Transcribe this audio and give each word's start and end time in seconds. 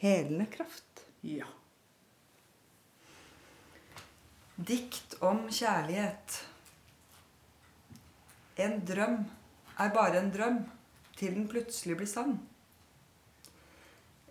helende 0.00 0.46
kraft. 0.46 1.04
Ja. 1.20 1.46
Dikt 4.56 5.14
om 5.20 5.42
kjærlighet. 5.52 6.36
En 8.56 8.78
drøm 8.88 9.18
er 9.76 9.92
bare 9.92 10.22
en 10.22 10.30
drøm 10.32 10.62
til 11.16 11.34
den 11.36 11.48
plutselig 11.48 11.98
blir 12.00 12.08
sann. 12.08 12.38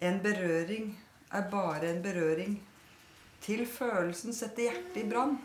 En 0.01 0.17
berøring 0.23 0.95
er 1.31 1.45
bare 1.51 1.91
en 1.91 2.01
berøring 2.01 2.55
til 3.45 3.61
følelsen 3.69 4.33
setter 4.33 4.71
hjertet 4.71 4.97
i 5.03 5.09
brann. 5.09 5.35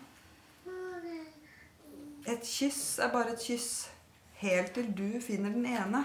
Et 2.24 2.40
kyss 2.48 2.96
er 3.04 3.12
bare 3.12 3.34
et 3.34 3.44
kyss 3.44 3.90
helt 4.40 4.72
til 4.72 4.88
du 4.96 5.20
finner 5.20 5.52
den 5.52 5.68
ene. 5.68 6.00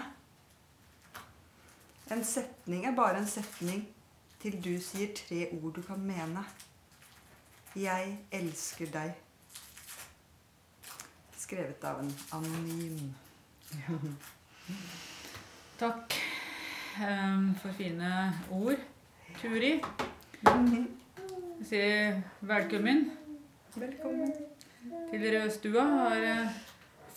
En 2.12 2.24
setning 2.26 2.84
er 2.84 2.92
bare 2.96 3.22
en 3.22 3.30
setning 3.30 3.86
til 4.40 4.56
du 4.64 4.72
sier 4.80 5.10
tre 5.16 5.42
ord 5.52 5.74
du 5.76 5.82
kan 5.84 6.00
mene. 6.00 6.42
Jeg 7.76 8.14
elsker 8.32 8.88
deg. 8.92 9.12
Skrevet 11.36 11.84
av 11.84 12.00
en 12.00 12.12
anonym. 12.38 13.10
Takk 15.80 16.16
um, 17.04 17.50
for 17.60 17.76
fine 17.76 18.14
ord, 18.56 18.80
Turi. 19.42 19.74
Jeg 20.40 21.68
sier 21.68 22.22
velkommen 22.40 23.10
Velkommen. 23.76 24.32
til 25.12 25.28
Rødstua. 25.36 25.84
Har 25.84 26.26
eh, 26.30 26.58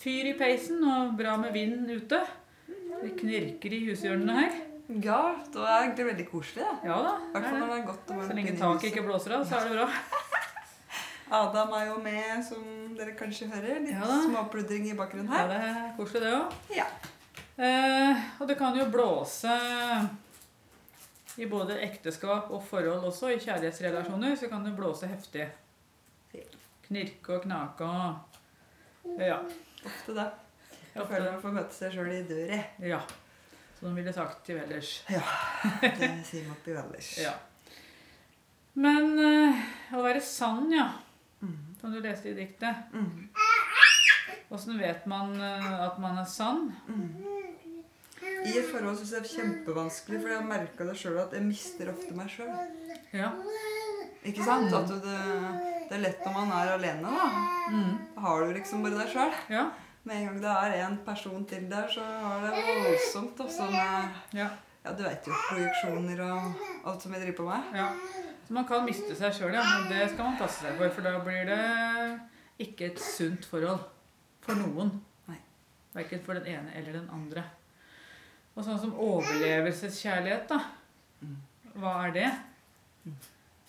fyr 0.03 0.33
i 0.33 0.35
peisen 0.37 0.83
og 0.83 1.15
bra 1.17 1.37
med 1.39 1.55
vind 1.55 1.87
ute. 1.87 2.19
Det 2.67 3.15
knirker 3.23 3.79
i 3.79 3.83
hushjørnene 3.87 4.39
her. 4.41 4.61
Ja, 4.89 5.35
det 5.53 5.61
er 5.63 5.81
egentlig 5.85 6.05
veldig 6.09 6.25
koselig. 6.31 6.63
da. 6.65 6.73
Ja 6.89 6.97
da. 7.05 7.13
Hvert 7.33 7.45
fall 7.49 7.59
når 7.59 7.69
det. 7.71 7.77
er 7.77 7.85
godt 7.87 8.07
Så 8.27 8.33
lenge 8.35 8.57
taket 8.59 8.89
ikke 8.91 9.03
blåser 9.07 9.35
av, 9.37 9.45
så 9.47 9.55
er 9.61 9.69
det 9.69 9.77
bra. 9.77 9.87
Adam 11.33 11.71
er 11.73 11.85
jo 11.87 11.95
med, 12.03 12.43
som 12.45 12.65
dere 12.97 13.15
kanskje 13.17 13.47
hører. 13.49 13.79
Litt 13.81 13.95
Ja 13.95 14.17
småpludring 14.27 14.89
i 14.91 14.97
bakgrunnen 14.97 15.31
Ja, 15.31 15.39
her. 15.39 15.47
det 15.47 15.61
er 15.69 15.95
koselig, 15.97 16.21
det 16.21 16.33
òg. 16.35 16.53
Ja. 16.75 16.85
Eh, 17.57 18.21
og 18.41 18.47
det 18.49 18.57
kan 18.59 18.75
jo 18.77 18.85
blåse 18.91 19.55
i 21.37 21.45
både 21.49 21.79
ekteskap 21.81 22.51
og 22.53 22.61
forhold 22.67 23.07
også. 23.09 23.31
I 23.33 23.39
kjærlighetsrelasjoner 23.41 24.35
så 24.37 24.49
kan 24.51 24.63
det 24.67 24.75
blåse 24.77 25.07
heftig. 25.09 25.47
Knirke 26.87 27.37
og 27.39 27.43
knake 27.47 27.87
og 27.87 29.19
Ja. 29.19 29.39
Ofte 29.85 30.13
det. 30.15 30.27
Jeg 30.93 31.07
føler 31.09 31.31
man 31.31 31.41
får 31.41 31.53
møte 31.57 31.73
seg 31.73 31.91
sjøl 31.95 32.11
i 32.13 32.23
døra. 32.29 32.63
ja. 32.79 32.99
Som 33.83 33.89
de 33.89 33.99
ville 33.99 34.13
sagt 34.15 34.45
til 34.47 34.55
Vellers. 34.55 34.89
Det 35.81 36.07
sier 36.23 36.45
man 36.47 36.53
oppi 36.55 36.71
Valdres. 36.71 37.09
Ja. 37.19 37.33
Men 38.79 39.17
eh, 39.19 39.65
å 39.91 40.03
være 40.05 40.21
sann, 40.23 40.69
ja. 40.71 40.85
Mm. 41.43 41.57
Som 41.81 41.91
du 41.91 41.99
leste 41.99 42.31
i 42.31 42.37
diktet. 42.37 42.93
Mm. 42.95 43.27
Åssen 44.55 44.79
vet 44.79 45.03
man 45.11 45.35
eh, 45.35 45.67
at 45.83 45.99
man 45.99 46.21
er 46.21 46.31
sann? 46.31 46.69
I 48.23 48.55
et 48.55 48.71
forhold 48.71 49.01
syns 49.01 49.11
jeg 49.17 49.25
det 49.25 49.33
er 49.33 49.35
kjempevanskelig, 49.41 50.23
for 50.23 50.31
jeg 50.31 50.39
har 50.39 50.47
merka 50.47 50.87
det 50.87 50.95
sjøl 51.03 51.19
at 51.25 51.35
jeg 51.35 51.43
mister 51.51 51.91
ofte 51.91 52.15
meg 52.15 52.31
sjøl. 52.31 52.55
Ja. 53.11 53.33
Ikke 54.23 54.47
sant? 54.47 54.71
At 54.79 54.95
det, 54.95 55.21
det 55.89 55.97
er 55.99 56.05
lett 56.05 56.23
når 56.23 56.39
man 56.39 56.55
er 56.61 56.77
alene, 56.77 57.11
da. 57.19 57.31
Mm. 57.75 57.95
Da 58.15 58.29
har 58.29 58.47
du 58.47 58.55
liksom 58.61 58.87
bare 58.87 59.03
deg 59.03 59.11
sjøl. 59.11 59.41
Ja. 59.51 59.67
Med 60.03 60.17
en 60.17 60.25
gang 60.25 60.39
det 60.43 60.51
er 60.51 60.85
en 60.87 60.99
person 61.05 61.45
til 61.47 61.69
der, 61.71 61.87
så 61.91 62.03
har 62.03 62.41
det 62.43 62.63
voldsomt. 62.67 63.39
også 63.39 63.69
med 63.71 64.39
ja. 64.39 64.49
Ja, 64.83 64.91
du 64.91 65.03
vet 65.03 65.27
jo. 65.27 65.35
Projeksjoner 65.47 66.19
og 66.25 66.89
alt 66.91 67.03
som 67.05 67.13
jeg 67.15 67.21
driver 67.21 67.37
på 67.37 67.45
med. 67.47 67.79
Ja. 67.79 67.87
Så 68.47 68.53
man 68.53 68.65
kan 68.67 68.83
miste 68.83 69.15
seg 69.15 69.31
sjøl, 69.37 69.53
ja. 69.55 69.63
Men 69.63 69.91
det 69.93 70.09
skal 70.11 70.27
man 70.27 70.39
passe 70.41 70.59
seg 70.65 70.75
for, 70.75 70.91
for 70.91 71.07
da 71.07 71.13
blir 71.23 71.47
det 71.47 71.59
ikke 72.65 72.89
et 72.91 72.99
sunt 72.99 73.47
forhold 73.47 73.79
for 74.43 74.59
noen. 74.59 74.91
Nei. 75.31 75.39
Verken 75.95 76.25
for 76.25 76.35
den 76.35 76.49
ene 76.51 76.75
eller 76.75 76.99
den 76.99 77.07
andre. 77.15 77.45
Og 78.53 78.67
sånn 78.67 78.81
som 78.81 78.91
overlevelseskjærlighet, 78.99 80.51
da. 80.51 80.59
Mm. 81.23 81.39
Hva 81.79 81.93
er 82.09 82.17
det? 82.17 82.27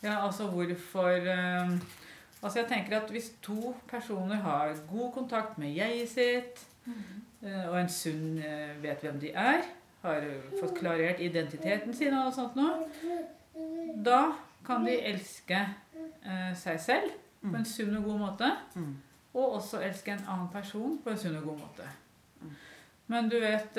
Ja, 0.02 0.18
altså 0.18 0.50
hvorfor 0.50 1.30
eh, 1.30 1.76
Altså 2.44 2.58
jeg 2.58 2.68
tenker 2.68 3.00
at 3.00 3.10
Hvis 3.10 3.32
to 3.42 3.76
personer 3.88 4.36
har 4.36 4.76
god 4.90 5.12
kontakt 5.12 5.58
med 5.58 5.68
jeget 5.68 6.08
sitt, 6.08 6.66
eh, 7.42 7.68
og 7.68 7.80
en 7.80 7.88
sunn 7.88 8.38
eh, 8.38 8.82
vet 8.82 9.00
hvem 9.00 9.20
de 9.20 9.30
er, 9.30 9.62
har 10.02 10.26
fått 10.60 10.74
klarert 10.78 11.20
identiteten 11.20 11.94
sin 11.96 12.12
og 12.12 12.26
alt 12.26 12.36
sånt 12.36 12.56
noe, 12.58 12.74
da 14.04 14.34
kan 14.66 14.84
de 14.84 14.98
elske 15.08 15.56
eh, 15.56 16.52
seg 16.56 16.80
selv 16.80 17.14
på 17.40 17.54
en 17.56 17.64
sunn 17.68 17.96
og 17.96 18.10
god 18.10 18.20
måte. 18.20 18.50
Mm. 18.74 18.92
Og 19.34 19.56
også 19.56 19.80
elske 19.80 20.12
en 20.12 20.26
annen 20.28 20.50
person 20.52 20.98
på 21.04 21.10
en 21.10 21.18
sunn 21.18 21.38
og 21.40 21.48
god 21.48 21.62
måte. 21.62 21.88
Mm. 22.42 22.52
Men 23.06 23.28
du 23.32 23.38
vet 23.40 23.74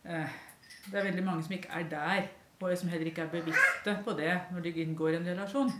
Det 0.00 0.98
er 0.98 1.04
veldig 1.04 1.24
mange 1.24 1.44
som 1.44 1.52
ikke 1.54 1.70
er 1.76 1.88
der, 1.90 2.28
og 2.60 2.78
som 2.78 2.88
heller 2.88 3.06
ikke 3.06 3.22
er 3.22 3.32
bevisste 3.32 3.96
på 4.04 4.10
det 4.18 4.34
når 4.50 4.60
de 4.66 4.70
inngår 4.82 5.20
en 5.20 5.26
relasjon. 5.26 5.72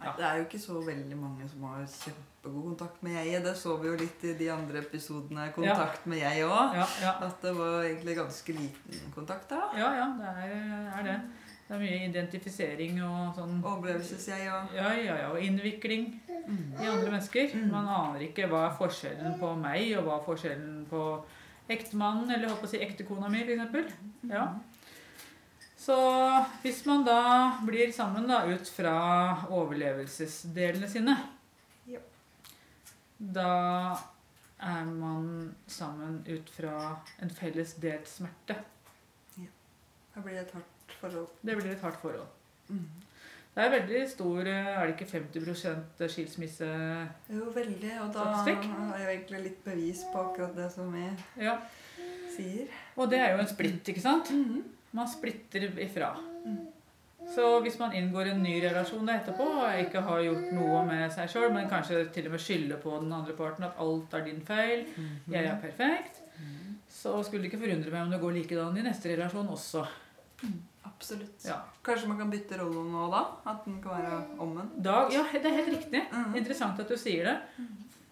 Nei, 0.00 0.12
Det 0.16 0.24
er 0.28 0.36
jo 0.36 0.44
ikke 0.44 0.60
så 0.60 0.80
veldig 0.84 1.16
mange 1.16 1.46
som 1.48 1.62
har 1.70 1.86
kjempegod 1.88 2.66
kontakt 2.70 3.02
med 3.06 3.16
jeg. 3.16 3.42
Det 3.44 3.54
så 3.56 3.76
vi 3.80 3.88
jo 3.88 3.96
litt 3.96 4.24
i 4.28 4.34
de 4.36 4.50
andre 4.52 4.82
episodene. 4.84 5.48
Kontakt 5.56 6.04
med 6.06 6.20
jeg 6.20 6.44
òg. 6.44 6.76
Ja, 6.76 6.86
ja, 7.02 7.14
At 7.26 7.40
det 7.42 7.54
var 7.56 7.80
egentlig 7.82 8.16
ganske 8.18 8.56
liten 8.58 9.12
kontakt 9.14 9.50
da. 9.50 9.62
ja, 9.78 9.90
ja 10.02 10.06
det 10.20 10.34
er, 10.44 10.54
er 11.00 11.10
det. 11.10 11.18
Det 11.66 11.74
er 11.74 11.80
mye 11.82 12.02
identifisering 12.06 13.00
og 13.02 13.32
sånn 13.34 13.56
Overlevelses-jeg 13.58 14.44
òg. 14.52 14.76
ja, 14.76 14.92
ja, 14.94 15.16
ja, 15.24 15.30
og 15.32 15.40
innvikling 15.42 16.12
i 16.28 16.86
andre 16.86 17.10
mennesker. 17.10 17.56
Mm. 17.56 17.72
Man 17.72 17.88
aner 17.90 18.22
ikke 18.28 18.46
hva 18.52 18.68
er 18.68 18.76
forskjellen 18.78 19.34
på 19.40 19.50
meg, 19.58 19.88
og 19.98 20.06
hva 20.06 20.20
er 20.20 20.26
forskjellen 20.28 20.84
på 20.92 21.02
ektemannen, 21.74 22.30
eller 22.30 22.52
håper 22.52 22.68
å 22.68 22.70
si 22.70 22.78
ektekona 22.84 23.30
mi, 23.32 23.42
f.eks. 23.42 23.96
Ja. 24.30 24.44
Så 25.86 25.96
hvis 26.64 26.80
man 26.88 27.04
da 27.06 27.20
blir 27.66 27.92
sammen 27.94 28.26
da, 28.26 28.40
ut 28.50 28.66
fra 28.74 28.94
overlevelsesdelene 29.54 30.88
sine, 30.90 31.14
Ja. 31.86 32.00
da 33.18 33.96
er 34.58 34.84
man 34.84 35.54
sammen 35.70 36.24
ut 36.28 36.50
fra 36.50 36.96
en 37.22 37.30
felles 37.30 37.74
delt 37.74 38.08
smerte. 38.08 38.56
Ja. 39.38 39.46
Da 40.16 40.20
blir 40.24 40.34
det 40.40 40.46
et 40.48 40.54
hardt 40.56 40.96
forhold. 41.00 41.28
Det 41.42 41.56
blir 41.60 41.70
et 41.76 41.80
hardt 41.86 42.00
forhold. 42.02 42.26
Mm. 42.68 42.88
Det 43.56 43.64
er 43.64 43.70
veldig 43.72 44.00
stor 44.10 44.40
eh, 44.50 44.66
Er 44.76 44.86
det 44.86 44.94
ikke 44.96 45.06
50 45.12 46.10
skilsmisse 46.12 46.66
Jo, 47.30 47.44
veldig. 47.54 47.92
Og 48.02 48.10
da 48.12 48.24
Statistikk. 48.42 48.66
er 48.92 48.98
jo 49.04 49.10
egentlig 49.14 49.42
litt 49.44 49.62
bevis 49.64 50.02
på 50.12 50.18
akkurat 50.26 50.56
det 50.56 50.72
som 50.72 50.90
vi 50.92 51.06
Ja. 51.40 51.54
sier. 52.36 52.66
Og 52.96 53.08
det 53.10 53.18
er 53.20 53.32
jo 53.32 53.38
en 53.38 53.46
splitt, 53.54 53.84
ikke 53.88 54.00
sant? 54.02 54.30
Mhm. 54.30 54.64
Man 54.96 55.08
splitter 55.12 55.66
ifra. 55.84 56.14
Mm. 56.46 56.56
Så 57.34 57.46
hvis 57.64 57.78
man 57.80 57.92
inngår 57.98 58.28
en 58.30 58.42
ny 58.44 58.54
relasjon 58.62 59.08
etterpå 59.10 59.46
og 59.58 59.80
ikke 59.82 60.00
har 60.06 60.20
gjort 60.22 60.52
noe 60.54 60.82
med 60.86 61.10
seg 61.12 61.28
sjøl, 61.32 61.48
men 61.54 61.66
kanskje 61.68 62.04
til 62.14 62.28
og 62.28 62.36
med 62.36 62.42
skylder 62.44 62.78
på 62.82 62.92
den 63.02 63.12
andre 63.12 63.34
parten 63.34 63.66
at 63.66 63.80
alt 63.82 64.14
er 64.14 64.22
din 64.28 64.40
feil, 64.46 64.84
Mhm. 64.96 65.32
jeg 65.34 65.44
er 65.50 65.58
perfekt, 65.60 66.20
så 66.88 67.16
skulle 67.24 67.42
det 67.42 67.50
ikke 67.52 67.64
forundre 67.66 67.90
meg 67.90 68.02
om 68.04 68.10
det 68.14 68.20
går 68.22 68.32
likedan 68.38 68.78
i 68.78 68.82
neste 68.86 69.10
relasjon 69.16 69.48
også. 69.48 69.82
Absolutt. 70.86 71.44
Ja. 71.44 71.58
Kanskje 71.84 72.08
man 72.08 72.18
kan 72.20 72.30
bytte 72.30 72.58
rolle 72.60 72.84
nå 72.92 73.08
da? 73.12 73.24
At 73.50 73.64
den 73.66 73.80
kan 73.82 73.90
være 73.98 74.20
omvendt? 74.38 74.76
Da, 74.84 75.08
ja, 75.12 75.24
det 75.32 75.44
er 75.44 75.56
helt 75.58 75.72
riktig. 75.74 76.02
Mhm. 76.12 76.36
Interessant 76.38 76.78
at 76.80 76.88
du 76.88 76.96
sier 76.96 77.24
det. 77.24 77.36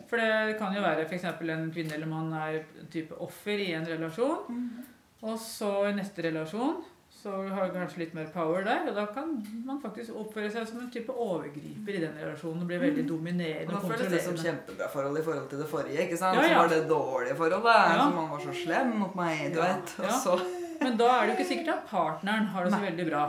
For 0.09 0.17
det 0.21 0.59
kan 0.59 0.75
jo 0.75 0.83
være 0.83 1.07
f.eks. 1.09 1.25
en 1.25 1.71
kvinne 1.73 1.95
eller 1.97 2.07
mann 2.11 2.33
er 2.33 2.59
en 2.81 2.91
type 2.93 3.15
offer 3.21 3.57
i 3.63 3.71
en 3.73 3.87
relasjon. 3.87 4.85
Og 5.25 5.39
så 5.41 5.71
i 5.89 5.95
neste 5.97 6.23
relasjon 6.27 6.83
så 7.25 7.31
har 7.57 7.71
du 7.71 7.77
kanskje 7.79 8.01
litt 8.03 8.15
mer 8.17 8.27
power 8.35 8.65
der. 8.67 8.83
Og 8.91 8.97
da 8.99 9.07
kan 9.15 9.31
man 9.65 9.79
faktisk 9.81 10.13
oppføre 10.21 10.51
seg 10.53 10.67
som 10.69 10.83
en 10.83 10.91
type 10.93 11.15
overgriper 11.15 11.97
i 11.97 12.03
den 12.03 12.19
relasjonen 12.21 12.65
og 12.67 12.69
bli 12.69 12.81
veldig 12.83 13.05
dominerende 13.09 13.73
Og 13.79 13.87
og 13.87 13.95
føles 13.95 14.11
det 14.13 14.21
som 14.27 14.37
kjempebra 14.37 14.91
forhold 14.93 15.17
i 15.21 15.25
forhold 15.25 15.47
til 15.49 15.63
det 15.63 15.69
forrige. 15.71 16.03
ikke 16.05 16.19
sant? 16.21 16.37
Ja, 16.37 16.43
ja. 16.45 16.51
Så 16.53 16.61
var 16.61 16.75
det 16.75 16.83
dårlige 16.91 17.39
forholdet. 17.39 17.79
Ja. 17.81 18.03
Som 18.03 18.19
man 18.19 18.29
var 18.35 18.45
så 18.45 18.57
slem 18.59 18.93
mot 19.01 19.17
meg, 19.17 19.41
du 19.55 19.61
Ja, 19.63 19.71
vet. 19.73 19.95
Og 20.05 20.13
så 20.21 20.37
Men 20.83 20.97
da 21.01 21.09
er 21.15 21.21
det 21.23 21.29
jo 21.33 21.37
ikke 21.39 21.49
sikkert 21.55 21.73
at 21.79 21.85
partneren 21.89 22.47
har 22.53 22.65
det 22.65 22.73
så 22.75 22.81
Nei. 22.83 22.91
veldig 22.91 23.07
bra 23.09 23.25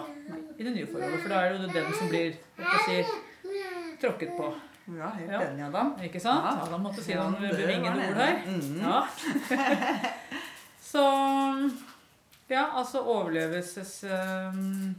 i 0.60 0.64
det 0.66 0.74
nye 0.76 0.88
forholdet. 0.92 1.22
For 1.22 1.30
da 1.30 1.42
er 1.46 1.54
det 1.54 1.62
jo 1.62 1.74
den 1.80 1.94
som 1.94 2.10
blir 2.10 2.34
si, 2.84 2.98
tråkket 4.02 4.36
på. 4.36 4.52
Ja, 4.98 5.08
helt 5.18 5.32
enig, 5.32 5.64
Adam. 5.70 5.96
Ikke 6.04 6.20
sant? 6.20 6.44
Ja. 6.44 6.66
Adam 6.68 6.84
måtte 6.84 7.02
si 7.06 7.16
noen 7.16 7.40
det. 7.40 7.54
ord 7.56 8.20
her. 8.20 8.44
Mm. 8.46 8.82
Ja. 8.84 9.00
Så 10.86 11.02
Ja, 12.50 12.66
altså 12.78 13.02
overlevelses 13.02 14.04
Um, 14.06 14.96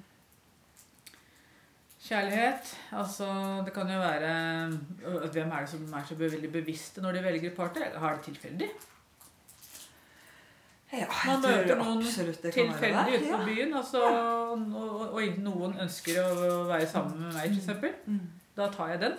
Kjærlighet. 2.06 2.76
Altså, 2.92 3.26
det 3.64 3.72
kan 3.74 3.88
jo 3.90 3.98
være 3.98 4.66
øh, 5.06 5.30
Hvem 5.32 5.50
er 5.50 5.60
det 5.60 5.68
som 5.68 5.92
er 5.92 6.04
så 6.08 6.14
veldig 6.14 6.52
bevisste 6.52 7.00
når 7.02 7.12
de 7.12 7.22
velger 7.22 7.54
partner? 7.54 7.98
Har 7.98 8.14
det 8.14 8.24
tilfeldig? 8.24 8.68
Ja, 10.92 10.98
jeg 10.98 11.08
Man 11.26 11.42
tror 11.42 11.56
møter 11.56 11.76
noen 11.82 11.98
absolutt 11.98 12.42
det 12.42 12.54
kan 12.54 12.68
være 12.68 12.72
Tilfeldig 12.72 13.12
det. 13.12 13.22
ute 13.22 13.38
på 13.38 13.44
byen, 13.44 13.74
altså, 13.74 14.02
og, 14.02 14.58
og 14.74 15.14
og, 15.14 15.22
noen 15.38 15.74
ønsker 15.82 16.20
å 16.22 16.62
være 16.68 16.86
sammen 16.86 17.24
med 17.24 17.34
meg, 17.34 17.58
f.eks. 17.58 18.06
Mm. 18.06 18.20
Da 18.56 18.68
tar 18.76 18.92
jeg 18.94 19.00
den. 19.00 19.16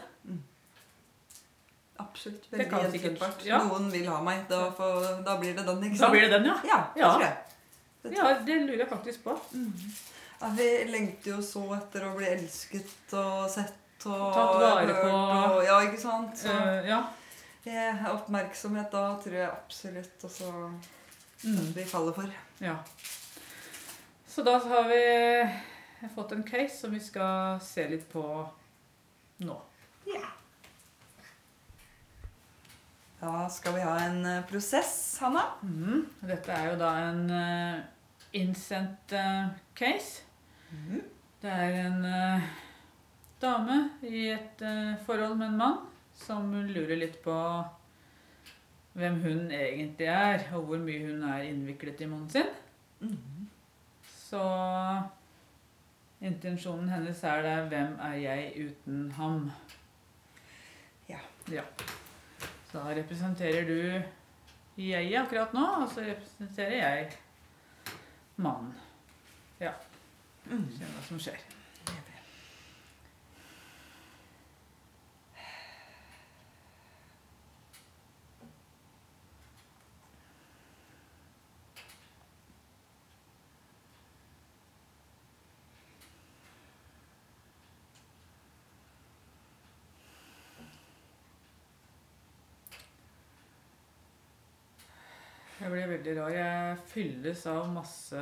Absolutt. 1.99 2.45
Veldig 2.51 2.67
gjenkjennbart. 2.93 3.45
ja. 3.45 3.57
Noen 3.63 3.89
vil 3.91 4.07
ha 4.09 4.19
meg. 4.23 4.43
Da, 4.49 4.71
for, 4.77 5.07
da 5.25 5.37
blir 5.41 5.55
det 5.57 5.65
den, 5.65 5.83
ikke 5.83 5.97
sant? 5.97 6.05
Da 6.05 6.09
blir 6.13 6.21
det 6.27 6.31
den, 6.37 6.45
ja. 6.45 6.55
Ja, 6.67 6.77
det 6.93 7.01
Ja. 7.01 7.11
tror 7.13 7.21
jeg. 7.25 7.37
Det 8.03 8.11
tror 8.15 8.29
Ja, 8.29 8.39
det 8.45 8.57
lurer 8.61 8.77
jeg 8.83 8.89
faktisk 8.89 9.23
på. 9.23 9.39
Mm. 9.53 9.73
Ja, 10.41 10.49
vi 10.57 10.67
lengter 10.91 11.31
jo 11.31 11.41
så 11.41 11.63
etter 11.75 12.05
å 12.05 12.15
bli 12.15 12.25
elsket 12.29 13.13
og 13.17 13.49
sett 13.49 14.05
og 14.05 14.33
Tatt 14.33 14.59
vare 14.61 14.85
hørt 14.85 15.01
på. 15.01 15.13
Og, 15.57 15.63
ja, 15.65 15.79
ikke 15.87 15.99
sant? 15.99 16.37
Så 16.37 16.53
uh, 16.53 16.85
ja. 16.87 16.99
oppmerksomhet 18.13 18.91
da 18.93 19.17
tror 19.23 19.33
jeg 19.33 19.49
absolutt 19.49 20.23
også 20.29 20.51
Mm. 21.43 21.73
vi 21.75 21.83
faller 21.85 22.13
for. 22.13 22.29
Ja. 22.57 22.75
Så 24.27 24.43
da 24.43 24.57
har 24.59 24.87
vi 24.89 26.09
fått 26.15 26.31
en 26.31 26.43
case 26.43 26.77
som 26.77 26.91
vi 26.91 26.99
skal 26.99 27.59
se 27.61 27.87
litt 27.89 28.07
på 28.11 28.23
nå. 29.45 29.57
Da 33.19 33.47
skal 33.49 33.73
vi 33.73 33.81
ha 33.81 33.95
en 34.05 34.25
eh, 34.25 34.45
prosess, 34.45 35.17
Hanna. 35.21 35.43
Mm. 35.63 36.05
Dette 36.29 36.53
er 36.53 36.69
jo 36.69 36.75
da 36.77 36.91
en 37.07 37.23
uh, 37.33 37.79
innsendt 38.37 39.15
uh, 39.17 39.49
case. 39.77 40.21
Det 41.41 41.49
er 41.49 41.79
en 41.87 42.05
uh, 42.05 42.45
dame 43.41 43.79
i 44.05 44.27
et 44.35 44.61
forhold 45.05 45.37
med 45.39 45.47
en 45.49 45.57
mann 45.57 45.81
som 46.17 46.49
lurer 46.53 46.97
litt 46.97 47.19
på 47.23 47.33
hvem 48.97 49.19
hun 49.21 49.51
egentlig 49.53 50.09
er, 50.09 50.47
og 50.57 50.69
hvor 50.69 50.81
mye 50.81 51.05
hun 51.05 51.25
er 51.29 51.45
innviklet 51.49 52.01
i 52.01 52.09
mannen 52.09 52.29
sin. 52.33 52.49
Mm. 53.01 53.49
Så 54.09 54.41
intensjonen 56.21 56.89
hennes 56.89 57.23
er 57.23 57.41
det 57.45 57.57
'Hvem 57.69 57.99
er 57.99 58.15
jeg 58.15 58.69
uten 58.69 59.11
ham?' 59.11 59.51
Ja. 61.09 61.19
ja. 61.51 61.63
Da 62.77 62.93
representerer 62.93 63.65
du 63.65 63.77
jeg 64.77 65.15
akkurat 65.17 65.53
nå, 65.57 65.65
og 65.81 65.87
så 65.89 66.03
representerer 66.05 66.75
jeg 66.77 67.07
mannen. 68.37 68.75
Ja. 69.59 69.71
Mm. 70.45 70.67
Se 70.75 70.85
hva 70.85 71.05
som 71.07 71.21
skjer. 71.21 71.56
Jeg 95.67 95.73
blir 95.73 95.89
veldig 95.91 96.11
rar. 96.15 96.29
Jeg 96.31 96.75
fylles 96.87 97.41
av 97.51 97.65
masse 97.75 98.19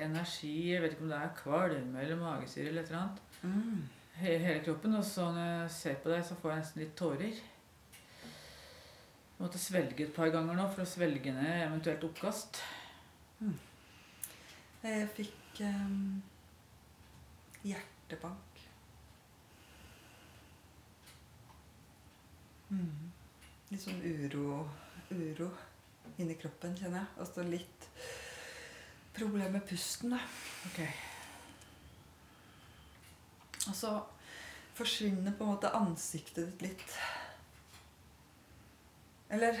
energi. 0.00 0.70
Jeg 0.70 0.80
vet 0.80 0.94
ikke 0.94 1.04
om 1.04 1.10
det 1.10 1.16
er 1.20 1.32
kvalme 1.36 1.98
eller 2.00 2.16
magesyre 2.16 2.70
eller 2.70 2.86
et 2.86 2.88
eller 2.88 3.00
annet. 3.02 3.18
Mm. 3.42 3.82
Hele 4.16 4.54
kroppen. 4.64 4.94
Og 4.96 5.04
så 5.04 5.26
når 5.28 5.50
jeg 5.50 5.66
ser 5.74 5.98
på 6.00 6.08
deg, 6.08 6.22
så 6.24 6.36
får 6.40 6.50
jeg 6.50 6.62
nesten 6.62 6.80
litt 6.80 6.94
tårer. 6.96 7.42
Jeg 8.24 9.42
måtte 9.42 9.60
svelge 9.60 10.06
et 10.06 10.14
par 10.16 10.32
ganger 10.32 10.56
nå 10.56 10.64
for 10.72 10.86
å 10.86 10.88
svelge 10.88 11.34
ned 11.36 11.66
eventuelt 11.66 12.06
oppkast. 12.08 12.62
Jeg 14.86 15.10
fikk 15.18 15.60
um, 15.66 16.22
hjertebank. 17.66 18.64
Mm. 22.72 23.12
Litt 23.68 23.84
sånn 23.84 24.00
uro, 24.00 24.62
uro 25.12 25.50
inni 26.18 26.36
kroppen, 26.40 26.74
kjenner 26.76 26.98
jeg. 27.02 27.08
Og 27.22 27.28
så 27.30 27.44
litt 27.46 27.88
problem 29.16 29.52
med 29.56 29.64
pusten, 29.68 30.12
da. 30.14 30.20
Ok. 30.68 30.80
Og 33.68 33.76
så 33.78 33.92
forsvinner 34.74 35.34
på 35.36 35.44
en 35.44 35.52
måte 35.54 35.70
ansiktet 35.76 36.48
ditt 36.48 36.62
litt. 36.70 36.96
Eller 39.32 39.56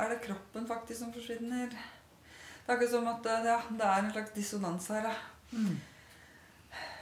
er 0.00 0.12
det 0.12 0.20
kroppen 0.24 0.66
faktisk 0.68 1.00
som 1.00 1.12
forsvinner? 1.14 1.70
Det 1.70 2.68
er 2.68 2.76
akkurat 2.76 2.92
som 2.92 3.08
at 3.10 3.26
eh, 3.26 3.46
ja, 3.48 3.56
det 3.70 3.86
er 3.86 4.04
en 4.04 4.12
slags 4.12 4.34
dissonans 4.36 4.86
her. 4.92 5.08
Da. 5.08 5.14
Mm. 5.56 5.80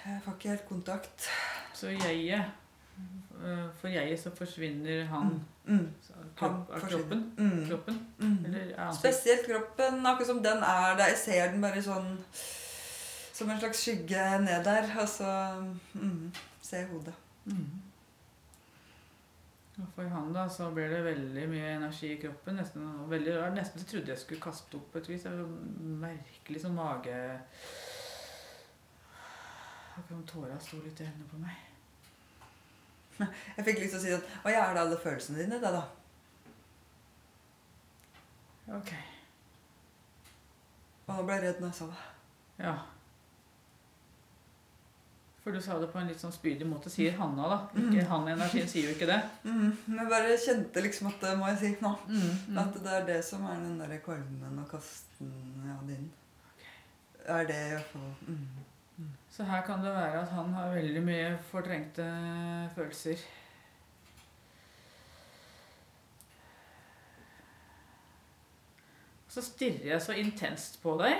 Jeg 0.06 0.22
får 0.24 0.36
ikke 0.38 0.52
helt 0.54 0.68
kontakt. 0.68 1.28
Så 1.76 1.90
jeget 1.92 2.44
øh, 3.42 3.66
For 3.80 3.88
jeget 3.92 4.20
så 4.22 4.32
forsvinner 4.34 5.04
han 5.12 5.34
Mm. 5.34 5.44
Så 6.00 6.14
kropp, 6.38 6.70
av 6.70 6.86
kroppen. 6.88 7.24
Mm. 7.38 7.66
kroppen. 7.68 7.98
Mm. 8.20 8.38
Eller 8.44 8.70
ja, 8.76 8.92
Spesielt 8.92 9.46
kroppen, 9.46 10.06
akkurat 10.06 10.26
som 10.26 10.42
den 10.42 10.62
er 10.62 10.96
der. 10.96 11.12
Jeg 11.12 11.20
ser 11.24 11.52
den 11.52 11.64
bare 11.64 11.82
sånn 11.84 12.14
som 13.38 13.50
en 13.50 13.60
slags 13.60 13.82
skygge 13.84 14.24
ned 14.44 14.64
der. 14.66 14.88
Og 15.00 15.08
så 15.08 15.34
mm, 15.94 16.32
ser 16.62 16.84
jeg 16.84 16.90
hodet. 16.94 17.14
Mm. 17.44 17.68
For 19.94 20.08
han 20.10 20.32
da, 20.34 20.48
så 20.50 20.70
blir 20.74 20.90
det 20.90 21.04
veldig 21.06 21.44
mye 21.52 21.74
energi 21.76 22.12
i 22.12 22.20
kroppen. 22.22 22.58
Nesten, 22.58 22.88
veldig, 23.10 23.36
jeg 23.36 23.54
nesten 23.54 23.86
trodde 23.86 24.10
jeg 24.10 24.22
skulle 24.24 24.42
kaste 24.42 24.80
opp 24.80 24.88
på 24.92 25.02
et 25.02 25.12
vis. 25.12 25.28
Merkelig 26.02 26.64
sånn 26.64 26.78
mage... 26.78 27.18
Akkurat 29.98 30.14
som 30.14 30.26
tåra 30.30 30.58
sto 30.62 30.78
litt 30.82 31.00
i 31.02 31.06
hendene 31.06 31.30
på 31.30 31.40
meg. 31.42 31.62
Jeg 33.56 33.66
fikk 33.66 33.80
lyst 33.82 33.96
til 33.96 34.00
å 34.00 34.02
si 34.02 34.12
sånn 34.14 34.44
Hva 34.44 34.52
er 34.54 34.76
det 34.76 34.82
alle 34.84 35.00
følelsene 35.02 35.42
dine, 35.42 35.60
det, 35.62 35.72
da? 35.74 35.84
Ok. 38.78 38.92
Og 41.08 41.16
nå 41.16 41.24
ble 41.24 41.38
jeg 41.38 41.44
redd 41.46 41.60
når 41.62 41.70
jeg 41.70 41.78
sa 41.78 41.88
det. 41.88 42.06
Ja. 42.60 42.76
For 45.48 45.56
du 45.56 45.62
sa 45.64 45.78
det 45.80 45.86
på 45.88 45.96
en 45.96 46.10
litt 46.10 46.20
sånn 46.20 46.34
spydig 46.34 46.66
måte, 46.68 46.90
sier 46.92 47.14
Hanna, 47.16 47.46
da. 47.48 47.58
Ikke 47.80 48.04
han-energien 48.10 48.66
sier 48.68 48.90
jo 48.90 48.96
ikke 48.96 49.08
det. 49.08 49.16
Mm, 49.48 49.70
men 49.86 50.00
jeg 50.02 50.10
bare 50.12 50.34
kjente 50.42 50.82
liksom 50.84 51.08
at 51.08 51.22
det 51.24 51.30
må 51.40 51.48
jeg 51.48 51.60
si 51.62 51.70
nå. 51.80 51.92
Mm, 52.10 52.26
mm. 52.50 52.58
At 52.60 52.76
det 52.84 52.96
er 52.98 53.06
det 53.08 53.18
som 53.24 53.46
er 53.48 53.62
den 53.62 53.78
der 53.80 53.94
kvalmen 54.04 54.58
og 54.60 54.68
kasten 54.68 55.30
ja, 55.64 55.78
din. 55.88 56.10
Er 57.24 57.48
det 57.48 57.56
i 57.62 57.72
hvert 57.72 57.94
fall 57.94 58.12
mm. 58.26 58.44
Så 59.30 59.44
her 59.46 59.62
kan 59.66 59.84
det 59.84 59.92
være 59.94 60.22
at 60.22 60.32
han 60.34 60.52
har 60.56 60.72
veldig 60.74 61.02
mye 61.06 61.38
fortrengte 61.50 62.06
følelser. 62.74 63.20
Så 69.28 69.44
stirrer 69.44 69.92
jeg 69.92 70.02
så 70.02 70.16
intenst 70.18 70.82
på 70.82 70.96
deg. 70.98 71.14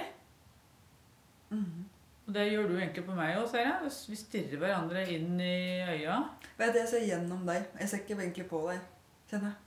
Mm. 1.51 1.87
Og 2.27 2.35
det 2.35 2.49
gjør 2.51 2.67
du 2.69 2.75
egentlig 2.77 3.05
på 3.07 3.15
meg 3.15 3.39
òg, 3.39 3.47
ser 3.53 3.63
jeg. 3.69 3.93
Vi 4.11 4.17
stirrer 4.19 4.59
hverandre 4.61 5.07
inn 5.15 5.39
i 5.41 5.81
øya. 5.87 6.19
Vet 6.59 6.75
du, 6.75 6.81
jeg 6.83 6.91
ser 6.91 7.07
gjennom 7.07 7.47
deg. 7.47 7.71
Jeg 7.79 7.89
ser 7.89 8.03
ikke 8.03 8.19
egentlig 8.19 8.49
på 8.51 8.65
deg. 8.67 8.83
Kjenner 9.31 9.53
jeg. 9.53 9.59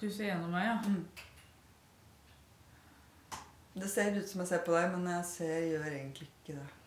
Du 0.00 0.06
ser 0.10 0.28
gjennom 0.28 0.52
meg, 0.52 0.68
ja. 0.68 0.76
Mm. 0.84 1.04
Det 3.74 3.90
ser 3.90 4.14
ut 4.20 4.28
som 4.28 4.44
jeg 4.44 4.52
ser 4.52 4.62
på 4.66 4.76
deg, 4.76 4.92
men 4.92 5.12
jeg 5.16 5.24
ser, 5.32 5.68
gjør 5.72 5.88
egentlig 5.88 6.28
ikke 6.28 6.60
det. 6.60 6.83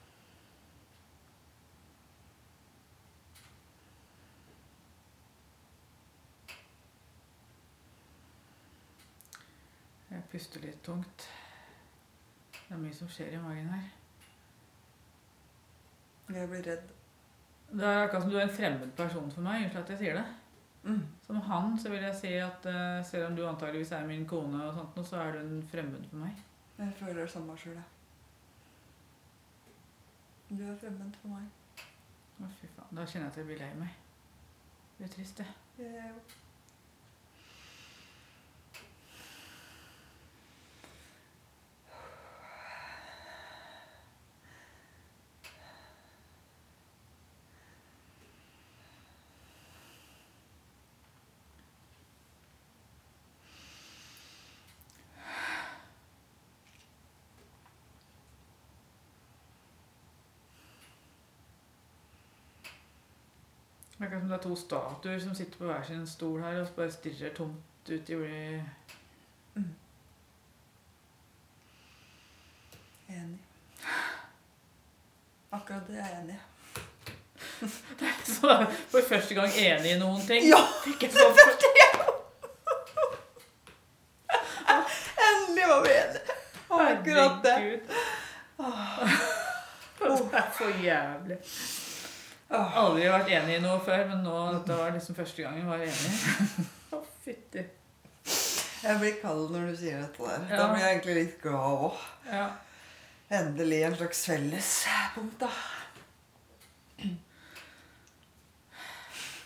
Puster 10.31 10.63
litt 10.63 10.81
tungt. 10.85 11.27
Det 12.57 12.75
er 12.75 12.81
mye 12.81 12.95
som 12.95 13.09
skjer 13.11 13.37
i 13.37 13.41
magen 13.41 13.69
her. 13.71 13.85
Jeg 16.35 16.49
blir 16.51 16.65
redd. 16.67 16.89
Det 17.67 17.83
er 17.87 18.01
akkurat 18.01 18.23
som 18.23 18.31
du 18.31 18.37
er 18.37 18.45
en 18.47 18.57
fremmed 18.57 18.91
person 18.95 19.31
for 19.31 19.43
meg. 19.45 19.65
Unnskyld 19.65 19.83
at 19.83 19.93
jeg 19.93 20.01
sier 20.01 20.19
det. 20.19 20.25
Mm. 20.87 21.03
Som 21.25 21.41
han 21.43 21.77
så 21.79 21.91
vil 21.91 22.03
jeg 22.03 22.15
si 22.15 22.33
at 22.39 22.67
uh, 22.67 23.05
selv 23.07 23.29
om 23.29 23.35
du 23.35 23.43
antageligvis 23.47 23.91
er 23.91 24.07
min 24.07 24.25
kone, 24.27 24.63
og 24.63 24.73
sånt, 24.75 25.07
så 25.07 25.21
er 25.23 25.35
du 25.35 25.39
en 25.43 25.63
fremmed 25.71 26.03
for 26.09 26.23
meg. 26.23 26.43
Jeg 26.77 26.93
føler 26.99 27.21
det 27.21 27.29
samme 27.31 27.57
sjøl, 27.57 27.75
jeg. 27.75 27.83
Du 30.49 30.63
er 30.63 30.75
fremmed 30.79 31.15
for 31.21 31.33
meg. 31.35 31.47
Å, 32.39 32.49
fy 32.59 32.69
faen. 32.75 32.91
Da 32.95 33.07
kjenner 33.07 33.27
jeg 33.27 33.33
at 33.33 33.39
jeg 33.41 33.49
blir 33.49 33.63
lei 33.63 33.71
meg. 33.79 33.95
Det 34.91 35.01
blir 35.01 35.15
trist, 35.15 35.41
det. 35.41 35.47
Jeg 35.81 35.95
er 36.03 36.13
Det 63.99 64.09
som 64.11 64.27
det 64.29 64.35
er 64.37 64.41
to 64.41 64.55
statuer 64.55 65.19
som 65.19 65.35
sitter 65.35 65.57
på 65.57 65.65
hver 65.65 65.83
sin 65.83 66.07
stol 66.07 66.41
her 66.41 66.59
og 66.61 66.67
bare 66.75 66.91
stirrer 66.91 67.33
tomt 67.33 67.89
ut 67.89 68.09
i 68.09 68.15
mm. 69.55 69.75
Enig. 73.09 73.39
Akkurat 75.51 75.87
det 75.87 75.97
er 75.97 76.05
jeg 76.05 76.21
enig 76.21 76.35
i. 76.35 76.39
Så 78.35 78.47
er 78.49 78.65
for 78.91 79.01
første 79.09 79.33
gang 79.33 79.49
enig 79.57 79.95
i 79.95 79.99
noen 79.99 80.21
ting. 80.27 80.45
Ja! 80.45 80.61
Fikk 80.85 81.07
jeg 81.07 81.11
sånn 81.15 81.33
Endelig 85.27 85.65
var 85.71 85.81
vi 85.87 85.89
enige! 85.95 86.37
Akkurat 86.69 87.43
det. 87.43 87.57
Herregud. 87.57 87.81
Det 89.97 90.37
er 90.37 90.51
for 90.53 90.69
jævlig. 90.83 91.37
Aldri 92.49 93.09
vært 93.11 93.29
enig 93.35 93.57
i 93.57 93.63
noe 93.63 93.79
før, 93.83 94.05
men 94.07 94.21
nå 94.23 94.35
dette 94.55 94.75
var 94.79 94.93
liksom 94.95 95.15
første 95.17 95.43
gangen 95.43 95.59
jeg 95.65 95.67
var 95.67 95.81
enig. 95.83 96.11
Å, 96.95 97.01
fytti. 97.25 97.63
Jeg 98.77 98.99
blir 99.01 99.17
kald 99.19 99.51
når 99.51 99.71
du 99.71 99.75
sier 99.81 99.99
dette 99.99 100.21
der. 100.23 100.45
Da 100.53 100.67
blir 100.71 100.83
jeg 100.85 100.93
egentlig 100.95 101.15
litt 101.17 101.35
glad 101.43 101.83
òg. 101.89 101.97
Ja. 102.31 102.45
Endelig 103.41 103.81
en 103.83 103.97
slags 103.99 104.21
fellespunkt, 104.29 105.43
da. 105.43 105.51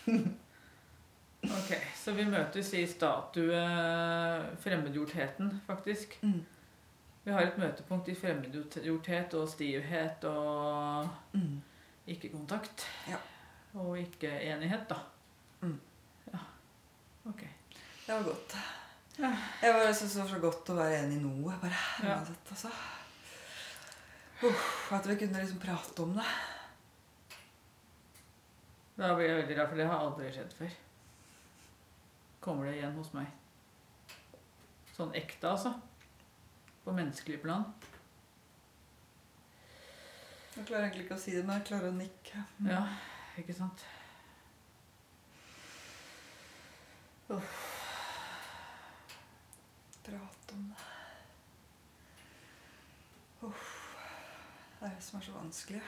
Ok, 1.42 1.72
så 1.98 2.12
vi 2.14 2.22
møtes 2.30 2.68
i 2.78 2.84
statue 2.86 3.62
fremmedgjortheten, 4.62 5.48
faktisk. 5.66 6.14
Mm. 6.22 6.44
Vi 7.24 7.34
har 7.34 7.42
et 7.48 7.58
møtepunkt 7.58 8.06
i 8.10 8.14
fremmedgjorthet 8.18 9.34
og 9.38 9.48
stivhet 9.50 10.24
og 10.30 11.08
Mm. 11.34 11.58
Ikke-kontakt. 12.06 12.86
Ja. 13.08 13.18
Og 13.74 13.96
ikke-enighet, 13.98 14.88
da. 14.90 14.98
Mm. 15.62 15.80
Ja. 16.32 16.38
Ok. 17.30 17.42
Det 18.06 18.14
var 18.14 18.22
godt. 18.26 18.56
Ja. 19.18 19.30
Jeg 19.62 19.74
bare 19.76 19.94
synes 19.94 20.12
det 20.16 20.22
var 20.22 20.28
så 20.32 20.38
godt 20.42 20.70
å 20.72 20.76
være 20.80 20.98
enig 21.04 21.16
i 21.20 21.22
noe. 21.22 21.58
bare 21.60 21.76
Ja. 22.02 22.16
uansett, 22.18 22.50
altså. 22.50 22.68
Uff, 24.42 24.92
at 24.92 25.06
vi 25.06 25.16
kunne 25.16 25.38
liksom 25.38 25.60
prate 25.62 26.02
om 26.02 26.14
det. 26.16 26.24
Da 28.96 29.14
blir 29.14 29.28
jeg 29.28 29.36
veldig 29.38 29.54
glad, 29.54 29.68
for 29.68 29.76
det 29.76 29.86
har 29.86 30.02
aldri 30.02 30.32
skjedd 30.34 30.52
før. 30.58 30.74
Kommer 32.42 32.66
det 32.66 32.74
igjen 32.80 32.96
hos 32.98 33.12
meg. 33.14 33.26
Sånn 34.96 35.14
ekte, 35.16 35.48
altså. 35.48 35.72
På 36.84 36.92
menneskelig 36.92 37.38
plan. 37.44 37.64
Jeg 40.56 40.66
klarer 40.68 40.84
egentlig 40.84 41.04
ikke 41.06 41.16
å 41.16 41.20
si 41.22 41.32
det, 41.32 41.42
men 41.48 41.56
jeg 41.56 41.68
klarer 41.70 41.88
å 41.88 41.96
nikke. 41.96 42.42
Mm. 42.58 42.66
Ja, 42.68 42.82
ikke 43.40 43.54
sant? 43.56 43.84
Prate 50.02 50.54
om 50.54 50.66
det. 50.68 50.84
Uff. 53.48 53.68
Det 54.80 54.88
er 54.88 54.94
det 54.94 55.04
som 55.06 55.18
er 55.18 55.24
så 55.24 55.32
vanskelig. 55.38 55.82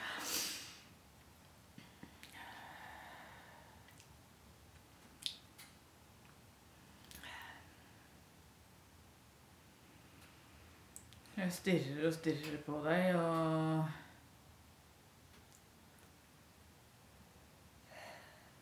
Jeg 11.35 11.53
stirrer 11.53 12.07
og 12.07 12.13
stirrer 12.15 12.57
på 12.65 12.79
deg, 12.87 13.15
og 13.19 14.04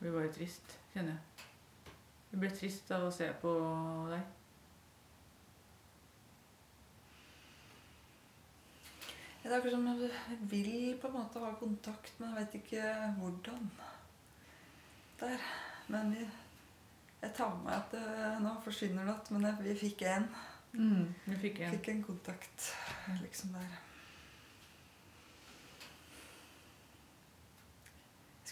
Det 0.04 0.10
blir 0.10 0.20
bare 0.20 0.32
trist, 0.36 0.72
kjenner 0.92 1.14
jeg. 1.14 1.44
Jeg 2.32 2.40
blir 2.42 2.56
trist 2.58 2.90
av 2.92 3.06
å 3.08 3.12
se 3.16 3.30
på 3.40 3.52
deg. 4.10 4.26
Det 9.38 9.48
er 9.48 9.56
akkurat 9.56 9.78
som 9.78 9.88
jeg 9.88 10.42
vil 10.52 10.74
på 11.00 11.08
en 11.08 11.16
måte 11.16 11.46
ha 11.46 11.54
kontakt, 11.56 12.12
men 12.20 12.34
jeg 12.34 12.42
vet 12.42 12.60
ikke 12.60 12.92
hvordan. 13.22 13.72
Der. 15.24 15.48
Men 15.96 16.12
vi, 16.18 16.28
jeg 17.24 17.34
tar 17.40 17.56
med 17.64 17.74
at 17.78 17.96
det, 17.96 18.06
nå 18.44 18.54
forsvinner 18.68 19.08
det 19.08 19.16
igjen, 19.16 19.40
men 19.40 19.50
jeg, 19.54 19.60
vi 19.70 19.80
fikk 19.86 20.06
en. 20.12 20.30
Mm, 20.76 21.10
vi 21.32 21.42
fikk 21.48 21.64
en. 21.64 21.78
Fikk 21.78 21.92
en 21.96 22.06
kontakt 22.12 22.72
liksom 23.24 23.56
der. 23.56 23.83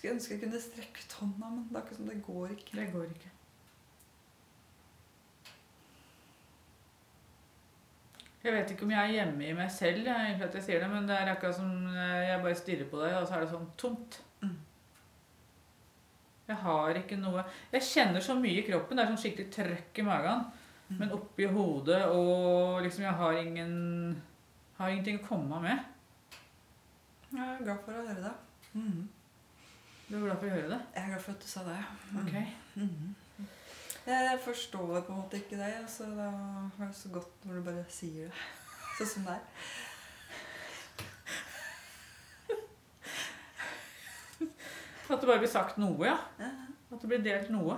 Skulle 0.01 0.15
ønske 0.15 0.34
jeg 0.34 0.41
kunne 0.41 0.60
strekke 0.62 1.03
ut 1.03 1.13
hånda, 1.20 1.50
men 1.51 1.65
det 1.70 1.77
er 1.77 1.84
ikke 1.86 1.96
sånn, 2.00 2.10
det 2.10 2.24
går 2.25 2.53
ikke. 2.55 2.77
Det 2.79 2.88
går 2.89 3.03
ikke. 3.13 3.29
Jeg 8.41 8.55
vet 8.55 8.74
ikke 8.74 8.88
om 8.88 8.93
jeg 8.96 9.03
er 9.03 9.13
hjemme 9.20 9.46
i 9.46 9.53
meg 9.53 9.70
selv, 9.70 10.08
jeg, 10.10 10.39
at 10.41 10.58
jeg 10.58 10.65
sier 10.65 10.81
det, 10.81 10.89
men 10.89 11.05
det 11.05 11.13
er 11.13 11.29
akkurat 11.29 11.60
som 11.60 11.70
eh, 11.93 12.24
jeg 12.31 12.41
bare 12.41 12.58
stirrer 12.58 12.89
på 12.89 13.03
deg, 13.03 13.13
og 13.20 13.27
så 13.29 13.38
er 13.38 13.46
det 13.46 13.51
sånn 13.51 13.70
tomt. 13.77 14.17
Mm. 14.41 14.58
Jeg 16.50 16.58
har 16.63 16.98
ikke 16.98 17.20
noe 17.22 17.43
Jeg 17.72 17.86
kjenner 17.86 18.25
så 18.25 18.34
mye 18.36 18.58
i 18.58 18.65
kroppen. 18.65 18.98
Det 18.98 19.05
er 19.05 19.12
sånn 19.13 19.22
skikkelig 19.22 19.53
trøkk 19.53 20.01
i 20.01 20.08
magen. 20.10 20.43
Mm. 20.89 20.98
Men 20.98 21.13
oppi 21.15 21.46
hodet, 21.53 22.01
og 22.10 22.81
liksom 22.81 23.05
jeg 23.05 23.20
har 23.22 23.38
ingen 23.46 23.74
Har 24.81 24.89
ingenting 24.89 25.22
å 25.22 25.27
komme 25.29 25.62
med. 25.62 25.86
Jeg 27.29 27.46
er 27.46 27.62
glad 27.62 27.86
for 27.86 27.93
å 27.93 28.08
høre 28.10 28.22
det. 28.25 28.38
Mhm. 28.74 29.10
Du 30.11 30.17
er 30.17 30.25
glad 30.25 30.41
for 30.41 30.49
å 30.49 30.55
høre 30.57 30.67
det? 30.67 30.77
Jeg 30.91 31.03
er 31.05 31.11
glad 31.13 31.21
for 31.23 31.31
at 31.31 31.43
du 31.43 31.47
sa 31.47 31.61
det. 31.63 31.77
Ok. 32.19 32.33
-hmm. 32.75 33.13
Jeg 34.05 34.39
forstår 34.43 35.01
på 35.01 35.13
en 35.13 35.19
måte 35.19 35.37
ikke 35.37 35.57
det, 35.57 35.73
Altså, 35.81 36.03
det 36.03 36.87
er 36.87 36.91
så 36.91 37.09
godt 37.09 37.45
når 37.45 37.53
du 37.55 37.63
bare 37.63 37.85
sier 37.89 38.25
det. 38.25 38.33
Sånn 38.97 39.07
som 39.07 39.23
det 39.23 39.31
er. 39.31 39.39
At 45.13 45.21
det 45.21 45.27
bare 45.27 45.39
blir 45.39 45.49
sagt 45.49 45.77
noe, 45.77 46.05
ja. 46.05 46.17
Ja. 46.39 46.51
At 46.91 47.01
det 47.01 47.07
blir 47.07 47.23
delt 47.23 47.49
noe. 47.49 47.77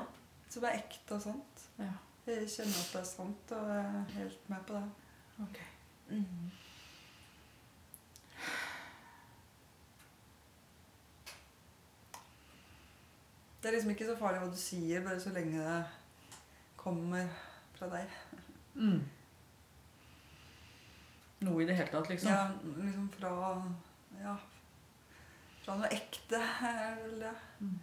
Som 0.49 0.63
er 0.63 0.79
ekte 0.79 1.15
og 1.15 1.21
sant. 1.21 1.69
Ja. 1.77 1.93
Jeg 2.25 2.49
kjenner 2.49 2.81
at 2.81 2.91
det 2.93 3.01
er 3.01 3.05
sant, 3.05 3.51
og 3.51 3.69
jeg 3.69 3.85
er 3.85 4.03
helt 4.17 4.49
med 4.49 4.57
på 4.67 4.73
det. 4.73 4.89
Ok. 5.45 5.61
Mhm. 6.09 6.51
Det 13.63 13.69
er 13.69 13.75
liksom 13.77 13.91
ikke 13.93 14.05
så 14.09 14.15
farlig 14.19 14.39
hva 14.41 14.47
du 14.51 14.57
sier, 14.59 15.03
bare 15.05 15.19
så 15.23 15.31
lenge 15.31 15.61
det 15.63 15.75
kommer 16.75 17.29
fra 17.77 17.87
deg. 17.93 18.17
Mm. 18.75 18.97
Noe 21.47 21.61
i 21.63 21.67
det 21.69 21.77
hele 21.77 21.93
tatt, 21.93 22.09
liksom. 22.11 22.27
Ja, 22.27 22.49
liksom 22.83 23.05
fra 23.15 23.31
Ja. 24.19 24.35
Fra 25.63 25.77
noe 25.79 25.87
ekte, 25.95 26.41
er 26.67 26.99
vel 26.99 27.15
det. 27.23 27.31
Mm. 27.63 27.79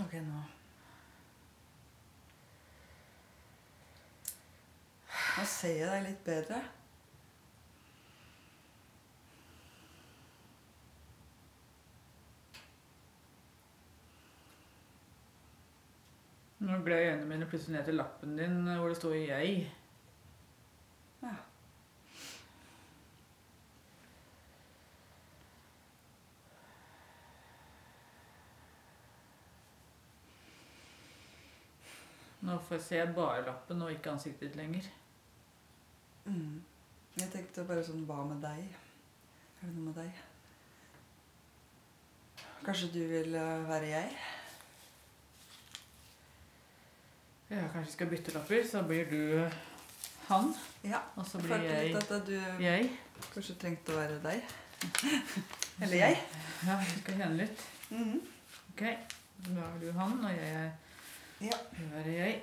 Ok, 0.00 0.12
nå 0.24 0.40
Nå 5.36 5.44
ser 5.44 5.76
jeg 5.76 5.92
deg 5.92 6.04
litt 6.08 6.24
bedre. 6.24 6.64
Nå 16.58 16.78
ble 16.84 16.96
øynene 16.96 17.28
mine 17.28 17.46
plutselig 17.48 17.76
ned 17.76 17.84
til 17.84 17.98
lappen 18.00 18.36
din 18.38 18.62
hvor 18.78 18.88
det 18.88 18.96
sto 18.96 19.10
'jeg'. 19.12 19.66
Ja. 21.22 21.34
Nå 32.40 32.58
får 32.58 32.74
jeg 32.74 32.82
se 32.82 33.12
bare 33.14 33.44
lappen 33.46 33.82
og 33.82 33.92
ikke 33.92 34.10
ansiktet 34.10 34.40
ditt 34.40 34.56
lenger. 34.56 34.82
Mm. 36.24 36.62
Jeg 37.16 37.30
tenkte 37.32 37.64
bare 37.64 37.84
sånn 37.84 38.06
Hva 38.06 38.24
med 38.24 38.42
deg? 38.42 38.64
Er 39.60 39.66
det 39.66 39.74
noe 39.74 39.84
med 39.84 39.94
deg? 39.94 40.10
Kanskje 42.64 42.88
du 42.94 43.02
vil 43.08 43.34
eh, 43.34 43.68
være 43.68 43.86
jeg? 43.86 44.16
Ja, 47.50 47.62
kanskje 47.72 47.86
vi 47.86 47.92
skal 47.92 48.06
bytte 48.10 48.32
lapper, 48.34 48.62
så 48.70 48.82
blir 48.82 49.04
du 49.10 49.50
han, 50.28 50.54
Ja. 50.84 50.98
og 51.16 51.26
så 51.26 51.38
Jeg 51.38 51.42
blir 51.46 51.56
følte 51.56 51.74
jeg 51.74 51.92
litt 51.94 52.10
at 52.10 52.26
du 52.26 52.62
jeg. 52.64 52.90
kanskje 53.34 53.54
trengte 53.60 53.92
å 53.92 53.96
være 54.00 54.16
deg. 54.22 54.42
Eller 55.82 55.96
jeg. 55.96 56.18
Ja, 56.66 56.76
vi 56.80 57.00
skal 57.00 57.14
kjenne 57.20 57.36
litt. 57.36 57.62
Mhm. 57.90 58.20
Ok, 58.72 58.82
da 59.46 59.60
er 59.60 59.78
du 59.80 59.92
han, 59.92 60.24
og 60.24 60.30
jeg 60.30 60.54
er 60.54 60.70
Ja. 61.40 61.58
jeg. 62.06 62.42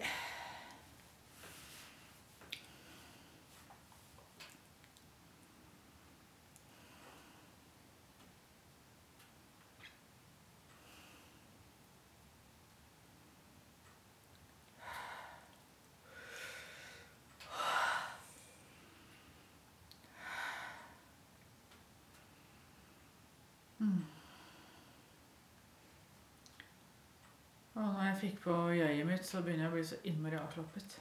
Fikk 28.23 28.39
på 28.43 28.55
jeget 28.77 29.05
mitt, 29.07 29.25
så 29.27 29.41
begynner 29.43 29.65
jeg 29.67 29.71
å 29.71 29.75
bli 29.77 29.83
så 29.91 29.97
innmari 30.09 30.39
avslappet. 30.39 30.97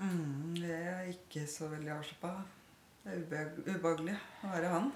Mm, 0.00 0.54
det 0.56 0.70
er 0.78 1.08
ikke 1.12 1.42
så 1.50 1.68
veldig 1.72 1.90
avslappa. 1.98 2.30
Det 3.04 3.12
er 3.12 3.22
ubehag- 3.24 3.60
ubehagelig 3.66 4.16
å 4.44 4.52
være 4.54 4.68
han, 4.76 4.92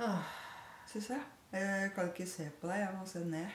Ah, 0.00 0.22
syns 0.88 1.10
jeg. 1.10 1.20
Jeg 1.52 1.90
kan 1.94 2.06
ikke 2.08 2.26
se 2.26 2.46
på 2.60 2.68
deg, 2.70 2.78
jeg 2.80 2.94
må 2.96 3.02
se 3.06 3.20
ned. 3.24 3.50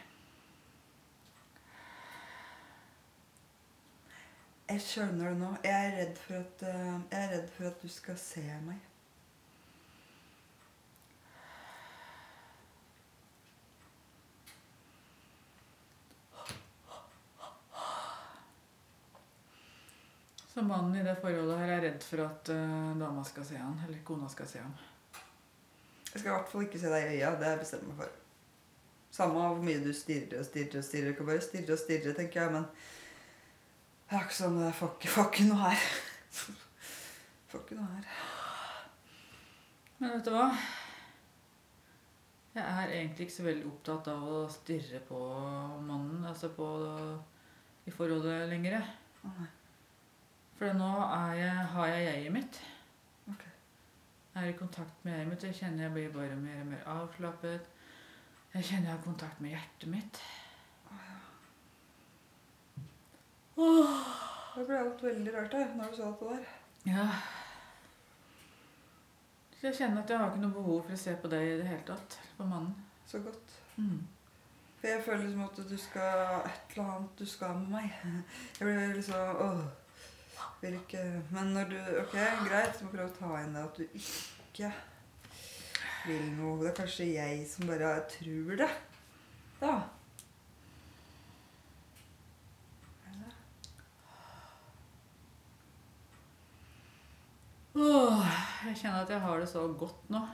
Jeg 4.69 4.81
skjønner 4.81 5.29
det 5.31 5.39
nå. 5.39 5.49
Jeg 5.63 5.87
er 5.87 5.95
redd 5.99 6.19
for 6.21 6.35
at, 6.37 6.63
eh, 6.69 6.99
jeg 7.11 7.23
er 7.23 7.31
redd 7.33 7.49
for 7.55 7.67
at 7.69 7.81
du 7.81 7.87
skal 7.89 8.17
se 8.21 8.43
meg. 8.65 8.77
Så 20.55 20.63
mannen 20.63 20.95
i 20.95 21.03
det 21.03 21.17
forholdet 21.19 21.57
her 21.59 21.71
er 21.73 21.81
redd 21.83 22.03
for 22.07 22.21
at 22.23 22.49
uh, 22.55 22.91
dama 22.95 23.23
skal 23.27 23.43
se 23.43 23.57
han, 23.59 23.73
eller 23.83 23.97
kona 24.07 24.29
skal 24.31 24.47
se 24.47 24.61
ham. 24.61 24.71
Jeg 26.13 26.21
skal 26.21 26.29
i 26.29 26.31
hvert 26.31 26.51
fall 26.53 26.61
ikke 26.63 26.79
se 26.79 26.91
deg 26.93 27.07
i 27.09 27.17
øya. 27.17 27.31
Det 27.35 27.43
har 27.43 27.57
jeg 27.57 27.63
bestemt 27.65 27.89
meg 27.89 27.97
for. 27.99 28.13
Samme 29.17 29.41
hvor 29.41 29.65
mye 29.67 29.81
du 29.83 29.89
stirrer 29.91 30.37
og 30.39 30.47
stirrer 30.47 30.77
og 30.79 30.85
stirrer. 30.87 31.11
Du 31.11 31.17
kan 31.17 31.27
bare 31.27 31.43
stirre 31.43 31.75
og 31.75 31.81
stirre, 31.81 32.13
tenker 32.15 32.41
jeg, 32.41 32.53
men 32.55 32.69
det 34.05 34.15
er 34.15 34.23
ikke 34.23 34.37
sånn 34.37 34.55
det 34.61 34.69
får 34.79 34.95
ikke, 35.25 35.49
noe 35.49 35.59
her. 35.59 35.83
Får 37.51 37.65
ikke 37.65 37.81
noe 37.81 37.89
her. 37.97 38.07
Men 39.99 40.15
vet 40.15 40.25
du 40.29 40.31
hva? 40.37 40.47
Jeg 42.55 42.63
er 42.63 42.95
egentlig 43.01 43.27
ikke 43.27 43.37
så 43.41 43.49
veldig 43.49 43.67
opptatt 43.73 44.07
av 44.15 44.23
å 44.23 44.41
stirre 44.55 45.03
på 45.11 45.19
mannen, 45.83 46.23
altså 46.31 46.53
på 46.55 46.71
i 47.83 47.91
forholdet 47.91 48.47
lenger. 48.55 48.79
Å, 48.79 49.35
nei. 49.35 49.51
For 50.55 50.73
nå 50.73 50.91
jeg, 51.35 51.51
har 51.75 51.87
jeg 51.91 52.05
jeget 52.05 52.31
mitt. 52.31 52.61
Ok. 53.27 53.43
Jeg 54.35 54.43
er 54.43 54.53
i 54.53 54.57
kontakt 54.59 55.05
med 55.05 55.13
jeget 55.13 55.27
mitt. 55.27 55.43
Jeg 55.43 55.55
kjenner 55.59 55.83
jeg 55.83 55.93
blir 55.93 56.13
bare 56.13 56.39
mer 56.39 56.61
og 56.61 56.67
mer 56.71 56.89
avslappet. 56.95 57.71
Jeg 58.53 58.63
kjenner 58.63 58.89
jeg 58.89 58.97
har 58.97 59.03
kontakt 59.03 59.41
med 59.43 59.51
hjertet 59.51 59.89
mitt. 59.91 60.21
Det 63.55 64.63
ble 64.67 64.79
alt 64.79 65.03
veldig 65.03 65.33
rart 65.35 65.53
her, 65.53 65.75
når 65.75 65.91
du 65.91 65.97
sa 65.99 66.11
det 66.19 66.31
der. 66.31 66.49
Ja. 66.85 67.05
Så 69.59 69.67
jeg 69.67 69.75
kjenner 69.75 70.03
at 70.03 70.09
jeg 70.09 70.19
har 70.19 70.31
ikke 70.31 70.43
noe 70.43 70.55
behov 70.55 70.83
for 70.85 70.95
å 70.95 70.99
se 70.99 71.15
på 71.19 71.31
deg 71.31 71.47
i 71.47 71.55
det 71.59 71.67
hele 71.67 71.87
tatt. 71.87 72.19
På 72.37 72.47
mannen. 72.47 72.75
Så 73.07 73.19
godt. 73.23 73.55
Mm. 73.75 74.03
For 74.79 74.87
jeg 74.87 75.03
føler 75.03 75.23
liksom 75.25 75.43
at 75.45 75.59
du 75.69 75.77
skal 75.77 76.43
Et 76.45 76.75
eller 76.75 76.91
annet 76.93 77.19
du 77.19 77.25
skal 77.25 77.57
med 77.59 77.73
meg. 77.75 77.97
Jeg 78.59 78.67
blir 78.67 78.95
liksom 78.95 79.41
åh. 79.43 79.65
Vil 80.65 80.79
ikke 80.79 81.23
Men 81.29 81.51
når 81.53 81.63
du 81.69 81.75
Ok, 82.01 82.13
greit, 82.47 82.77
så 82.77 82.85
må 82.85 82.91
prøve 82.95 83.11
å 83.11 83.17
ta 83.19 83.33
inn 83.43 83.51
det 83.53 83.61
at 83.61 83.77
du 83.77 83.83
ikke 83.99 84.71
vil 86.05 86.23
noe. 86.37 86.55
Det 86.63 86.71
er 86.71 86.79
kanskje 86.79 87.05
jeg 87.11 87.43
som 87.49 87.69
bare 87.69 87.91
tror 88.09 88.57
det. 88.63 88.69
Da. 89.59 89.75
Åh, 97.75 98.25
jeg 98.65 98.81
kjenner 98.81 99.01
at 99.03 99.09
jeg 99.13 99.21
har 99.21 99.39
det 99.41 99.47
så 99.51 99.67
godt 99.77 100.11
nå. 100.17 100.25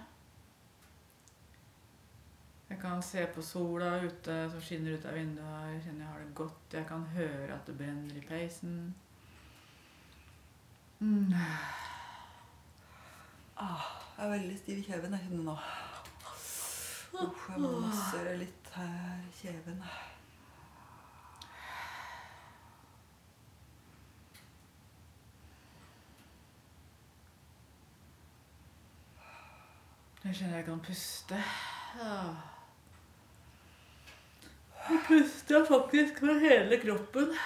Jeg 2.72 2.80
kan 2.80 3.04
se 3.04 3.28
på 3.36 3.44
sola 3.44 3.98
ute 4.00 4.42
som 4.52 4.64
skinner 4.64 4.96
ut 4.96 5.12
av 5.12 5.20
vinduet. 5.20 5.72
Jeg 5.76 5.88
kjenner 5.90 6.06
jeg 6.06 6.12
har 6.14 6.20
det 6.24 6.36
godt. 6.40 6.68
Jeg 6.80 6.88
kan 6.88 7.08
høre 7.20 7.56
at 7.56 7.66
det 7.68 7.80
brenner 7.80 8.16
i 8.16 8.28
peisen. 8.28 8.94
Mm. 11.02 11.34
Ah, 13.58 13.86
jeg 14.18 14.26
er 14.26 14.30
veldig 14.30 14.58
stiv 14.58 14.78
i 14.78 14.84
kjeven 14.86 15.16
jeg 15.18 15.40
nå. 15.42 15.56
Uff, 17.24 17.48
jeg 17.50 17.62
må 17.64 17.72
massere 17.82 18.36
litt 18.38 18.70
her 18.76 19.24
i 19.26 19.32
kjeven. 19.40 19.82
Jeg 30.22 30.38
kjenner 30.38 30.62
jeg 30.62 30.70
kan 30.70 30.86
puste. 30.86 31.44
Ja. 31.98 32.16
Jeg 34.86 35.04
puster 35.10 35.66
faktisk 35.66 36.22
med 36.22 36.46
hele 36.46 36.82
kroppen. 36.86 37.38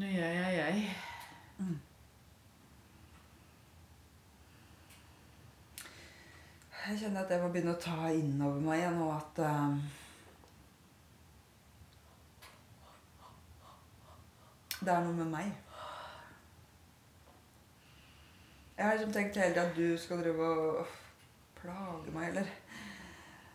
Nå 0.00 0.14
gjør 0.16 0.38
jeg 0.40 0.60
jeg. 0.62 1.11
Jeg 6.82 6.98
kjenner 6.98 7.22
at 7.22 7.30
jeg 7.30 7.42
må 7.42 7.48
begynne 7.54 7.74
å 7.76 7.80
ta 7.80 8.08
innover 8.10 8.64
meg 8.64 8.80
igjen, 8.80 8.96
nå 8.98 9.10
at 9.14 9.42
uh, 9.46 9.98
Det 14.82 14.90
er 14.90 15.04
noe 15.04 15.14
med 15.14 15.28
meg. 15.30 15.52
Jeg 18.76 18.86
har 18.86 18.96
liksom 18.96 19.12
tenkt 19.14 19.36
hele 19.38 19.52
tida 19.54 19.68
at 19.68 19.76
du 19.76 19.98
skal 20.00 20.24
drive 20.24 20.48
og 20.48 20.96
plage 21.60 22.10
meg, 22.16 22.32
eller 22.32 22.50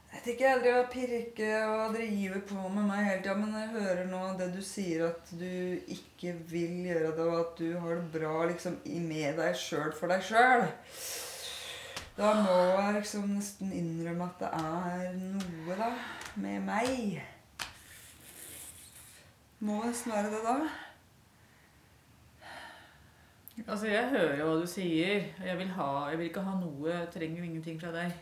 Jeg 0.07 0.21
vet 0.21 0.27
ikke, 0.31 0.47
jeg 0.47 0.59
driver 0.63 0.77
og 0.81 0.91
pirke 0.91 1.47
og 1.67 1.95
drive 1.95 2.41
på 2.47 2.69
med 2.71 2.85
meg 2.87 3.03
hele 3.03 3.21
tida, 3.21 3.33
men 3.35 3.55
jeg 3.59 3.71
hører 3.73 4.05
nå 4.07 4.21
det 4.39 4.47
du 4.55 4.61
sier, 4.63 5.03
at 5.09 5.31
du 5.35 5.83
ikke 5.93 6.31
vil 6.47 6.85
gjøre 6.87 7.11
det, 7.17 7.25
og 7.25 7.39
at 7.41 7.59
du 7.59 7.73
har 7.83 7.99
det 7.99 8.11
bra 8.15 8.45
liksom 8.47 8.77
med 9.03 9.35
deg 9.41 9.57
sjøl 9.59 9.91
for 9.95 10.11
deg 10.11 10.23
sjøl. 10.23 10.63
Da 12.17 12.31
må 12.39 12.55
jeg 12.55 12.95
liksom 13.01 13.27
nesten 13.35 13.73
innrømme 13.75 14.29
at 14.31 14.39
det 14.41 14.51
er 14.57 15.17
noe, 15.19 15.75
da, 15.77 15.91
med 16.39 16.63
meg. 16.65 17.19
Må 19.59 19.83
nesten 19.83 20.15
være 20.15 20.31
det, 20.31 20.39
da. 20.47 20.55
Altså, 23.67 23.87
jeg 23.91 24.09
hører 24.15 24.39
jo 24.39 24.47
hva 24.47 24.55
du 24.61 24.67
sier. 24.69 25.27
Jeg 25.45 25.59
vil, 25.59 25.69
ha, 25.77 25.91
jeg 26.09 26.19
vil 26.19 26.31
ikke 26.31 26.47
ha 26.47 26.55
noe, 26.57 26.89
jeg 26.93 27.11
trenger 27.13 27.43
ingenting 27.43 27.77
fra 27.81 27.91
deg. 27.93 28.17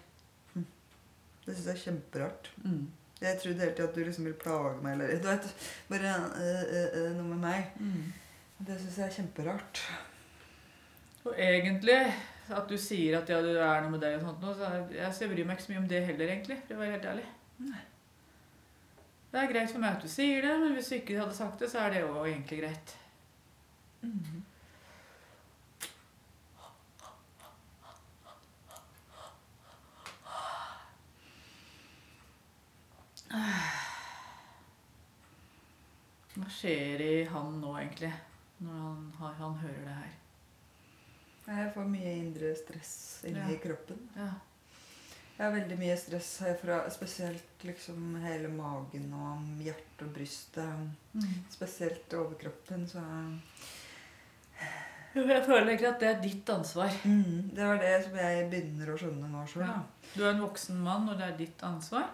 Det 1.46 1.56
syns 1.56 1.68
jeg 1.68 1.76
er 1.76 1.84
kjemperart. 1.84 2.52
Mm. 2.64 2.86
Jeg 3.22 3.40
trodde 3.42 3.64
hele 3.64 3.74
tida 3.76 3.88
at 3.88 3.96
du 3.96 4.04
liksom 4.04 4.28
ville 4.28 4.40
plage 4.40 4.82
meg, 4.84 4.94
eller 4.94 5.20
du 5.22 5.28
vet, 5.30 5.50
bare 5.90 6.14
øh, 6.44 6.86
øh, 7.02 7.10
noe 7.18 7.28
med 7.30 7.42
meg. 7.46 7.68
Mm. 7.80 8.14
Det 8.68 8.80
syns 8.82 8.98
jeg 8.98 9.08
er 9.08 9.18
kjemperart. 9.20 9.84
Og 11.26 11.34
egentlig, 11.38 12.00
at 12.50 12.70
du 12.70 12.78
sier 12.78 13.20
at 13.20 13.30
ja, 13.30 13.42
det 13.42 13.56
er 13.58 13.84
noe 13.84 13.94
med 13.96 14.04
deg 14.04 14.18
og 14.18 14.28
sånt 14.28 14.44
nå, 14.44 14.54
så 14.58 14.72
jeg, 14.94 15.14
så 15.14 15.26
jeg 15.26 15.32
bryr 15.34 15.48
meg 15.48 15.58
ikke 15.58 15.68
så 15.68 15.74
mye 15.74 15.84
om 15.84 15.92
det 15.92 16.02
heller, 16.06 16.34
egentlig, 16.34 16.58
for 16.68 16.78
å 16.78 16.82
være 16.84 16.98
helt 16.98 17.08
ærlig. 17.14 17.30
Nei. 17.66 17.86
Det 19.32 19.42
er 19.42 19.50
greit 19.52 19.72
for 19.72 19.84
meg 19.84 19.98
at 19.98 20.04
du 20.06 20.12
sier 20.12 20.46
det, 20.46 20.52
men 20.62 20.76
hvis 20.78 20.92
du 20.92 20.98
ikke 21.00 21.18
hadde 21.20 21.36
sagt 21.36 21.64
det, 21.64 21.68
så 21.72 21.82
er 21.84 21.96
det 21.96 22.04
jo 22.04 22.12
egentlig 22.24 22.62
greit. 22.62 22.98
Mhm. 24.06 24.44
Hva 36.36 36.50
skjer 36.52 37.02
i 37.02 37.14
han 37.32 37.60
nå, 37.62 37.72
egentlig? 37.80 38.12
Når 38.58 38.74
han, 38.82 39.06
har- 39.20 39.38
han 39.40 39.56
hører 39.62 39.86
det 39.86 39.96
her. 40.02 40.14
Jeg 41.46 41.72
får 41.76 41.86
mye 41.92 42.12
indre 42.18 42.56
stress 42.58 42.94
inni 43.28 43.54
Ja. 43.54 43.58
kroppen. 43.62 44.00
Ja. 44.16 44.30
Jeg 45.38 45.44
har 45.46 45.52
veldig 45.60 45.78
mye 45.80 45.98
stress 46.00 46.30
herfra, 46.40 46.90
spesielt 46.90 47.64
liksom 47.64 48.16
hele 48.24 48.48
magen 48.48 49.14
og 49.14 49.44
hjertet 49.62 50.02
og 50.08 50.14
brystet. 50.16 50.90
Mm. 51.14 51.44
Spesielt 51.52 52.14
overkroppen, 52.14 52.88
så 52.88 53.04
Jeg 55.16 55.46
føler 55.46 55.68
egentlig 55.68 55.88
at 55.94 56.00
det 56.00 56.08
er 56.10 56.22
ditt 56.22 56.50
ansvar. 56.50 56.90
mm, 57.06 57.52
Det 57.56 57.64
var 57.68 57.78
det 57.78 58.04
som 58.06 58.16
jeg 58.16 58.50
begynner 58.52 58.88
å 58.94 58.98
skjønne 58.98 59.30
nå 59.32 59.46
sjøl. 59.48 59.62
Ja. 59.68 59.84
Du 60.16 60.24
er 60.26 60.32
en 60.34 60.42
voksen 60.42 60.76
mann, 60.84 61.08
og 61.10 61.18
det 61.18 61.28
er 61.34 61.38
ditt 61.38 61.60
ansvar. 61.64 62.10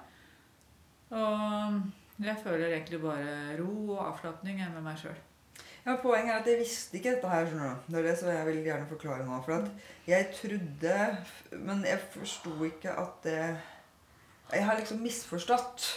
Og 1.11 1.81
jeg 2.21 2.37
føler 2.43 2.67
egentlig 2.75 3.01
bare 3.03 3.57
ro 3.59 3.73
og 3.97 4.07
avslapning 4.11 4.61
med 4.61 4.81
meg 4.85 4.97
sjøl. 5.01 5.17
Ja, 5.81 5.95
Poenget 5.97 6.35
er 6.35 6.39
at 6.43 6.47
jeg 6.47 6.59
visste 6.59 6.97
ikke 6.99 7.15
dette 7.15 7.29
her. 7.29 7.47
skjønner 7.49 7.71
du. 7.73 7.87
Det 7.89 7.99
er 7.99 8.07
det 8.09 8.17
som 8.19 8.29
jeg 8.29 8.45
vil 8.47 8.59
gjerne 8.67 8.89
forklare 8.89 9.25
nå. 9.25 9.39
For 9.45 9.55
at 9.55 9.71
jeg 10.07 10.27
trodde 10.37 10.97
Men 11.57 11.85
jeg 11.85 11.99
forsto 12.13 12.53
ikke 12.67 12.93
at 13.01 13.23
det 13.23 13.39
Jeg 14.53 14.65
har 14.67 14.77
liksom 14.77 15.01
misforstått. 15.01 15.87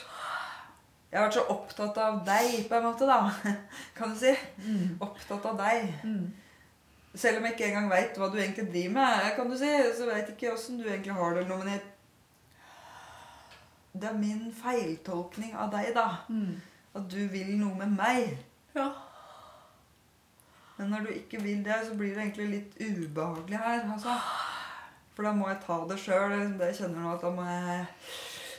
Jeg 1.10 1.20
har 1.20 1.26
vært 1.28 1.36
så 1.36 1.44
opptatt 1.52 1.98
av 2.02 2.16
deg, 2.26 2.64
på 2.68 2.74
en 2.74 2.86
måte, 2.88 3.06
da. 3.06 3.28
Kan 3.98 4.14
du 4.14 4.18
si. 4.18 4.32
Mm. 4.64 4.96
Opptatt 5.04 5.44
av 5.46 5.60
deg. 5.60 5.92
Mm. 6.02 6.32
Selv 7.14 7.38
om 7.38 7.44
jeg 7.46 7.54
ikke 7.54 7.68
engang 7.68 7.90
veit 7.92 8.16
hva 8.18 8.30
du 8.32 8.38
egentlig 8.40 8.64
driver 8.72 8.94
med, 8.96 9.28
kan 9.36 9.50
du 9.52 9.54
si, 9.58 9.70
så 9.94 10.08
veit 10.08 10.32
ikke 10.32 10.50
åssen 10.56 10.80
du 10.80 10.88
egentlig 10.88 11.14
har 11.14 11.36
det. 11.36 11.44
noe, 11.46 11.60
Men 11.60 11.76
jeg, 11.76 11.84
det 13.94 14.08
er 14.10 14.18
min 14.18 14.46
feiltolkning 14.52 15.54
av 15.54 15.70
deg, 15.72 15.92
da. 15.94 16.08
Mm. 16.28 16.56
At 16.94 17.10
du 17.10 17.20
vil 17.30 17.54
noe 17.60 17.78
med 17.78 17.94
meg. 17.94 18.38
Ja. 18.74 18.88
Men 20.76 20.90
når 20.90 21.06
du 21.06 21.12
ikke 21.14 21.42
vil 21.42 21.62
det, 21.64 21.76
så 21.86 21.94
blir 21.94 22.14
det 22.14 22.24
egentlig 22.24 22.48
litt 22.50 22.74
ubehagelig 22.80 23.58
her. 23.58 23.92
altså. 23.92 24.16
For 25.14 25.22
da 25.22 25.32
må 25.32 25.46
jeg 25.48 25.60
ta 25.62 25.78
det 25.90 25.98
sjøl. 26.02 26.34
Det 26.58 26.72
jeg 26.72 26.80
kjenner 26.80 27.04
nå, 27.04 27.14
at 27.14 27.22
da 27.22 27.30
må 27.30 27.46
jeg 27.46 27.86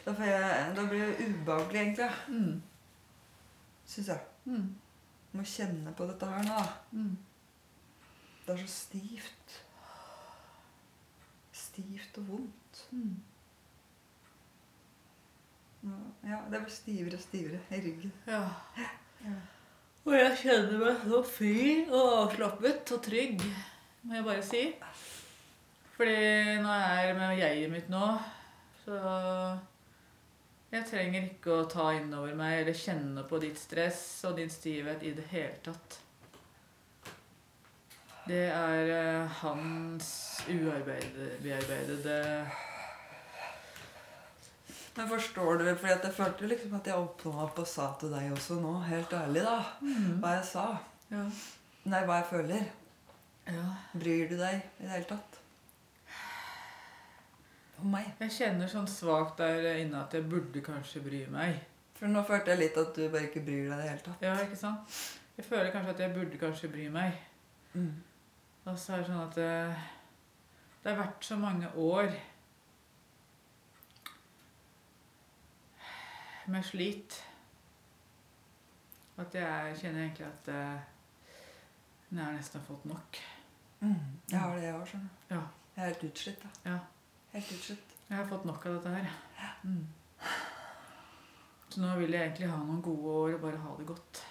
Da, 0.05 0.13
får 0.13 0.27
jeg, 0.29 0.73
da 0.77 0.83
blir 0.85 1.05
det 1.05 1.27
ubehagelig, 1.27 1.81
egentlig. 1.81 2.09
Mm. 2.29 2.61
Syns 3.85 4.07
jeg. 4.07 4.19
Mm. 4.45 4.67
Jeg 5.31 5.39
må 5.39 5.43
kjenne 5.49 5.93
på 5.97 6.05
dette 6.05 6.27
her 6.29 6.43
nå. 6.45 6.59
Mm. 6.91 7.15
Det 8.45 8.53
er 8.53 8.59
så 8.61 8.67
stivt. 8.67 9.55
Stivt 11.51 12.17
og 12.21 12.27
vondt. 12.27 12.83
Mm. 12.91 13.15
Ja, 16.25 16.39
det 16.51 16.61
blir 16.63 16.73
stivere 16.73 17.17
og 17.19 17.21
stivere 17.21 17.59
i 17.69 17.81
ryggen. 17.83 18.13
Ja. 18.27 18.41
Ja. 19.25 19.35
Og 20.05 20.13
jeg 20.13 20.37
kjenner 20.37 20.81
meg 20.81 21.03
så 21.05 21.19
fri 21.25 21.59
og 21.89 22.09
avslappet 22.21 22.91
og 22.93 23.03
trygg, 23.05 23.41
må 24.05 24.17
jeg 24.17 24.25
bare 24.25 24.43
si. 24.45 24.63
Fordi 25.95 26.17
når 26.61 26.81
jeg 26.81 27.09
er 27.09 27.17
med 27.17 27.39
jeget 27.39 27.71
mitt 27.73 27.89
nå, 27.93 28.09
så 28.85 28.99
Jeg 30.73 30.83
trenger 30.89 31.27
ikke 31.29 31.53
å 31.53 31.67
ta 31.71 31.85
innover 31.95 32.33
meg 32.35 32.57
eller 32.59 32.75
kjenne 32.75 33.21
på 33.29 33.37
ditt 33.39 33.55
stress 33.55 34.01
og 34.27 34.35
din 34.35 34.49
stivhet 34.51 35.05
i 35.07 35.13
det 35.15 35.23
hele 35.29 35.55
tatt. 35.63 35.99
Det 38.25 38.41
er 38.49 38.89
eh, 38.91 39.37
hans 39.39 40.09
ubearbeidede 40.49 42.09
Men 44.95 45.09
forstår 45.11 45.57
du, 45.59 45.65
fordi 45.75 45.93
jeg 46.07 46.13
følte 46.15 46.47
liksom 46.47 46.75
at 46.77 46.87
jeg 46.87 46.95
åpna 46.95 47.43
opp 47.43 47.57
og 47.59 47.67
sa 47.67 47.89
til 47.99 48.13
deg 48.15 48.31
også 48.31 48.59
nå, 48.63 48.77
helt 48.87 49.13
ærlig, 49.13 49.41
da, 49.43 49.57
hva 50.21 50.35
jeg 50.37 50.45
sa. 50.47 50.65
Ja. 51.11 51.25
Nei, 51.91 52.01
hva 52.07 52.21
jeg 52.21 52.27
føler. 52.29 52.69
ja. 53.51 53.65
Bryr 53.93 54.29
du 54.31 54.37
deg 54.39 54.61
i 54.63 54.85
det 54.85 54.93
hele 54.93 55.09
tatt? 55.09 55.39
For 57.75 57.91
meg? 57.91 58.07
Jeg 58.23 58.31
kjenner 58.37 58.71
sånn 58.71 58.87
svakt 58.87 59.41
der 59.43 59.67
inne 59.81 60.05
at 60.05 60.15
jeg 60.15 60.23
burde 60.31 60.63
kanskje 60.63 61.03
bry 61.03 61.25
meg. 61.33 61.59
For 61.99 62.11
nå 62.11 62.23
følte 62.27 62.53
jeg 62.53 62.61
litt 62.61 62.79
at 62.79 62.95
du 62.95 63.03
bare 63.11 63.27
ikke 63.27 63.43
bryr 63.43 63.67
deg 63.67 63.75
i 63.75 63.81
det 63.81 63.89
hele 63.89 64.05
tatt. 64.05 64.23
Ja, 64.23 64.35
ikke 64.43 64.59
sant? 64.59 64.99
Jeg 65.35 65.47
føler 65.49 65.73
kanskje 65.73 65.91
at 65.97 66.03
jeg 66.05 66.15
burde 66.15 66.39
kanskje 66.39 66.71
bry 66.71 66.87
meg. 66.91 67.19
Mm. 67.75 67.91
Og 68.65 68.79
så 68.79 68.95
er 68.95 69.03
det 69.03 69.09
sånn 69.09 69.25
at 69.25 69.35
det, 69.35 69.51
det 70.83 70.93
har 70.93 71.01
vært 71.03 71.27
så 71.27 71.37
mange 71.39 71.67
år 71.75 72.15
med 76.51 76.65
slit 76.65 77.17
at 79.21 79.35
jeg 79.37 79.77
kjenner 79.79 80.03
egentlig 80.03 80.25
at 80.27 80.49
eh, 80.51 80.83
jeg 82.11 82.19
har 82.19 82.35
nesten 82.35 82.63
fått 82.67 82.83
nok. 82.89 83.19
Mm. 83.79 84.19
Jeg 84.31 84.39
har 84.39 84.55
det, 84.55 84.63
jeg 84.63 84.75
òg. 84.75 84.93
Ja. 85.29 85.41
Jeg 85.75 85.83
er 85.83 85.89
helt 85.93 86.03
utslitt, 86.09 86.43
da. 86.43 86.71
Ja. 86.71 86.77
Helt 87.31 87.51
utslitt. 87.55 87.95
Jeg 88.09 88.17
har 88.17 88.27
fått 88.29 88.45
nok 88.47 88.65
av 88.65 88.77
dette 88.77 88.93
her. 88.95 89.57
Mm. 89.63 89.87
Så 91.69 91.81
nå 91.81 91.95
vil 91.99 92.15
jeg 92.15 92.27
egentlig 92.27 92.51
ha 92.51 92.59
noen 92.61 92.83
gode 92.83 93.19
år 93.23 93.37
og 93.37 93.43
bare 93.47 93.63
ha 93.63 93.75
det 93.79 93.87
godt. 93.89 94.25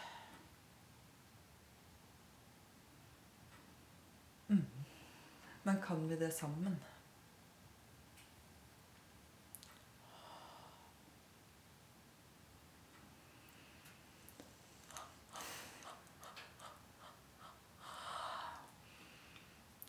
Men 5.65 5.83
kan 5.83 6.09
vi 6.09 6.17
det 6.17 6.33
sammen? 6.33 6.77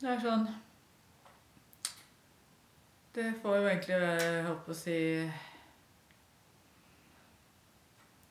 Det 0.02 0.12
er 0.12 0.20
sånn 0.20 0.46
Det 3.16 3.30
får 3.42 3.58
jo 3.58 3.68
egentlig 3.70 4.00
være, 4.02 4.24
jeg 4.28 4.46
holdt 4.50 4.64
på 4.66 4.74
å 4.74 4.80
si 4.80 4.96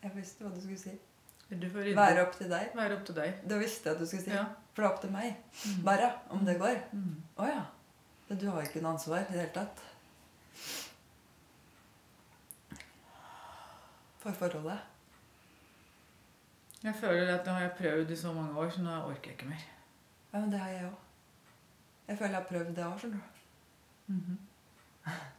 Jeg 0.05 0.13
visste 0.19 0.45
hva 0.45 0.51
du 0.53 0.61
skulle 0.61 0.81
si. 0.83 0.93
Være 1.97 2.25
opp 2.27 2.35
til 2.37 2.51
deg. 2.51 2.75
Være 2.77 2.99
opp 2.99 3.07
til 3.09 3.17
deg. 3.17 3.39
Det 3.49 3.57
visste 3.61 3.89
jeg 3.89 3.97
at 3.97 4.03
du 4.03 4.07
skulle 4.09 4.25
si. 4.27 4.33
Ja. 4.35 4.43
For 4.75 4.83
det 4.83 4.89
er 4.89 4.93
opp 4.93 5.01
til 5.01 5.13
meg. 5.15 5.39
Mm. 5.63 5.79
Bare 5.87 6.11
om 6.37 6.43
det 6.45 6.59
går. 6.61 6.81
Mm. 6.93 7.15
oh, 7.37 7.49
ja. 7.49 7.63
Du 8.29 8.45
har 8.51 8.67
ikke 8.67 8.83
noe 8.85 8.93
ansvar 8.97 9.23
i 9.23 9.29
det 9.31 9.39
hele 9.39 9.55
tatt. 9.55 9.81
For 14.21 14.37
forholdet. 14.41 14.79
Jeg 16.85 16.95
føler 17.01 17.33
at 17.39 17.47
nå 17.47 17.57
har 17.57 17.65
jeg 17.69 17.77
prøvd 17.79 18.13
i 18.13 18.21
så 18.27 18.33
mange 18.37 18.61
år, 18.61 18.71
så 18.71 18.85
nå 18.85 18.99
orker 19.09 19.31
jeg 19.31 19.39
ikke 19.39 19.49
mer. 19.55 19.65
Ja, 20.33 20.41
men 20.41 20.53
det 20.53 20.61
har 20.61 20.73
jeg 20.75 20.89
òg. 20.91 21.04
Jeg 22.09 22.19
føler 22.19 22.35
jeg 22.35 22.41
har 22.41 22.49
prøvd 22.49 22.75
det 22.77 22.85
òg, 22.85 22.99
skjønner 23.01 23.23
du. 23.23 24.13
Mhm. 24.13 24.39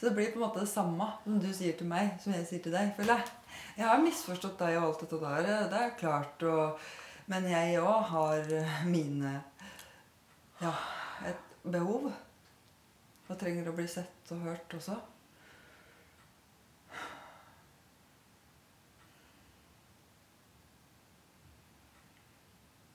Så 0.00 0.06
det 0.08 0.14
blir 0.16 0.30
på 0.32 0.38
en 0.38 0.46
måte 0.46 0.62
det 0.62 0.68
samme 0.70 1.06
som 1.24 1.36
du 1.42 1.50
sier 1.52 1.74
til 1.76 1.88
meg, 1.90 2.14
som 2.22 2.32
jeg 2.32 2.46
sier 2.48 2.62
til 2.64 2.72
deg. 2.72 2.94
føler 2.96 3.18
Jeg 3.20 3.76
Jeg 3.76 3.86
har 3.86 4.00
misforstått 4.00 4.58
deg 4.58 4.78
og 4.78 4.86
alt 4.86 5.00
dette 5.00 5.18
der. 5.20 5.68
Det 5.68 5.80
er 5.80 5.96
klart. 5.98 6.42
Og, 6.42 6.78
men 7.26 7.44
jeg 7.50 7.80
òg 7.82 8.02
har 8.08 8.52
eh, 8.56 8.86
mine 8.86 9.42
Ja, 10.60 10.72
et 11.28 11.54
behov. 11.62 12.12
Og 13.28 13.38
trenger 13.38 13.68
å 13.68 13.76
bli 13.76 13.86
sett 13.88 14.32
og 14.32 14.40
hørt 14.48 14.74
også. 14.74 14.96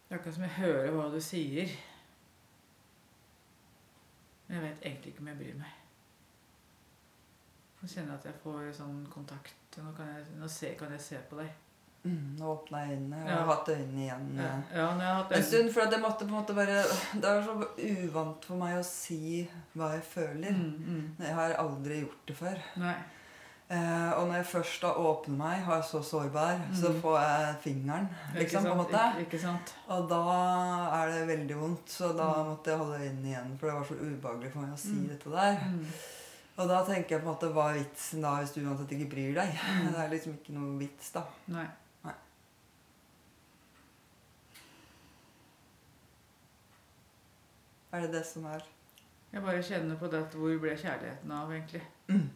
Det 0.06 0.14
er 0.14 0.18
akkurat 0.20 0.36
som 0.36 0.44
jeg 0.44 0.58
hører 0.58 0.92
hva 0.96 1.12
du 1.14 1.22
sier. 1.22 1.70
Men 4.48 4.58
jeg 4.58 4.64
vet 4.70 4.86
egentlig 4.86 5.12
ikke 5.14 5.20
om 5.26 5.28
jeg 5.28 5.38
bryr 5.42 5.60
meg. 5.60 5.74
Nå 7.82 7.88
kjenner 7.92 8.12
jeg 8.16 8.20
at 8.20 8.26
jeg 8.32 8.40
får 8.44 8.72
sånn 8.80 9.00
kontakt. 9.14 9.78
Nå 9.84 9.92
kan 9.98 10.08
jeg, 10.10 10.26
nå 10.40 10.48
se, 10.50 10.72
kan 10.80 10.92
jeg 10.96 11.02
se 11.02 11.20
på 11.30 11.38
deg. 11.42 11.50
Mm, 12.06 12.36
nå 12.38 12.50
åpna 12.54 12.84
jeg 12.86 12.98
øynene. 13.00 13.18
Jeg 13.24 13.28
Ja. 13.34 13.38
har 13.40 13.48
hatt 13.56 13.70
øynene 13.74 14.02
igjen. 14.06 14.26
Ja, 14.38 14.44
eh, 14.44 14.76
ja 14.78 14.86
jeg 15.00 15.08
har 15.08 15.16
hatt 15.24 15.32
En 15.32 15.38
øynene 15.38 15.48
stund, 15.50 15.72
for 15.74 15.90
det 15.90 16.00
måtte 16.02 16.26
på 16.28 16.30
en 16.36 16.38
måte 16.38 16.54
bare 16.54 16.84
Det 17.22 17.26
er 17.26 17.42
så 17.44 17.56
uvant 18.06 18.46
for 18.46 18.56
meg 18.62 18.78
å 18.78 18.84
si 18.86 19.50
hva 19.76 19.92
jeg 19.96 20.04
føler. 20.04 20.52
mm, 20.54 20.86
mm. 20.88 21.16
Jeg 21.26 21.34
har 21.34 21.54
aldri 21.64 22.00
gjort 22.04 22.26
det 22.28 22.36
før. 22.38 22.62
Nei. 22.78 22.96
Eh, 23.70 24.12
og 24.20 24.28
når 24.28 24.36
jeg 24.36 24.46
først 24.46 24.82
da 24.84 24.92
åpner 24.94 25.38
meg, 25.40 25.62
har 25.66 25.80
jeg 25.80 25.86
så 25.90 26.02
sårbar, 26.06 26.60
så 26.78 26.90
Mm. 26.94 27.00
får 27.02 27.16
jeg 27.22 27.56
fingeren. 27.64 28.10
Ikke 28.38 28.52
sant, 28.52 28.66
på 28.68 28.72
en 28.72 28.78
måte. 28.78 29.00
Ikke, 29.20 29.22
ikke 29.26 29.40
sant? 29.42 29.74
Og 29.88 30.10
da 30.10 30.20
er 31.02 31.08
det 31.12 31.28
veldig 31.28 31.58
vondt. 31.62 31.88
Så 31.90 32.12
da 32.18 32.28
Mm. 32.44 32.50
måtte 32.52 32.68
jeg 32.70 32.78
holde 32.78 33.00
øynene 33.00 33.28
igjen, 33.32 33.58
for 33.60 33.68
det 33.68 33.76
var 33.76 33.84
så 33.84 33.96
ubehagelig 33.96 34.52
for 34.52 34.60
meg 34.60 34.74
å 34.74 34.78
si 34.78 34.90
Mm. 34.94 35.08
dette 35.10 35.30
der. 35.32 35.58
Mm. 35.66 35.86
Og 36.58 36.68
da 36.70 36.84
tenker 36.86 37.10
jeg 37.10 37.22
på 37.24 37.28
en 37.30 37.34
måte 37.36 37.54
hva 37.54 37.70
er 37.74 37.80
vitsen 37.84 38.22
da 38.22 38.36
hvis 38.38 38.54
du 38.54 38.62
uansett 38.62 38.92
ikke 38.92 39.10
bryr 39.10 39.34
deg? 39.34 39.50
Mm. 39.54 39.92
Det 39.94 40.00
er 40.00 40.10
liksom 40.10 40.34
ikke 40.38 40.54
noe 40.54 40.78
vits, 40.80 41.12
da. 41.12 41.24
Nei. 41.48 41.68
Er 47.94 48.02
det 48.02 48.12
det 48.12 48.26
som 48.28 48.46
er 48.46 48.64
Jeg 49.34 49.44
bare 49.44 49.64
kjenner 49.64 49.98
på 50.00 50.08
det 50.12 50.20
at 50.26 50.36
hvor 50.40 50.58
ble 50.62 50.76
kjærligheten 50.80 51.32
av, 51.32 51.50
egentlig? 51.52 51.82
mm. 52.08 52.30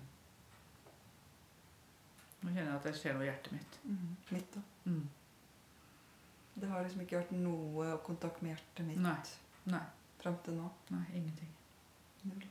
Nå 2.39 2.52
kjenner 2.54 2.69
jeg 2.69 2.78
at 2.78 2.86
det 2.88 2.93
skjer 2.95 3.15
noe 3.17 3.25
i 3.25 3.30
hjertet 3.30 3.56
mitt. 3.56 3.80
Mitt 4.32 4.58
òg. 4.60 4.75
Mm. 4.86 5.08
Det 6.60 6.69
har 6.71 6.84
liksom 6.84 7.04
ikke 7.04 7.19
vært 7.21 7.36
noe 7.36 7.89
kontakt 8.06 8.41
med 8.43 8.54
hjertet 8.54 8.88
mitt 8.88 8.99
Nei. 9.04 9.15
Nei. 9.71 9.84
fram 10.21 10.38
til 10.43 10.58
nå. 10.60 10.69
Nei, 10.91 11.04
ingenting. 11.19 11.52
Null. 12.28 12.47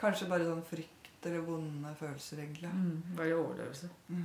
Kanskje 0.00 0.28
bare 0.30 0.48
sånn 0.48 0.64
frykt 0.66 1.26
eller 1.28 1.44
vonde 1.46 1.92
følelser, 2.00 2.40
egentlig. 2.42 2.70
Mm. 2.72 3.14
Bare 3.18 3.36
overlevelse. 3.38 3.90
Mm. 4.08 4.24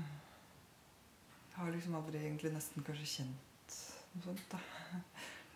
Jeg 1.51 1.59
har 1.59 1.73
liksom 1.73 1.97
aldri 1.99 2.21
egentlig 2.23 2.53
nesten 2.53 2.85
kanskje 2.85 3.11
kjent 3.17 3.77
noe 4.13 4.23
sånt, 4.27 4.43
da. 4.51 4.59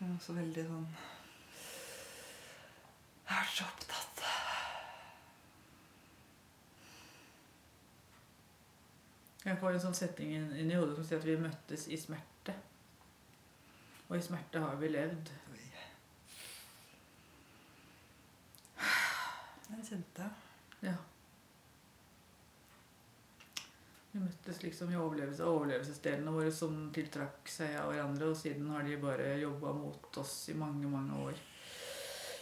Er 0.01 0.15
også 0.15 0.33
veldig 0.33 0.63
sånn 0.65 0.87
Jeg 3.29 3.37
er 3.37 3.51
så 3.53 3.67
opptatt. 3.69 4.23
Jeg 9.41 9.57
får 9.57 9.73
en 9.73 9.83
sånn 9.87 9.97
setning 9.97 10.35
inn, 10.37 10.69
i 10.69 10.77
hodet 10.77 10.95
som 10.99 11.05
sier 11.07 11.21
at 11.21 11.25
vi 11.25 11.37
møttes 11.41 11.87
i 11.89 11.97
smerte. 11.97 12.53
Og 14.09 14.17
i 14.19 14.21
smerte 14.21 14.61
har 14.61 14.75
vi 14.77 14.91
levd. 14.91 15.31
Den 19.71 19.85
kjente 19.87 20.21
det. 20.21 20.89
Ja. 20.89 20.97
Vi 24.11 24.19
møttes 24.19 24.59
liksom 24.61 24.91
i 24.91 24.97
overlevelse, 24.99 25.47
overlevelsesdelene 25.47 26.33
våre 26.35 26.51
som 26.51 26.75
tiltrakk 26.93 27.47
seg 27.49 27.77
av 27.79 27.93
hverandre, 27.93 28.33
og 28.33 28.37
siden 28.37 28.67
har 28.75 28.83
de 28.83 28.97
bare 28.99 29.37
jobba 29.39 29.71
mot 29.77 30.19
oss 30.19 30.35
i 30.51 30.57
mange, 30.59 30.91
mange 30.91 31.21
år. 31.29 31.39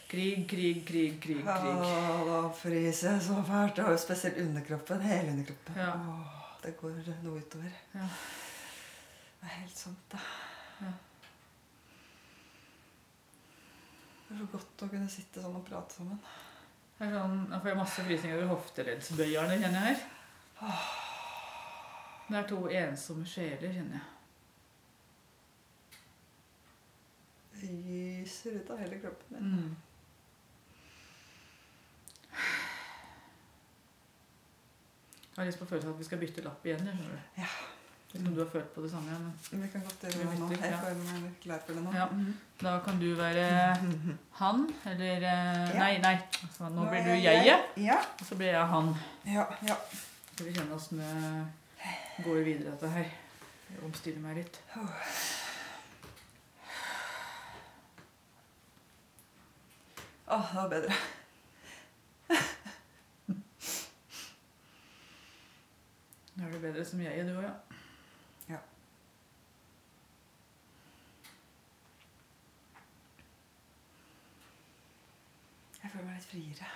Krig, 0.10 0.50
krig, 0.50 0.82
krig, 0.88 1.20
krig, 1.22 1.46
krig. 1.46 1.86
Å, 1.86 2.20
da 2.26 2.42
fryser 2.58 3.12
jeg 3.14 3.24
så 3.28 3.40
fælt. 3.46 3.84
Og 3.86 4.00
spesielt 4.02 4.42
underkroppen. 4.42 5.06
Hele 5.06 5.36
underkroppen. 5.36 5.78
Ja. 5.78 6.39
Det 6.64 6.76
går 6.80 6.98
noe 7.24 7.40
utover. 7.40 7.72
Ja. 7.94 8.08
Det 9.40 9.48
er 9.48 9.56
helt 9.62 9.78
sant, 9.78 10.12
da. 10.12 10.20
Ja. 10.82 10.92
Det 14.28 14.36
er 14.36 14.42
så 14.42 14.48
godt 14.52 14.84
å 14.86 14.90
kunne 14.92 15.10
sitte 15.10 15.42
sånn 15.42 15.56
og 15.58 15.66
prate 15.68 15.96
sammen. 15.96 16.20
Jeg, 17.00 17.14
sånn, 17.16 17.38
Nå 17.50 17.60
får 17.64 17.80
masse 17.80 18.04
frysninger 18.04 18.42
over 18.42 18.52
hofteleddsbøyerne, 18.58 19.60
kjenner 19.62 19.88
jeg 19.88 20.00
her. 20.60 20.80
Det 22.30 22.38
er 22.38 22.50
to 22.50 22.60
ensomme 22.82 23.26
sjeler, 23.26 23.72
kjenner 23.74 24.02
jeg. 24.02 24.08
Det 27.60 27.70
gyser 27.88 28.60
ut 28.60 28.70
av 28.76 28.84
hele 28.84 29.00
kroppen 29.02 29.40
min. 29.40 29.56
Mm. 29.56 29.72
Jeg 35.40 35.46
har 35.46 35.52
lyst 35.54 35.60
på 35.62 35.66
følelsen 35.70 35.88
av 35.90 35.94
at 35.96 36.00
vi 36.00 36.06
skal 36.06 36.20
bytte 36.20 36.42
lapp 36.44 36.66
igjen. 36.68 36.82
jeg 36.84 36.96
skjønner 36.98 37.12
du. 37.16 37.20
Ja. 37.40 37.46
Hvis 38.12 38.24
du 38.36 38.40
har 38.42 38.50
følt 38.52 38.74
på 38.76 38.82
det 38.84 38.90
samme. 38.92 39.18
Men 39.52 39.62
Vi 39.64 39.68
kan 39.72 39.84
godt 39.86 40.02
gjøre 40.04 40.32
det 40.32 40.40
nå. 40.40 40.48
Jeg 40.52 40.80
føler 40.82 41.22
meg 41.22 41.38
klar 41.44 41.62
for 41.66 41.78
det 41.78 41.84
nå. 41.86 41.92
Ja. 41.96 42.08
Da 42.60 42.74
kan 42.84 43.00
du 43.00 43.06
være 43.16 43.46
han, 44.42 44.66
eller 44.92 45.26
eh. 45.30 45.78
Nei, 45.80 45.94
nei. 46.04 46.12
Altså, 46.44 46.70
nå 46.76 46.90
blir 46.90 47.08
du 47.08 47.12
du 47.14 47.24
jeg 47.24 47.56
Ja. 47.78 47.96
og 48.20 48.26
så 48.28 48.36
blir 48.36 48.52
jeg 48.52 48.68
han. 48.74 48.92
Ja. 49.30 49.46
ja. 49.70 49.78
Skal 50.34 50.50
vi 50.50 50.58
kjenne 50.58 50.76
åssen 50.76 51.00
det 51.00 52.26
går 52.26 52.44
videre, 52.44 52.74
dette 52.74 52.90
her. 52.98 53.08
Jeg 53.70 53.84
omstiller 53.88 54.20
meg 54.20 54.42
litt. 54.42 54.60
Åh, 60.28 60.52
det 60.52 60.62
var 60.62 60.70
bedre. 60.76 61.00
Er 66.42 66.52
det 66.52 66.62
bedre 66.62 66.86
som 66.86 67.02
jeg, 67.02 67.26
du 67.28 67.38
òg, 67.38 67.44
ja. 67.44 67.54
Ja. 68.50 68.58
Jeg 75.84 75.92
føler 75.92 76.06
meg 76.06 76.16
litt 76.16 76.30
friere. 76.30 76.70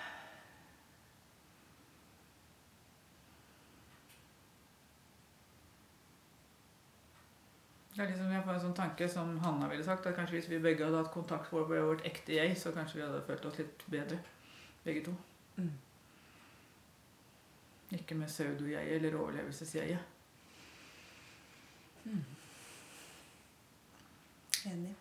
Det 7.94 8.02
er 8.02 8.08
liksom, 8.10 8.32
Jeg 8.32 8.44
får 8.44 8.54
en 8.54 8.62
sånn 8.66 8.78
tanke 8.82 9.08
som 9.16 9.34
Hanna 9.46 9.72
ville 9.72 9.86
sagt, 9.86 10.06
at 10.10 10.18
kanskje 10.18 10.40
hvis 10.42 10.52
vi 10.52 10.60
begge 10.60 10.84
hadde 10.84 11.00
hatt 11.06 11.14
kontakt 11.14 11.54
med 11.56 11.72
vårt 11.72 12.04
ekte 12.10 12.36
jeg, 12.36 12.58
så 12.60 12.76
kanskje 12.76 13.00
vi 13.00 13.08
hadde 13.08 13.24
følt 13.32 13.46
oss 13.46 13.64
litt 13.64 13.88
bedre, 13.88 14.20
begge 14.84 15.08
to. 15.08 15.16
Mm. 15.56 15.72
Ikke 17.94 18.16
med 18.18 18.28
pseudo-jeg 18.32 18.96
eller 18.96 19.16
overlevelsesjeget. 19.20 20.00
Enig. 24.66 24.96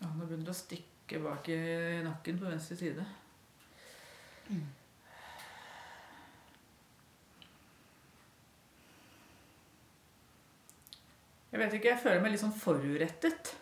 Ja, 0.00 0.08
nå 0.12 0.24
begynner 0.26 0.48
det 0.48 0.52
å 0.54 0.56
stikke 0.58 1.20
bak 1.24 1.48
i 1.52 1.58
nakken 2.04 2.40
på 2.40 2.48
venstre 2.50 2.76
side. 2.80 3.04
Mm. 4.48 4.64
Jeg 11.52 11.60
vet 11.62 11.76
ikke, 11.78 11.92
jeg 11.92 12.02
føler 12.02 12.20
meg 12.24 12.34
litt 12.34 12.42
sånn 12.42 12.56
forurettet. 12.58 13.52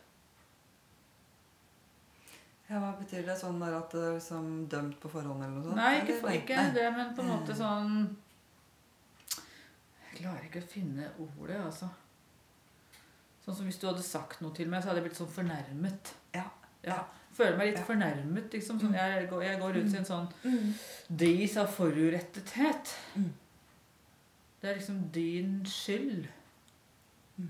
Ja, 2.70 2.78
Hva 2.80 2.94
betyr 2.98 3.26
det? 3.28 3.36
Sånn 3.38 3.60
at 3.62 3.92
det 3.92 4.00
er 4.08 4.14
liksom 4.16 4.46
dømt 4.72 4.96
på 5.02 5.10
forhånd 5.12 5.44
eller 5.44 5.52
noe 5.58 5.66
sånt? 5.66 5.78
Nei, 5.78 5.90
ikke, 6.00 6.16
eller? 6.16 6.38
ikke 6.40 6.62
det, 6.78 6.86
men 6.96 7.12
på 7.14 7.22
en 7.22 7.28
måte 7.34 7.52
Mm. 7.54 7.58
sånn 7.60 8.16
Jeg 10.14 10.22
klarer 10.22 10.44
ikke 10.46 10.60
å 10.62 10.66
finne 10.70 11.08
ordet, 11.18 11.56
altså. 11.58 11.88
Sånn 13.44 13.56
som 13.58 13.66
hvis 13.66 13.80
du 13.82 13.88
hadde 13.88 14.02
sagt 14.06 14.40
noe 14.44 14.54
til 14.54 14.68
meg, 14.70 14.80
så 14.84 14.88
hadde 14.92 15.00
jeg 15.02 15.08
blitt 15.08 15.18
sånn 15.18 15.32
fornærmet. 15.34 16.12
Ja. 16.36 16.44
Ja, 16.86 17.00
Føler 17.34 17.56
meg 17.58 17.66
litt 17.72 17.80
Ja. 17.80 17.84
fornærmet, 17.88 18.52
liksom. 18.52 18.78
Sånn, 18.78 18.92
Mm. 18.92 18.94
jeg, 18.94 19.28
går, 19.30 19.42
jeg 19.42 19.58
går 19.60 19.76
ut 19.76 19.92
i 19.92 19.96
en 19.96 20.04
sånn 20.04 20.28
Mm. 20.44 20.74
dis 21.16 21.56
av 21.56 21.66
forurettethet. 21.66 22.94
Mm. 23.16 23.32
Det 24.60 24.70
er 24.70 24.74
liksom 24.76 25.10
din 25.10 25.64
skyld. 25.64 26.28
Mm. 27.38 27.48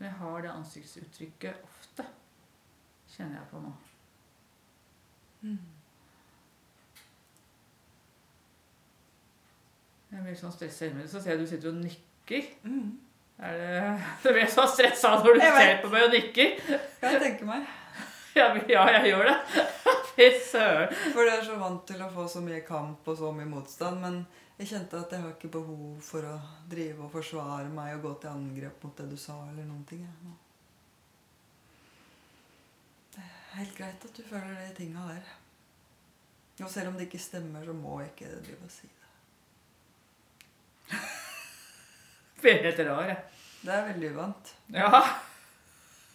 Jeg 0.00 0.10
har 0.18 0.40
det 0.42 0.50
ansiktsuttrykket 0.50 1.54
kjenner 3.18 3.40
jeg 3.40 3.50
på 3.50 3.60
nå. 3.62 3.74
Mm. 5.42 5.58
Jeg 10.08 10.24
blir 10.24 10.38
sånn 10.38 10.54
stressa 10.54 10.86
inni 10.86 11.02
meg. 11.02 11.10
Så 11.10 11.20
ser 11.20 11.34
jeg 11.34 11.42
du 11.42 11.50
sitter 11.50 11.72
og 11.72 11.82
nikker. 11.82 12.48
Mm. 12.64 12.96
Er 13.44 13.60
det 13.60 13.82
Du 14.24 14.30
blir 14.32 14.48
så 14.50 14.64
stressa 14.70 15.18
når 15.18 15.36
du 15.36 15.44
ser 15.44 15.76
på 15.82 15.92
meg 15.92 16.06
og 16.06 16.16
nikker. 16.16 16.56
Kan 17.02 17.18
jeg 17.18 17.24
tenke 17.26 17.50
meg. 17.50 17.68
Ja, 18.38 18.52
ja 18.70 18.84
jeg 18.94 19.08
gjør 19.08 19.24
det. 19.26 19.64
Fy 20.14 20.26
søren. 20.46 20.92
For 21.10 21.26
du 21.26 21.30
er 21.32 21.40
så 21.42 21.56
vant 21.58 21.80
til 21.88 22.02
å 22.04 22.10
få 22.12 22.26
så 22.30 22.42
mye 22.44 22.60
kamp 22.62 23.08
og 23.10 23.16
så 23.18 23.32
mye 23.34 23.48
motstand. 23.50 23.98
Men 23.98 24.20
jeg 24.60 24.70
kjente 24.72 25.00
at 25.00 25.14
jeg 25.14 25.24
har 25.24 25.32
ikke 25.34 25.50
behov 25.56 25.96
for 26.04 26.26
å 26.28 26.36
drive 26.70 27.06
og 27.06 27.10
forsvare 27.16 27.66
meg 27.72 27.96
og 27.96 28.04
gå 28.04 28.12
til 28.22 28.30
angrep 28.30 28.84
mot 28.84 29.00
det 29.00 29.08
du 29.10 29.16
sa, 29.18 29.40
eller 29.48 29.66
noen 29.66 29.82
ting. 29.88 30.04
jeg, 30.06 30.14
nå. 30.22 30.36
Det 33.16 33.24
er 33.24 33.47
helt 33.58 33.76
greit 33.76 34.04
at 34.06 34.16
du 34.16 34.22
føler 34.26 34.54
de 34.60 34.74
tinga 34.76 35.04
der. 35.08 35.28
Og 36.64 36.70
selv 36.70 36.88
om 36.90 36.98
det 36.98 37.06
ikke 37.06 37.20
stemmer, 37.22 37.64
så 37.64 37.72
må 37.76 38.00
jeg 38.00 38.10
ikke 38.14 38.30
drive 38.46 38.64
og 38.66 38.72
si 38.74 38.88
det. 38.90 39.08
Blir 42.42 42.62
helt 42.66 42.80
rar, 42.88 43.04
jeg. 43.06 43.18
Det 43.62 43.74
er 43.74 43.88
veldig 43.92 44.10
uvant. 44.14 44.54
Ja, 44.74 45.02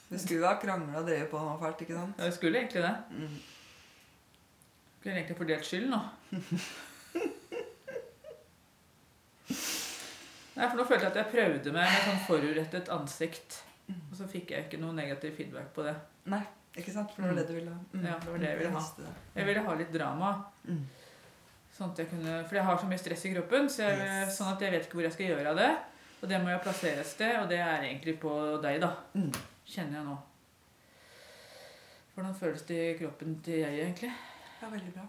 Du 0.10 0.18
skulle 0.20 0.46
ha 0.48 0.60
krangla 0.62 1.00
og 1.00 1.08
drevet 1.08 1.30
på 1.32 1.40
noe 1.42 1.56
fælt, 1.60 1.80
ikke 1.82 1.96
sant? 1.98 2.20
jeg 2.22 2.34
skulle 2.36 2.60
egentlig 2.60 2.84
det. 2.84 2.96
Mm. 3.10 3.38
Skulle 5.00 5.16
egentlig 5.16 5.38
fordelt 5.40 5.66
skyld 5.66 5.88
nå. 5.90 6.02
Nei, 10.54 10.68
for 10.70 10.78
nå 10.78 10.84
følte 10.86 11.08
jeg 11.08 11.12
at 11.12 11.18
jeg 11.18 11.32
prøvde 11.32 11.72
meg 11.74 11.88
med 11.90 12.04
sånn 12.06 12.20
forurettet 12.28 12.92
ansikt. 12.94 13.64
Og 13.90 14.14
så 14.20 14.28
fikk 14.30 14.54
jeg 14.54 14.68
ikke 14.68 14.80
noe 14.82 14.94
negativ 14.96 15.34
feedback 15.40 15.72
på 15.76 15.82
det. 15.88 15.96
Nei, 16.30 16.44
ikke 16.78 16.92
sant? 16.94 17.12
For 17.14 17.22
det 17.22 17.30
var 17.30 17.40
det 17.42 17.48
du 17.48 17.54
ville 17.58 17.72
ha. 17.72 17.80
Mm. 17.94 18.06
Ja, 18.08 18.18
det 18.20 18.32
var 18.32 18.38
det 18.44 18.50
jeg 18.50 18.60
ville 18.60 18.74
ha. 18.76 19.14
Jeg 19.36 19.46
ville 19.50 19.64
ha 19.68 19.74
litt 19.80 19.94
drama. 19.94 20.30
Mm. 20.66 20.84
Sånn 21.74 21.94
jeg 21.98 22.10
kunne, 22.12 22.36
for 22.48 22.56
jeg 22.60 22.66
har 22.68 22.78
så 22.78 22.90
mye 22.90 23.02
stress 23.02 23.26
i 23.26 23.32
kroppen, 23.34 23.70
så 23.70 23.88
jeg, 23.88 23.98
Yes. 24.04 24.38
sånn 24.38 24.52
at 24.54 24.62
jeg 24.62 24.72
vet 24.76 24.86
ikke 24.86 25.00
hvor 25.00 25.08
jeg 25.08 25.14
skal 25.16 25.26
gjøre 25.32 25.50
av 25.54 25.58
det. 25.58 25.72
Og 26.22 26.30
det 26.30 26.38
må 26.42 26.50
jeg 26.54 26.62
plassere 26.64 27.00
et 27.02 27.10
sted, 27.10 27.34
og 27.42 27.50
det 27.50 27.58
er 27.60 27.82
egentlig 27.88 28.20
på 28.22 28.34
deg, 28.64 28.80
da. 28.82 28.92
Mm. 29.18 29.32
kjenner 29.66 29.98
jeg 30.00 30.06
nå. 30.06 30.18
Hvordan 32.14 32.36
føles 32.38 32.62
det 32.70 32.78
i 32.78 32.98
kroppen 33.00 33.40
til 33.44 33.60
jeg, 33.64 33.80
egentlig? 33.88 34.12
Ja, 34.62 34.70
veldig 34.70 34.94
bra. 34.94 35.06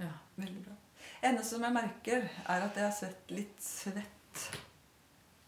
Ja. 0.00 0.12
Veldig 0.36 0.62
bra. 0.64 0.74
eneste 1.22 1.50
som 1.54 1.62
jeg 1.62 1.72
merker, 1.76 2.24
er 2.48 2.64
at 2.64 2.74
jeg 2.76 2.84
har 2.84 2.96
sett 2.96 3.30
litt 3.30 3.60
svett. 3.62 4.48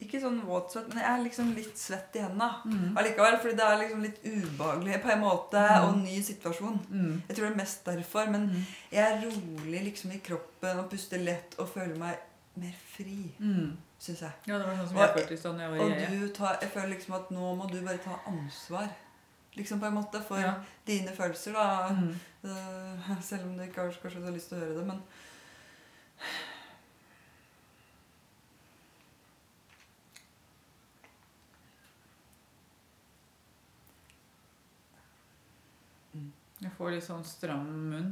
Ikke 0.01 0.21
sånn 0.23 0.37
våtsvett, 0.47 0.89
men 0.95 0.99
jeg 1.03 1.11
er 1.11 1.23
liksom 1.25 1.49
litt 1.57 1.77
svett 1.79 2.15
i 2.15 2.21
hendene. 2.23 2.47
Mm. 2.65 2.97
Allikevel, 3.01 3.39
fordi 3.43 3.57
det 3.59 3.65
er 3.67 3.79
liksom 3.81 4.03
litt 4.03 4.21
ubehagelig 4.25 5.01
på 5.03 5.11
en 5.11 5.21
måte, 5.25 5.59
Mm. 5.59 5.89
og 5.89 5.97
ny 6.05 6.21
situasjon. 6.23 6.79
Mm. 6.91 7.23
Jeg 7.29 7.37
tror 7.37 7.45
det 7.47 7.53
er 7.53 7.57
mest 7.57 7.85
derfor, 7.85 8.31
men 8.31 8.47
Mm. 8.49 8.63
jeg 8.93 9.03
er 9.13 9.25
rolig 9.25 9.83
liksom 9.85 10.13
i 10.13 10.21
kroppen 10.21 10.79
og 10.79 10.89
puster 10.91 11.19
lett 11.19 11.57
og 11.59 11.69
føler 11.69 11.97
meg 11.99 12.17
mer 12.57 12.75
fri, 12.97 13.33
Mm. 13.41 13.77
syns 14.01 14.21
jeg. 14.21 14.31
Ja, 14.47 14.59
det 14.59 14.67
var 14.67 14.75
sånn 14.77 14.89
som 14.89 14.97
Og- 14.97 15.03
jeg 15.03 15.15
følte 15.17 15.33
i 15.33 15.37
stad 15.37 15.59
jeg 15.59 15.71
var 15.71 15.79
Og 15.81 15.91
jeg. 15.91 16.09
du 16.11 16.29
tar, 16.29 16.59
jeg 16.61 16.71
føler 16.71 16.89
liksom 16.95 17.15
at 17.15 17.31
nå 17.31 17.57
må 17.57 17.71
du 17.71 17.81
bare 17.83 17.99
ta 17.99 18.21
ansvar. 18.27 18.89
Liksom 19.57 19.81
på 19.81 19.87
en 19.87 19.95
måte 19.95 20.23
for 20.23 20.39
Ja. 20.39 20.55
dine 20.87 21.09
følelser, 21.11 21.53
da. 21.55 21.89
Mm. 21.89 22.15
Eh, 22.45 23.21
selv 23.21 23.43
om 23.47 23.57
du 23.57 23.63
ikke 23.65 23.83
har 23.83 23.91
så 23.91 24.33
lyst 24.33 24.49
til 24.51 24.59
å 24.59 24.61
høre 24.61 24.75
det, 24.79 24.87
men 24.87 25.03
Jeg 36.59 36.73
får 36.75 36.91
litt 36.95 37.07
sånn 37.07 37.25
stram 37.27 37.67
munn. 37.91 38.11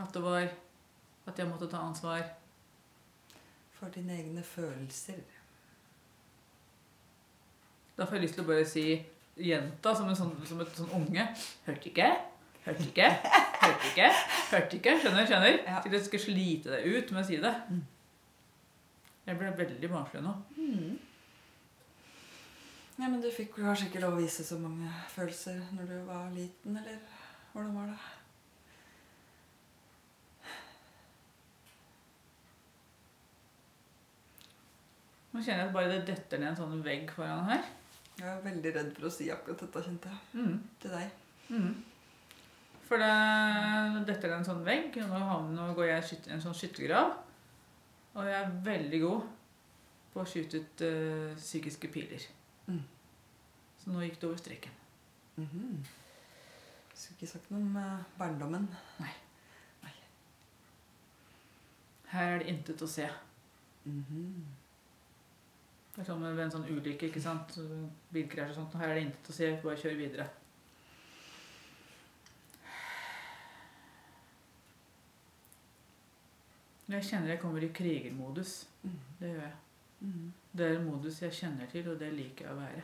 At 0.00 0.14
det 0.16 0.22
var 0.24 0.46
At 1.28 1.38
jeg 1.38 1.48
måtte 1.50 1.68
ta 1.70 1.82
ansvar. 1.86 2.24
for 3.80 3.88
dine 3.88 4.12
egne 4.12 4.42
følelser. 4.44 5.22
Da 7.96 8.04
får 8.04 8.14
jeg 8.18 8.22
lyst 8.22 8.34
til 8.36 8.44
å 8.44 8.48
bare 8.50 8.66
si 8.68 8.82
jenta 9.40 9.94
som, 9.96 10.08
en 10.08 10.16
sånn, 10.18 10.34
som 10.44 10.60
et 10.60 10.74
sånn 10.76 10.90
unge. 10.98 11.24
Hørte 11.64 11.88
ikke? 11.88 12.10
Hørte 12.66 12.84
ikke? 12.90 13.08
Hørte 13.62 13.88
ikke? 13.88 14.10
Hørte 14.50 14.76
ikke? 14.76 14.94
Skjønner? 15.00 15.26
skjønner? 15.30 15.56
Ja. 15.64 15.80
Til 15.80 15.96
jeg 15.96 16.04
skal 16.10 16.22
slite 16.26 16.74
deg 16.74 16.90
ut 16.92 17.14
med 17.14 17.22
å 17.22 17.26
si 17.30 17.40
det. 17.40 17.54
Mm. 17.70 17.80
Jeg 19.30 19.40
ble 19.40 19.54
veldig 19.62 19.90
barnslig 19.94 20.22
nå. 20.26 20.34
Ja, 23.00 23.08
men 23.08 23.22
du 23.22 23.30
fikk 23.32 23.54
kanskje 23.56 23.86
ikke 23.88 24.00
lov 24.02 24.18
å 24.18 24.20
vise 24.20 24.44
så 24.44 24.58
mange 24.60 24.88
følelser 25.08 25.56
når 25.72 25.86
du 25.88 25.98
var 26.04 26.26
liten, 26.34 26.74
eller 26.76 26.98
hvordan 27.54 27.76
var 27.78 27.86
det? 27.88 28.00
Nå 35.30 35.40
kjenner 35.40 35.62
jeg 35.62 35.70
at 35.70 35.76
bare 35.78 35.92
det 35.94 36.00
detter 36.10 36.42
ned 36.42 36.50
en 36.50 36.58
sånn 36.58 36.82
vegg 36.84 37.12
foran 37.16 37.48
her. 37.48 37.62
Jeg 38.18 38.28
er 38.28 38.42
veldig 38.44 38.72
redd 38.74 38.90
for 38.98 39.08
å 39.08 39.12
si 39.14 39.30
akkurat 39.32 39.62
dette, 39.64 39.84
kjente 39.86 40.10
jeg. 40.12 40.20
Mm. 40.34 40.58
Til 40.82 40.92
deg. 40.92 41.14
Mm. 41.54 41.70
For 42.90 43.00
det 43.00 43.14
detter 44.10 44.26
det 44.26 44.34
en 44.42 44.48
sånn 44.50 44.66
vegg, 44.66 44.98
og 45.00 45.14
nå, 45.14 45.38
nå 45.54 45.70
går 45.78 45.88
jeg 45.94 46.18
i 46.18 46.34
en 46.34 46.44
sånn 46.44 46.58
skyttergrav. 46.58 47.14
Og 48.18 48.28
jeg 48.28 48.36
er 48.42 48.52
veldig 48.68 49.00
god 49.06 49.32
på 50.12 50.20
å 50.20 50.28
skyte 50.28 50.60
ut 50.60 50.84
eh, 50.84 51.32
psykiske 51.38 51.88
piler. 51.94 52.28
Mm. 53.80 53.84
Så 53.84 53.90
nå 53.94 54.04
gikk 54.04 54.20
det 54.20 54.28
over 54.28 54.36
streken. 54.36 54.72
Mhm. 55.36 55.84
Skulle 56.94 57.16
ikke 57.16 57.26
sagt 57.30 57.50
noe 57.50 57.60
om 57.64 57.76
uh, 57.76 58.02
barndommen. 58.18 58.68
Her 62.10 62.32
er 62.32 62.40
det 62.42 62.50
intet 62.50 62.82
å 62.82 62.88
se. 62.90 63.06
Mhm. 63.86 64.44
Det 65.94 66.02
er 66.02 66.06
sånn 66.08 66.20
med 66.22 66.38
en 66.42 66.50
sånn 66.50 66.66
ulykke, 66.66 67.08
ikke 67.08 67.22
sant? 67.22 67.54
Bilkrasj 68.10 68.50
og 68.50 68.56
sånt. 68.58 68.76
Her 68.82 68.90
er 68.90 68.98
det 68.98 69.04
intet 69.06 69.30
å 69.30 69.34
se, 69.34 69.50
bare 69.62 69.78
kjør 69.78 69.96
videre. 69.98 70.26
Jeg 76.90 77.06
kjenner 77.06 77.30
jeg 77.30 77.40
kommer 77.40 77.62
i 77.62 77.70
krigermodus. 77.70 78.66
Mhm. 78.82 79.00
Det 79.20 79.28
gjør 79.30 79.42
jeg. 79.46 79.56
Mm. 80.00 80.32
Det 80.52 80.66
er 80.66 80.76
en 80.76 80.86
modus 80.90 81.22
jeg 81.22 81.32
kjenner 81.32 81.66
til, 81.70 81.88
og 81.88 81.98
det 82.00 82.12
liker 82.12 82.46
jeg 82.46 82.54
å 82.54 82.58
være. 82.58 82.82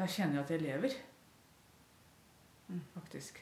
Mhm. 0.00 0.06
Da 0.06 0.06
kjenner 0.08 0.34
jeg 0.40 0.44
at 0.44 0.50
jeg 0.50 0.62
lever. 0.64 0.94
Mm. 2.70 2.80
Faktisk. 2.94 3.40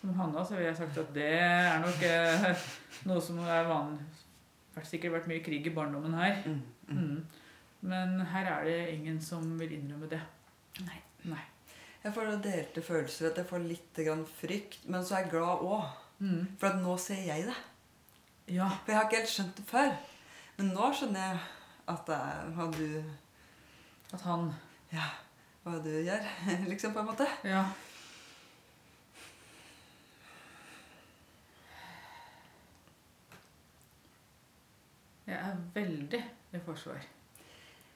Som 0.00 0.14
Hanna 0.14 0.44
så 0.44 0.54
ville 0.54 0.68
jeg 0.70 0.78
sagt 0.78 0.98
at 0.98 1.12
det 1.14 1.26
er 1.34 1.80
nok 1.82 2.02
eh, 2.06 2.66
noe 3.08 3.20
som 3.24 3.40
er 3.44 3.66
vanlig. 3.68 4.06
Det 4.70 4.78
har 4.78 4.86
sikkert 4.88 5.12
vært 5.18 5.28
mye 5.28 5.42
krig 5.44 5.66
i 5.66 5.74
barndommen 5.74 6.14
her. 6.14 6.42
Mhm. 6.46 6.62
Mhm. 6.88 6.98
Mm. 6.98 7.26
Men 7.80 8.20
her 8.28 8.44
er 8.44 8.64
det 8.64 8.92
ingen 8.92 9.20
som 9.24 9.58
vil 9.58 9.72
innrømme 9.72 10.08
det. 10.08 10.20
Nei. 10.84 10.98
Nei. 11.24 11.40
Jeg 12.04 12.12
får 12.12 12.34
delte 12.44 12.82
følelser. 12.82 13.30
At 13.30 13.38
jeg 13.40 13.46
får 13.48 13.64
litt 13.64 14.00
grann 14.04 14.26
frykt, 14.26 14.86
men 14.86 15.04
så 15.04 15.16
er 15.16 15.22
jeg 15.24 15.30
glad 15.30 15.64
òg. 15.64 15.86
Mm. 16.20 16.46
For 16.60 16.68
at 16.68 16.82
nå 16.82 16.96
ser 17.00 17.22
jeg 17.24 17.46
det. 17.48 17.56
Ja. 18.52 18.68
For 18.84 18.92
jeg 18.92 18.98
har 18.98 19.08
ikke 19.08 19.16
helt 19.22 19.32
skjønt 19.32 19.56
det 19.56 19.64
før. 19.66 19.96
Men 20.60 20.74
nå 20.76 20.90
skjønner 20.92 21.22
jeg 21.24 21.36
at 21.88 22.00
det 22.04 22.16
er 22.20 22.48
hva 22.52 22.64
du 22.74 22.88
At 24.12 24.24
han 24.26 24.50
Ja, 24.92 25.06
hva 25.64 25.78
du 25.80 25.88
gjør, 25.88 26.26
liksom, 26.68 26.92
på 26.92 27.00
en 27.00 27.08
måte. 27.08 27.24
Ja. 27.48 27.62
Jeg 35.30 35.38
er 35.38 35.58
veldig 35.72 36.22
i 36.52 36.62
forsvar. 36.68 37.04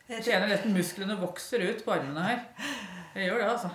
Jeg 0.09 0.25
kjenner 0.25 0.49
nesten 0.49 0.77
musklene 0.77 1.21
vokser 1.21 1.69
ut 1.69 1.85
på 1.85 1.99
armene 1.99 2.29
her. 2.31 2.45
Jeg 3.13 3.29
gjør 3.29 3.43
det, 3.43 3.55
altså. 3.57 3.73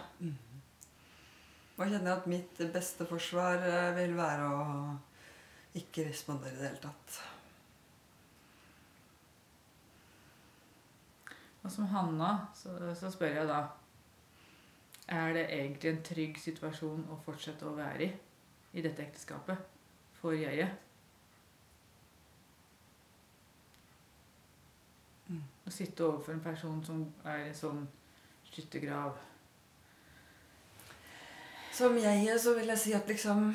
Og 1.75 1.83
jeg 1.83 1.97
kjenner 1.97 2.15
at 2.15 2.31
mitt 2.31 2.63
beste 2.73 3.05
forsvar 3.09 3.67
eh, 3.67 3.89
vil 3.99 4.15
være 4.17 4.53
å 4.53 4.69
ikke 5.77 6.07
respondere 6.09 6.55
i 6.55 6.63
det 6.63 6.71
hele 6.71 6.87
tatt. 6.87 7.25
Og 11.63 11.71
som 11.71 11.89
Hanna 11.91 12.31
så, 12.55 12.77
så 12.95 13.11
spør 13.11 13.41
jeg 13.41 13.47
da 13.49 13.59
Er 15.09 15.33
det 15.33 15.45
egentlig 15.49 15.89
en 15.89 16.03
trygg 16.05 16.39
situasjon 16.39 17.07
å 17.11 17.17
fortsette 17.25 17.67
å 17.67 17.75
være 17.77 18.05
i 18.05 18.11
i 18.77 18.81
dette 18.85 19.01
ekteskapet 19.01 19.57
for 20.19 20.35
jeget? 20.37 20.75
Mm. 25.27 25.41
Å 25.65 25.73
sitte 25.73 26.05
overfor 26.05 26.35
en 26.35 26.43
person 26.43 26.83
som 26.85 27.01
er 27.25 27.43
i 27.43 27.49
en 27.49 27.57
sånn 27.57 27.81
skyttergrav 28.49 29.17
Som 31.73 31.97
jeg 32.01 32.39
så 32.41 32.55
vil 32.57 32.73
jeg 32.73 32.81
si 32.81 32.95
at 32.97 33.09
liksom 33.09 33.51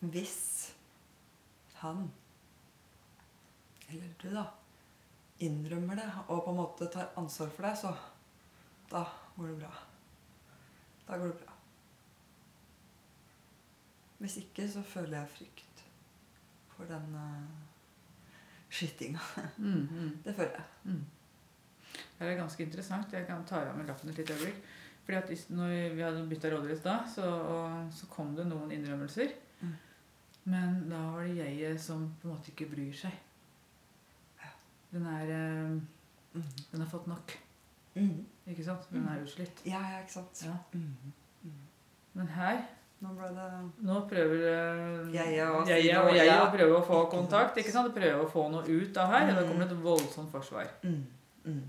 Hvis 0.00 0.38
han, 1.78 2.08
eller 3.88 4.08
du, 4.18 4.28
da, 4.34 4.44
innrømmer 5.44 6.00
det 6.00 6.08
og 6.26 6.42
på 6.44 6.52
en 6.52 6.58
måte 6.58 6.88
tar 6.92 7.12
ansvar 7.20 7.50
for 7.54 7.68
det, 7.68 7.74
så 7.78 7.92
da 8.90 9.04
går 9.36 9.52
det 9.52 9.58
bra. 9.60 9.70
Da 11.06 11.18
går 11.18 11.30
det 11.32 11.38
bra. 11.42 11.54
Hvis 14.18 14.40
ikke, 14.42 14.66
så 14.70 14.82
føler 14.82 15.20
jeg 15.20 15.34
frykt 15.36 15.84
for 16.74 16.90
den 16.90 17.14
uh, 17.14 18.32
skytinga. 18.70 19.22
mm, 19.56 19.88
mm. 19.90 20.10
Det 20.24 20.34
føler 20.34 20.58
jeg. 20.58 20.64
Mm. 20.84 21.04
Det 22.18 22.26
er 22.26 22.40
ganske 22.40 22.62
interessant. 22.62 23.12
Jeg 23.12 23.26
kan 23.26 23.46
ta 23.46 23.62
av 23.62 23.78
meg 23.78 23.86
lappen 23.86 24.10
et 24.10 24.18
lite 24.18 24.34
øyeblikk. 24.34 24.58
Fordi 25.04 25.16
at 25.16 25.50
når 25.50 25.94
vi 25.94 26.02
hadde 26.02 26.26
bytta 26.28 26.50
roller 26.52 26.74
i 26.74 26.76
stad, 26.76 27.06
så, 27.14 27.28
så 27.94 28.06
kom 28.12 28.34
det 28.36 28.44
noen 28.50 28.72
innrømmelser. 28.74 29.30
Mm. 29.60 29.76
Men 30.52 30.82
da 30.90 30.98
var 31.14 31.24
det 31.24 31.46
jeg 31.60 31.78
som 31.80 32.10
på 32.20 32.28
en 32.28 32.34
måte 32.34 32.52
ikke 32.52 32.68
bryr 32.74 32.92
seg. 32.96 33.14
Den 34.92 35.06
er 35.06 35.30
eh, 35.36 35.78
Mm. 36.34 36.42
Den 36.72 36.80
har 36.82 36.88
fått 36.90 37.06
nok. 37.08 37.32
Mm. 37.96 38.24
Ikke 38.52 38.64
sant? 38.64 38.84
Den 38.92 39.06
er 39.08 39.22
utslitt. 39.24 39.62
Ja, 39.66 39.78
ja, 39.90 40.00
ikke 40.04 40.12
sant. 40.12 40.42
Ja. 40.44 40.52
Mm. 40.74 41.14
Men 42.14 42.26
her 42.28 42.58
Nå 43.00 43.12
det 43.32 43.46
Nå 43.86 43.96
prøver 44.10 44.42
eh, 44.44 45.14
Jeg 45.14 45.48
og 45.48 45.68
jeg 45.70 45.96
og 45.98 46.08
og 46.10 46.16
jeg 46.16 46.26
ja. 46.26 46.36
å 46.76 46.82
få 46.84 47.00
kontakt. 47.10 47.56
ikke 47.56 47.72
sant? 47.72 47.94
Prøve 47.94 48.24
å 48.26 48.30
få 48.30 48.44
noe 48.52 48.62
ut 48.68 48.96
av 49.00 49.08
her. 49.14 49.28
Og 49.30 49.34
da 49.36 49.42
Mm. 49.42 49.48
kommer 49.48 49.64
det 49.68 49.72
et 49.78 49.82
voldsomt 49.84 50.30
forsvar. 50.30 50.66
Mm, 50.84 51.62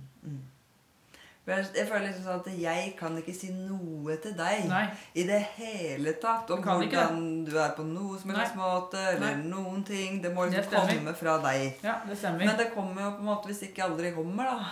Jeg, 1.49 1.85
føler 1.89 2.05
liksom 2.07 2.25
sånn 2.25 2.41
at 2.43 2.49
jeg 2.61 2.91
kan 2.99 3.15
ikke 3.19 3.33
si 3.35 3.49
noe 3.55 4.17
til 4.21 4.35
deg 4.37 4.67
Nei. 4.69 4.83
i 5.17 5.25
det 5.27 5.39
hele 5.55 6.13
tatt 6.21 6.51
om 6.53 6.61
hvordan 6.63 7.23
du 7.47 7.55
er 7.57 7.73
på 7.77 7.85
noe 7.87 8.19
som 8.21 8.33
helst 8.35 8.57
måte, 8.59 9.01
eller 9.15 9.39
Nei. 9.39 9.49
noen 9.49 9.83
ting. 9.87 10.21
Det 10.23 10.33
må 10.35 10.45
liksom 10.49 10.69
det 10.69 10.83
komme 10.93 11.15
fra 11.17 11.39
deg. 11.47 11.81
Ja, 11.85 11.99
det 12.05 12.19
stemmer. 12.19 12.45
Men 12.45 12.59
det 12.59 12.69
kommer 12.75 13.07
jo 13.07 13.15
på 13.17 13.25
en 13.25 13.31
måte 13.31 13.51
hvis 13.51 13.63
det 13.63 13.71
ikke 13.73 13.87
aldri 13.89 14.13
kommer, 14.17 14.51
da. 14.51 14.69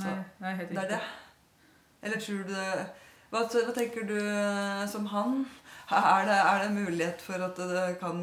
Nei, 0.00 0.16
nei, 0.40 0.56
helt 0.62 0.72
Det 0.72 0.78
er 0.78 0.88
riktig. 0.88 0.96
det. 0.96 1.00
Eller 2.00 2.20
tror 2.24 2.44
du 2.48 2.54
det 2.54 2.68
hva, 3.30 3.44
hva 3.46 3.72
tenker 3.76 4.06
du 4.08 4.16
eh, 4.18 4.86
som 4.90 5.04
han? 5.12 5.44
Er 5.90 6.24
det, 6.26 6.38
er 6.38 6.64
det 6.64 6.70
mulighet 6.74 7.22
for 7.22 7.42
at 7.44 7.58
det 7.58 7.84
kan 8.00 8.22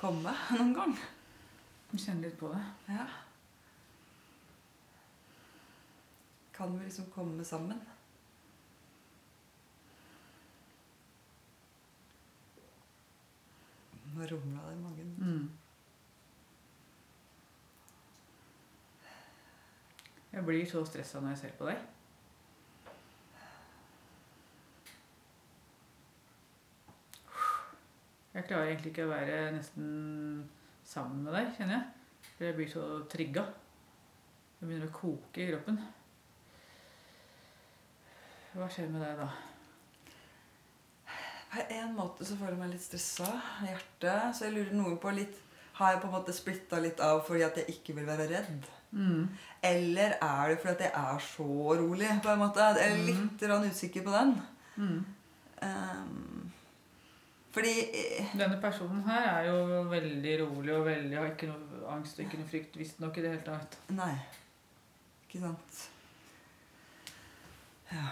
komme 0.00 0.34
noen 0.56 0.72
gang? 0.74 0.94
Kjenne 1.92 2.24
litt 2.24 2.38
på 2.40 2.50
det. 2.50 2.62
Ja. 2.90 3.04
Kan 6.62 6.78
vi 6.78 6.84
liksom 6.84 7.04
komme 7.10 7.44
sammen? 7.44 7.80
Nå 14.14 14.26
rumla 14.26 14.68
det 14.68 14.74
i 14.74 14.80
magen. 14.80 15.08
Mm. 15.20 15.50
Jeg 20.32 20.44
blir 20.46 20.66
så 20.70 20.84
stressa 20.86 21.20
når 21.20 21.28
jeg 21.32 21.40
ser 21.40 21.56
på 21.58 21.66
deg. 21.66 21.80
Jeg 28.34 28.46
klarer 28.46 28.68
egentlig 28.68 28.92
ikke 28.92 29.08
å 29.08 29.10
være 29.10 29.40
nesten 29.56 29.90
sammen 30.92 31.26
med 31.26 31.34
deg, 31.40 31.50
kjenner 31.58 31.74
jeg. 31.74 32.30
For 32.36 32.46
jeg 32.46 32.58
blir 32.60 32.70
så 32.76 32.86
trigga. 33.16 33.44
Det 34.60 34.70
begynner 34.70 34.86
å 34.86 34.94
koke 35.00 35.42
i 35.42 35.48
kroppen. 35.50 35.82
Hva 38.52 38.68
skjer 38.68 38.90
med 38.92 39.00
deg 39.00 39.16
da? 39.22 39.30
På 41.52 41.62
en 41.68 41.94
måte 41.96 42.24
så 42.24 42.36
føler 42.36 42.54
jeg 42.54 42.60
meg 42.62 42.74
litt 42.74 42.84
stressa 42.84 43.28
i 43.64 43.70
hjertet. 43.70 44.36
Så 44.36 44.46
jeg 44.46 44.54
lurer 44.56 44.76
noe 44.76 44.98
på 45.00 45.12
litt 45.16 45.40
Har 45.76 45.94
jeg 45.94 46.02
på 46.02 46.08
en 46.08 46.14
måte 46.14 46.34
splitta 46.36 46.80
litt 46.84 47.00
av 47.00 47.22
fordi 47.26 47.44
at 47.46 47.58
jeg 47.60 47.76
ikke 47.76 47.96
vil 47.96 48.08
være 48.08 48.28
redd? 48.28 48.66
Mm. 48.92 49.24
Eller 49.64 50.18
er 50.18 50.52
det 50.52 50.58
fordi 50.60 50.74
at 50.74 50.82
jeg 50.84 50.92
er 51.00 51.22
så 51.24 51.48
rolig? 51.80 52.10
på 52.22 52.32
en 52.32 52.42
måte? 52.42 52.66
Jeg 52.76 52.92
er 52.92 53.04
litt 53.06 53.44
mm. 53.48 53.68
usikker 53.70 54.04
på 54.04 54.12
den. 54.12 54.34
Mm. 54.76 54.98
Um, 55.62 56.52
fordi 57.52 57.72
Denne 58.32 58.58
personen 58.60 59.02
her 59.06 59.28
er 59.30 59.48
jo 59.48 59.82
veldig 59.88 60.36
rolig 60.42 60.74
og 60.76 60.86
veldig, 60.86 61.16
har 61.18 61.32
ikke 61.32 61.48
noe 61.50 61.86
angst 61.92 62.18
og 62.18 62.24
ikke 62.24 62.40
noe 62.40 62.48
frykt, 62.48 62.76
visstnok 62.80 63.16
i 63.16 63.24
det 63.24 63.32
hele 63.34 63.44
tatt. 63.46 63.76
Nei. 63.92 64.12
Ikke 65.26 65.42
sant. 65.44 65.82
Ja. 67.92 68.06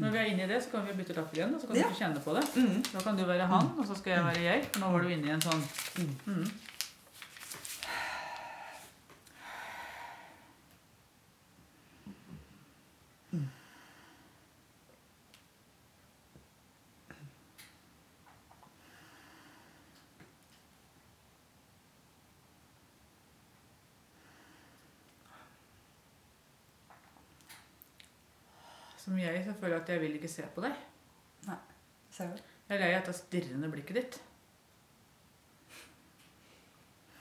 Når 0.00 0.10
vi 0.14 0.18
er 0.18 0.24
inne 0.32 0.44
i 0.44 0.48
det, 0.50 0.62
så 0.64 0.70
kan 0.70 0.86
vi 0.86 0.92
bytte 1.02 1.14
lapp 1.16 1.32
igjen, 1.34 1.54
og 1.54 1.60
så 1.60 1.66
kan 1.66 1.76
Ja. 1.76 1.88
du 1.88 1.94
kjenne 1.98 2.20
på 2.24 2.34
det. 2.36 2.44
Mm. 2.56 2.82
Da 2.92 3.00
kan 3.00 3.16
du 3.16 3.24
være 3.26 3.46
han, 3.46 3.70
og 3.78 3.86
så 3.86 3.96
skal 3.98 4.12
jeg 4.12 4.24
være 4.24 4.42
jeg. 4.44 4.68
Nå 4.80 4.90
var 4.92 5.00
du 5.02 5.08
inne 5.08 5.26
i 5.26 5.30
en 5.36 5.40
sånn 5.40 5.62
jeg 29.20 29.44
så 29.44 29.54
føler 29.60 29.76
jeg 29.76 29.82
at 29.82 29.92
jeg 29.94 30.00
vil 30.04 30.16
ikke 30.18 30.32
se 30.32 30.46
på 30.54 30.64
deg. 30.64 30.80
Nei, 31.46 31.58
Ser 32.14 32.32
du? 32.32 32.42
Jeg 32.70 32.76
er 32.76 32.82
lei 32.84 32.90
av 32.94 33.00
dette 33.00 33.16
stirrende 33.18 33.70
blikket 33.72 33.96
ditt. 33.98 34.18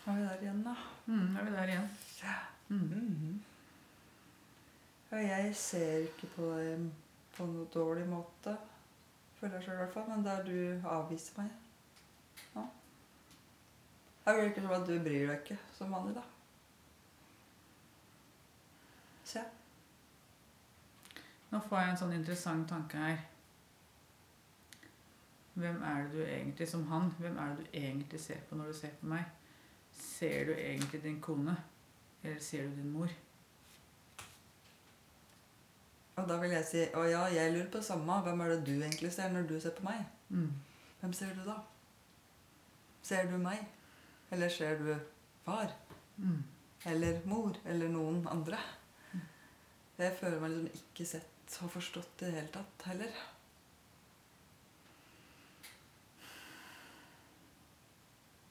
Har 0.03 0.17
vi 0.17 0.25
der 0.25 0.43
igjen, 0.43 0.63
da? 0.65 0.75
Mm, 1.05 1.37
er 1.37 1.45
vi 1.47 1.53
der 1.55 1.71
igjen. 1.73 1.89
Mm. 2.69 2.83
Mhm. 2.89 3.37
Ja, 5.11 5.17
jeg 5.17 5.55
ser 5.57 6.03
ikke 6.05 6.27
på 6.35 6.51
deg 6.53 6.89
på 7.33 7.45
noe 7.49 7.65
dårlig 7.73 8.05
måte, 8.09 8.53
føler 9.39 9.55
jeg 9.57 9.65
sjøl 9.65 9.77
i 9.77 9.79
hvert 9.79 9.93
fall, 9.95 10.09
men 10.11 10.25
der 10.25 10.43
du 10.45 10.87
avviser 10.89 11.39
meg. 11.39 11.53
Ja. 12.53 12.65
Jeg 14.25 14.41
virker 14.43 14.65
som 14.65 14.75
at 14.75 14.85
du 14.85 14.99
bryr 14.99 15.31
deg 15.31 15.39
ikke 15.39 15.57
som 15.77 15.95
vanlig, 15.95 16.13
da. 16.19 16.25
Se. 19.29 19.41
Nå 21.49 21.59
får 21.65 21.79
jeg 21.79 21.91
en 21.91 21.99
sånn 22.03 22.15
interessant 22.15 22.67
tanke 22.69 22.97
her. 23.01 23.21
Hvem 25.59 25.81
er 25.83 26.03
det 26.03 26.11
du 26.13 26.21
egentlig 26.23 26.67
som 26.69 26.85
han? 26.91 27.09
Hvem 27.19 27.37
er 27.37 27.55
det 27.55 27.65
du 27.65 27.79
egentlig 27.79 28.19
ser 28.21 28.43
på 28.49 28.55
når 28.55 28.69
du 28.69 28.77
ser 28.77 28.93
på 28.99 29.09
meg? 29.11 29.25
Ser 29.99 30.45
du 30.45 30.53
egentlig 30.53 31.01
din 31.03 31.17
kone? 31.21 31.55
Eller 32.23 32.39
ser 32.43 32.69
du 32.69 32.77
din 32.77 32.93
mor? 32.93 33.11
Og 36.19 36.27
da 36.29 36.37
vil 36.39 36.53
jeg 36.53 36.67
si 36.67 36.85
å 36.99 37.03
ja, 37.07 37.25
jeg 37.31 37.53
lurer 37.53 37.67
på 37.71 37.79
det 37.79 37.87
samme. 37.87 38.21
Hvem 38.23 38.41
er 38.43 38.53
det 38.53 38.61
du 38.67 38.73
egentlig 38.75 39.11
ser 39.15 39.33
når 39.33 39.49
du 39.49 39.57
ser 39.59 39.75
på 39.75 39.87
meg? 39.87 40.05
Mm. 40.29 40.49
Hvem 41.01 41.13
ser 41.15 41.35
du 41.35 41.43
da? 41.47 41.57
Ser 43.09 43.29
du 43.31 43.37
meg? 43.41 43.63
Eller 44.31 44.51
ser 44.53 44.77
du 44.83 44.93
far? 45.45 45.73
Mm. 46.17 46.43
Eller 46.91 47.21
mor? 47.25 47.55
Eller 47.65 47.91
noen 47.91 48.21
andre? 48.31 48.59
Jeg 49.99 50.15
føler 50.19 50.39
meg 50.39 50.53
liksom 50.55 50.91
ikke 50.91 51.05
sett 51.07 51.38
og 51.57 51.71
forstått 51.73 52.21
i 52.21 52.27
det 52.27 52.35
hele 52.35 52.51
tatt 52.53 52.85
heller. 52.91 53.15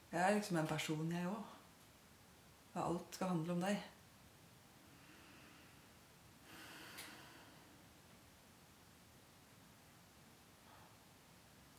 Jeg 0.09 0.21
er 0.25 0.35
liksom 0.35 0.57
en 0.57 0.67
person, 0.67 1.11
jeg 1.13 1.29
òg. 1.29 1.55
Alt 2.79 3.15
skal 3.15 3.31
handle 3.33 3.55
om 3.55 3.63
deg. 3.63 3.81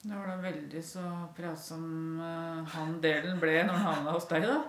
Det 0.01 0.17
var 0.17 0.31
da 0.31 0.37
veldig 0.41 0.83
så 0.85 1.03
pratsom 1.37 2.21
uh, 2.23 2.63
han 2.73 2.95
delen 3.05 3.41
ble 3.43 3.59
når 3.67 3.77
han 3.77 3.89
havna 3.91 4.15
hos 4.17 4.29
deg, 4.31 4.47
da. 4.49 4.63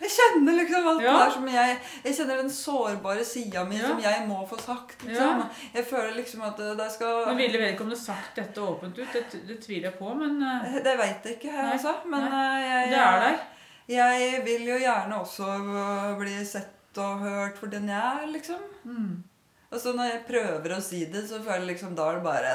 Jeg 0.00 0.10
kjenner 0.16 0.56
liksom 0.56 0.86
alt 0.88 1.02
Ja. 1.04 1.12
det 1.12 1.20
der 1.26 1.30
som 1.34 1.48
jeg 1.52 1.78
Jeg 2.04 2.14
kjenner 2.16 2.36
den 2.40 2.50
sårbare 2.50 3.24
sida 3.24 3.64
mi 3.68 3.76
Ja. 3.76 3.88
som 3.88 4.00
jeg 4.00 4.26
må 4.28 4.38
få 4.48 4.58
sagt. 4.60 5.02
Liksom. 5.04 5.40
Ja. 5.42 5.48
Jeg 5.74 5.84
føler 5.86 6.14
liksom 6.16 6.42
at 6.48 6.56
det, 6.56 6.76
det 6.78 6.90
skal 6.92 7.26
Men 7.26 7.36
Ville 7.36 7.58
vedkommende 7.60 7.98
sagt 8.00 8.34
dette 8.36 8.60
åpent 8.64 8.98
ut? 8.98 9.12
Det, 9.12 9.24
det 9.48 9.58
tviler 9.64 9.90
jeg 9.90 9.98
på, 9.98 10.14
men 10.16 10.42
uh, 10.42 10.74
Det 10.82 10.96
veit 10.98 11.24
jeg 11.24 11.36
ikke, 11.38 11.52
Nei. 11.52 11.72
altså. 11.72 11.94
Men 12.06 12.26
eh, 12.32 12.60
jeg, 12.68 12.90
det 12.90 12.98
er 12.98 13.20
der. 13.26 13.40
jeg 13.88 14.44
vil 14.44 14.66
jo 14.68 14.78
gjerne 14.78 15.20
også 15.20 16.16
bli 16.18 16.44
sett 16.44 16.98
og 16.98 17.18
hørt 17.22 17.58
for 17.58 17.66
den 17.70 17.86
jeg 17.88 17.98
er, 18.22 18.26
liksom. 18.32 18.62
Mm. 18.84 19.22
Og 19.70 19.78
så 19.80 19.92
når 19.94 20.08
jeg 20.10 20.24
prøver 20.26 20.72
å 20.74 20.80
si 20.82 21.04
det, 21.06 21.28
så 21.28 21.38
føler 21.38 21.60
jeg 21.62 21.68
liksom 21.76 21.92
da 21.94 22.08
er 22.10 22.16
det 22.18 22.24
bare 22.24 22.54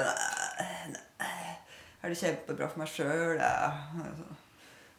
Er 2.03 2.09
det 2.11 2.17
kjempebra 2.19 2.67
for 2.69 2.79
meg 2.83 2.89
sjøl? 2.91 3.37
Ja. 3.39 3.71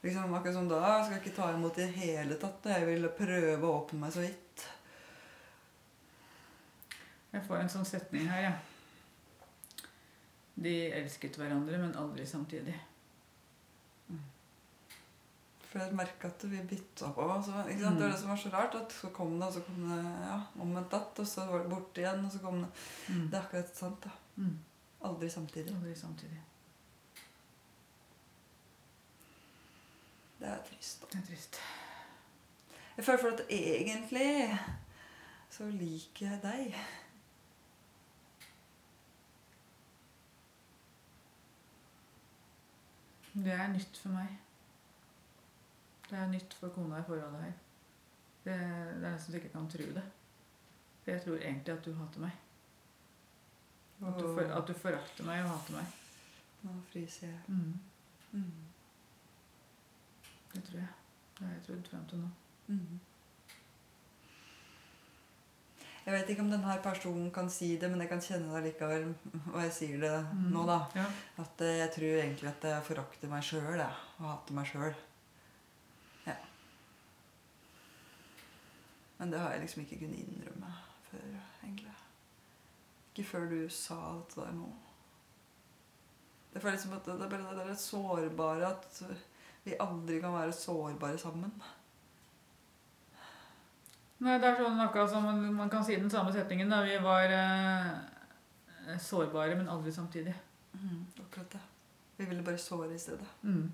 Liksom, 0.06 0.34
akkurat 0.38 0.54
som 0.54 0.68
da 0.70 0.80
skal 1.02 1.16
jeg 1.16 1.24
ikke 1.24 1.36
ta 1.40 1.50
imot 1.50 1.78
i 1.80 1.82
det 1.82 1.98
hele 1.98 2.38
tatt. 2.38 2.68
Jeg 2.70 2.86
vil 2.86 3.08
prøve 3.18 3.66
å 3.66 3.76
åpne 3.80 4.04
meg 4.04 4.14
så 4.14 4.22
vidt. 4.22 4.66
Jeg 7.32 7.44
får 7.48 7.58
en 7.58 7.72
sånn 7.72 7.88
setning 7.88 8.28
her, 8.30 8.44
ja. 8.46 8.52
De 10.56 10.76
elsket 11.00 11.36
hverandre, 11.36 11.80
men 11.82 11.98
aldri 11.98 12.24
samtidig. 12.28 12.76
For 15.66 15.82
jeg 15.82 15.96
merka 15.98 16.30
at 16.30 16.44
vi 16.48 16.62
bytta 16.70 17.10
på. 17.12 17.26
Så, 17.44 17.52
sant? 17.52 17.68
Det 17.68 17.84
var 17.84 17.98
det 18.14 18.20
som 18.20 18.30
var 18.32 18.38
så 18.40 18.52
rart. 18.54 18.78
at 18.78 18.92
Så 18.96 19.10
kom 19.12 19.34
det, 19.36 19.48
og 19.50 19.52
så 19.52 19.60
kom 19.66 19.82
det 19.90 19.98
ja, 20.00 20.38
omvendt 20.62 20.94
datt, 20.94 21.18
og 21.20 21.28
så 21.28 21.44
var 21.50 21.64
det 21.64 21.72
borte 21.74 22.00
igjen, 22.00 22.24
og 22.24 22.32
så 22.32 22.40
kom 22.44 22.62
det 22.62 22.70
Mm. 23.06 23.28
Det 23.30 23.36
er 23.36 23.42
akkurat 23.42 23.76
sant, 23.76 24.04
da. 24.04 24.10
Mm. 24.36 24.58
Aldri 25.04 25.28
samtidig. 25.30 25.74
Aldri 25.74 25.94
samtidig. 25.94 26.40
Det 30.38 30.48
er 30.48 30.62
trist. 30.68 31.00
da. 31.00 31.06
Det 31.12 31.22
er 31.22 31.26
trist. 31.26 31.60
Jeg 32.96 33.04
føler 33.04 33.18
for 33.20 33.28
at 33.28 33.40
egentlig 33.50 34.58
så 35.50 35.70
liker 35.70 36.26
jeg 36.30 36.40
deg. 36.42 36.76
Det 43.36 43.52
er 43.52 43.68
nytt 43.72 43.98
for 44.00 44.08
meg. 44.16 44.38
Det 46.10 46.18
er 46.18 46.28
nytt 46.30 46.54
for 46.54 46.72
kona 46.72 47.00
i 47.00 47.06
forholdet 47.06 47.42
her. 47.42 47.52
Det, 48.44 48.54
det 48.54 49.08
er 49.08 49.10
nesten 49.10 49.32
så 49.32 49.36
jeg 49.36 49.44
ikke 49.44 49.58
kan 49.58 49.70
tro 49.70 49.88
det. 49.98 50.04
For 51.02 51.10
jeg 51.10 51.22
tror 51.24 51.36
egentlig 51.36 51.74
at 51.74 51.84
du 51.84 51.92
hater 51.94 52.20
meg. 52.20 52.38
At 54.06 54.20
du, 54.20 54.26
for, 54.34 54.40
at 54.40 54.68
du 54.68 54.72
forakter 54.72 55.24
meg 55.24 55.42
og 55.44 55.50
hater 55.50 55.76
meg. 55.80 55.92
Nå 56.62 56.76
fryser 56.92 57.26
jeg. 57.26 57.40
Mm. 57.48 57.74
Mm. 58.32 58.65
Det 60.56 60.62
tror 60.64 60.80
jeg. 60.80 60.88
Det 61.36 61.44
har 61.46 61.52
jeg 61.54 61.64
trodd 61.68 61.90
frem 61.92 62.06
til 62.12 62.24
nå. 62.24 62.30
Mhm. 62.72 63.00
Jeg 66.06 66.14
vet 66.14 66.28
ikke 66.30 66.42
om 66.44 66.50
denne 66.52 66.74
personen 66.84 67.30
kan 67.34 67.48
si 67.50 67.72
det, 67.82 67.88
men 67.90 67.98
jeg 68.04 68.08
kan 68.12 68.20
kjenne 68.22 68.52
det 68.54 68.60
likevel. 68.68 69.08
Og 69.54 69.56
jeg 69.64 69.72
sier 69.74 69.98
det 70.04 70.12
Mm. 70.32 70.52
nå, 70.54 70.62
da. 70.68 70.76
Ja. 70.94 71.06
At 71.42 71.60
eh, 71.66 71.78
jeg 71.80 71.90
tror 71.96 72.12
egentlig 72.22 72.48
at 72.52 72.66
jeg 72.70 72.84
forakter 72.86 73.28
meg 73.32 73.42
sjøl. 73.42 73.80
Og 73.82 74.28
hater 74.28 74.54
meg 74.54 74.66
sjøl. 74.70 74.94
Ja. 76.28 76.36
Men 79.18 79.32
det 79.32 79.40
har 79.40 79.50
jeg 79.56 79.60
liksom 79.64 79.82
ikke 79.82 79.98
kunnet 80.04 80.22
innrømme 80.22 80.72
før, 81.10 81.26
egentlig. 81.64 81.94
Ikke 83.10 83.28
før 83.32 83.48
du 83.50 83.68
sa 83.68 83.98
dette 84.20 84.40
der 84.44 84.52
nå. 84.52 84.70
Det 86.54 86.62
føles 86.62 86.84
liksom 86.84 86.96
at 86.96 87.04
det 87.10 87.14
er 87.20 87.28
bare 87.34 87.56
det 87.58 87.66
der 87.66 87.74
sårbare 87.74 88.70
at 88.70 89.02
vi 89.66 89.74
aldri 89.82 90.20
kan 90.22 90.34
være 90.34 90.52
sårbare 90.54 91.18
sammen. 91.18 91.50
Nei, 94.22 94.36
det 94.40 94.48
er 94.48 94.60
sånn 94.60 94.78
akkurat 94.80 95.10
som 95.10 95.26
man, 95.26 95.42
man 95.56 95.72
kan 95.72 95.82
si 95.84 95.96
den 95.98 96.12
samme 96.12 96.30
setningen. 96.32 96.70
da 96.70 96.84
Vi 96.86 96.94
var 97.02 97.34
eh, 97.34 98.94
sårbare, 99.02 99.56
men 99.58 99.68
aldri 99.68 99.92
samtidig. 99.92 100.34
Mm, 100.72 101.02
akkurat 101.24 101.50
det. 101.56 101.64
Vi 102.16 102.28
ville 102.30 102.46
bare 102.46 102.62
såre 102.62 102.94
i 102.94 103.02
stedet. 103.02 103.26
Mm. 103.42 103.66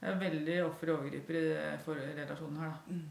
Det 0.00 0.10
er 0.10 0.20
veldig 0.20 0.56
offer 0.66 0.90
og 0.92 0.98
overgriper 0.98 1.38
i 1.38 1.44
relasjonen 2.18 2.58
her, 2.60 2.74
da. 2.74 2.76
Mm. 2.92 3.06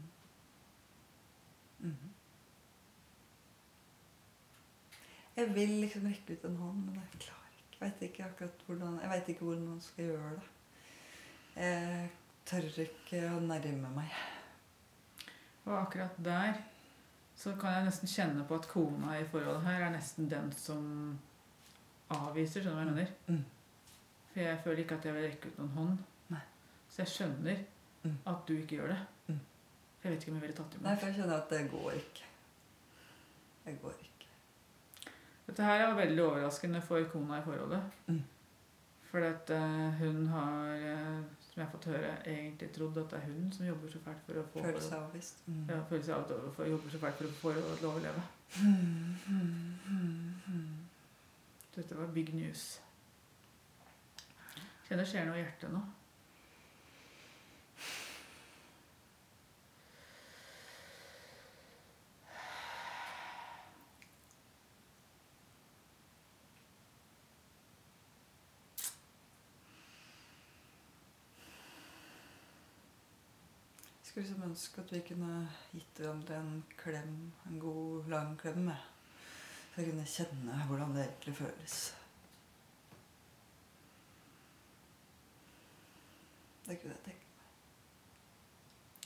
Jeg 5.36 5.54
vil 5.54 5.72
liksom 5.82 6.06
rekke 6.06 6.36
ut 6.36 6.44
en 6.48 6.56
hånd, 6.56 6.82
men 6.86 6.94
jeg 7.00 7.20
klarer 7.26 7.56
ikke. 7.58 7.78
Jeg 7.80 7.80
vet 7.90 8.02
ikke 8.08 8.24
akkurat 8.28 8.60
hvordan 8.66 8.98
Jeg 9.02 9.10
vet 9.10 9.28
ikke 9.32 9.44
hvordan 9.48 9.64
man 9.68 9.80
skal 9.80 10.04
gjøre 10.04 10.30
det. 10.36 10.44
Jeg 11.56 12.10
tør 12.46 12.68
ikke 12.84 13.22
å 13.34 13.40
nærme 13.40 13.90
meg. 13.96 14.14
Og 15.64 15.74
akkurat 15.80 16.16
der 16.24 16.54
så 17.36 17.54
kan 17.58 17.72
jeg 17.74 17.84
nesten 17.88 18.08
kjenne 18.10 18.44
på 18.46 18.54
at 18.60 18.68
kona 18.70 19.16
i 19.18 19.24
forholdet 19.26 19.64
her 19.66 19.82
er 19.88 19.90
nesten 19.96 20.28
den 20.30 20.52
som 20.54 20.84
avviser. 22.14 22.62
Skjønner 22.62 22.70
du 22.70 22.78
hva 22.78 22.84
jeg 22.84 22.94
mener? 22.94 23.14
Mm. 23.26 23.44
For 24.34 24.40
jeg 24.44 24.60
føler 24.64 24.82
ikke 24.84 24.98
at 25.00 25.04
jeg 25.08 25.14
vil 25.16 25.26
rekke 25.28 25.50
ut 25.50 25.58
noen 25.58 25.72
hånd. 25.78 25.96
Nei. 26.34 26.42
Så 26.90 27.02
jeg 27.02 27.14
skjønner 27.16 27.64
Mm. 28.04 28.18
at 28.26 28.40
du 28.48 28.52
ikke 28.52 28.76
gjør 28.76 28.88
det. 28.92 28.98
Mm. 29.28 29.38
For 30.00 30.08
jeg 30.08 30.12
vet 30.12 30.22
ikke 30.22 30.30
om 30.32 30.34
jeg 30.36 30.42
ville 30.42 30.56
tatt 30.56 30.74
Nei, 30.84 30.90
for 31.00 31.06
jeg 31.08 31.14
kjenner 31.16 31.38
at 31.38 31.46
det 31.54 31.60
går 31.70 31.90
ikke. 31.96 32.26
Det 33.64 33.72
går 33.80 33.94
ikke. 34.02 34.10
Dette 35.46 35.62
her 35.66 35.86
var 35.86 35.98
veldig 35.98 36.22
overraskende 36.24 36.80
for 36.82 37.04
kona 37.12 37.38
i 37.38 37.44
forholdet. 37.44 37.82
Mm. 38.06 38.22
For 39.10 39.26
at 39.28 39.50
eh, 39.54 39.98
hun 40.00 40.26
har, 40.32 40.70
eh, 40.74 41.18
som 41.40 41.60
jeg 41.60 41.66
har 41.66 41.72
fått 41.74 41.90
høre, 41.92 42.14
egentlig 42.26 42.70
trodd 42.74 42.96
at 42.98 43.12
det 43.12 43.18
er 43.20 43.26
hun 43.28 43.52
som 43.52 43.66
jobber 43.66 43.92
så 43.92 44.00
fælt 44.06 44.24
for 44.26 44.40
å 44.40 44.46
få 44.52 44.62
forhold- 44.64 44.86
seg 44.88 44.98
avvist. 44.98 45.44
Mm. 45.46 45.60
Ja, 45.68 45.82
føler 45.90 46.06
seg 46.08 46.72
jobber 46.72 46.90
så 46.94 47.02
fælt 47.04 47.20
for 47.20 47.28
å 47.28 47.36
få 47.42 47.52
til 47.78 47.88
å 47.88 47.92
overleve. 47.92 48.24
Mm, 48.62 49.14
mm. 49.28 50.72
Dette 51.76 51.96
var 51.98 52.06
big 52.14 52.34
news. 52.34 52.80
Kjenner 54.88 55.04
det 55.04 55.10
skjer 55.10 55.24
noe 55.26 55.38
i 55.38 55.44
hjertet 55.44 55.72
nå. 55.72 55.80
Skulle 74.14 74.26
liksom 74.28 74.43
ønske 74.54 74.84
at 74.84 74.92
vi 74.94 75.00
kunne 75.02 75.48
gitt 75.74 75.98
hverandre 75.98 76.36
en 76.38 76.58
klem, 76.78 77.14
en 77.48 77.58
god, 77.58 78.06
lang 78.12 78.36
klem. 78.38 78.68
Så 79.72 79.80
jeg 79.80 79.88
kunne 79.88 80.04
kjenne 80.06 80.58
hvordan 80.68 80.94
det 80.94 81.02
egentlig 81.08 81.34
føles. 81.40 81.78
Det 86.64 86.76
kunne 86.80 86.94
jeg 86.94 87.02
tenke 87.04 87.26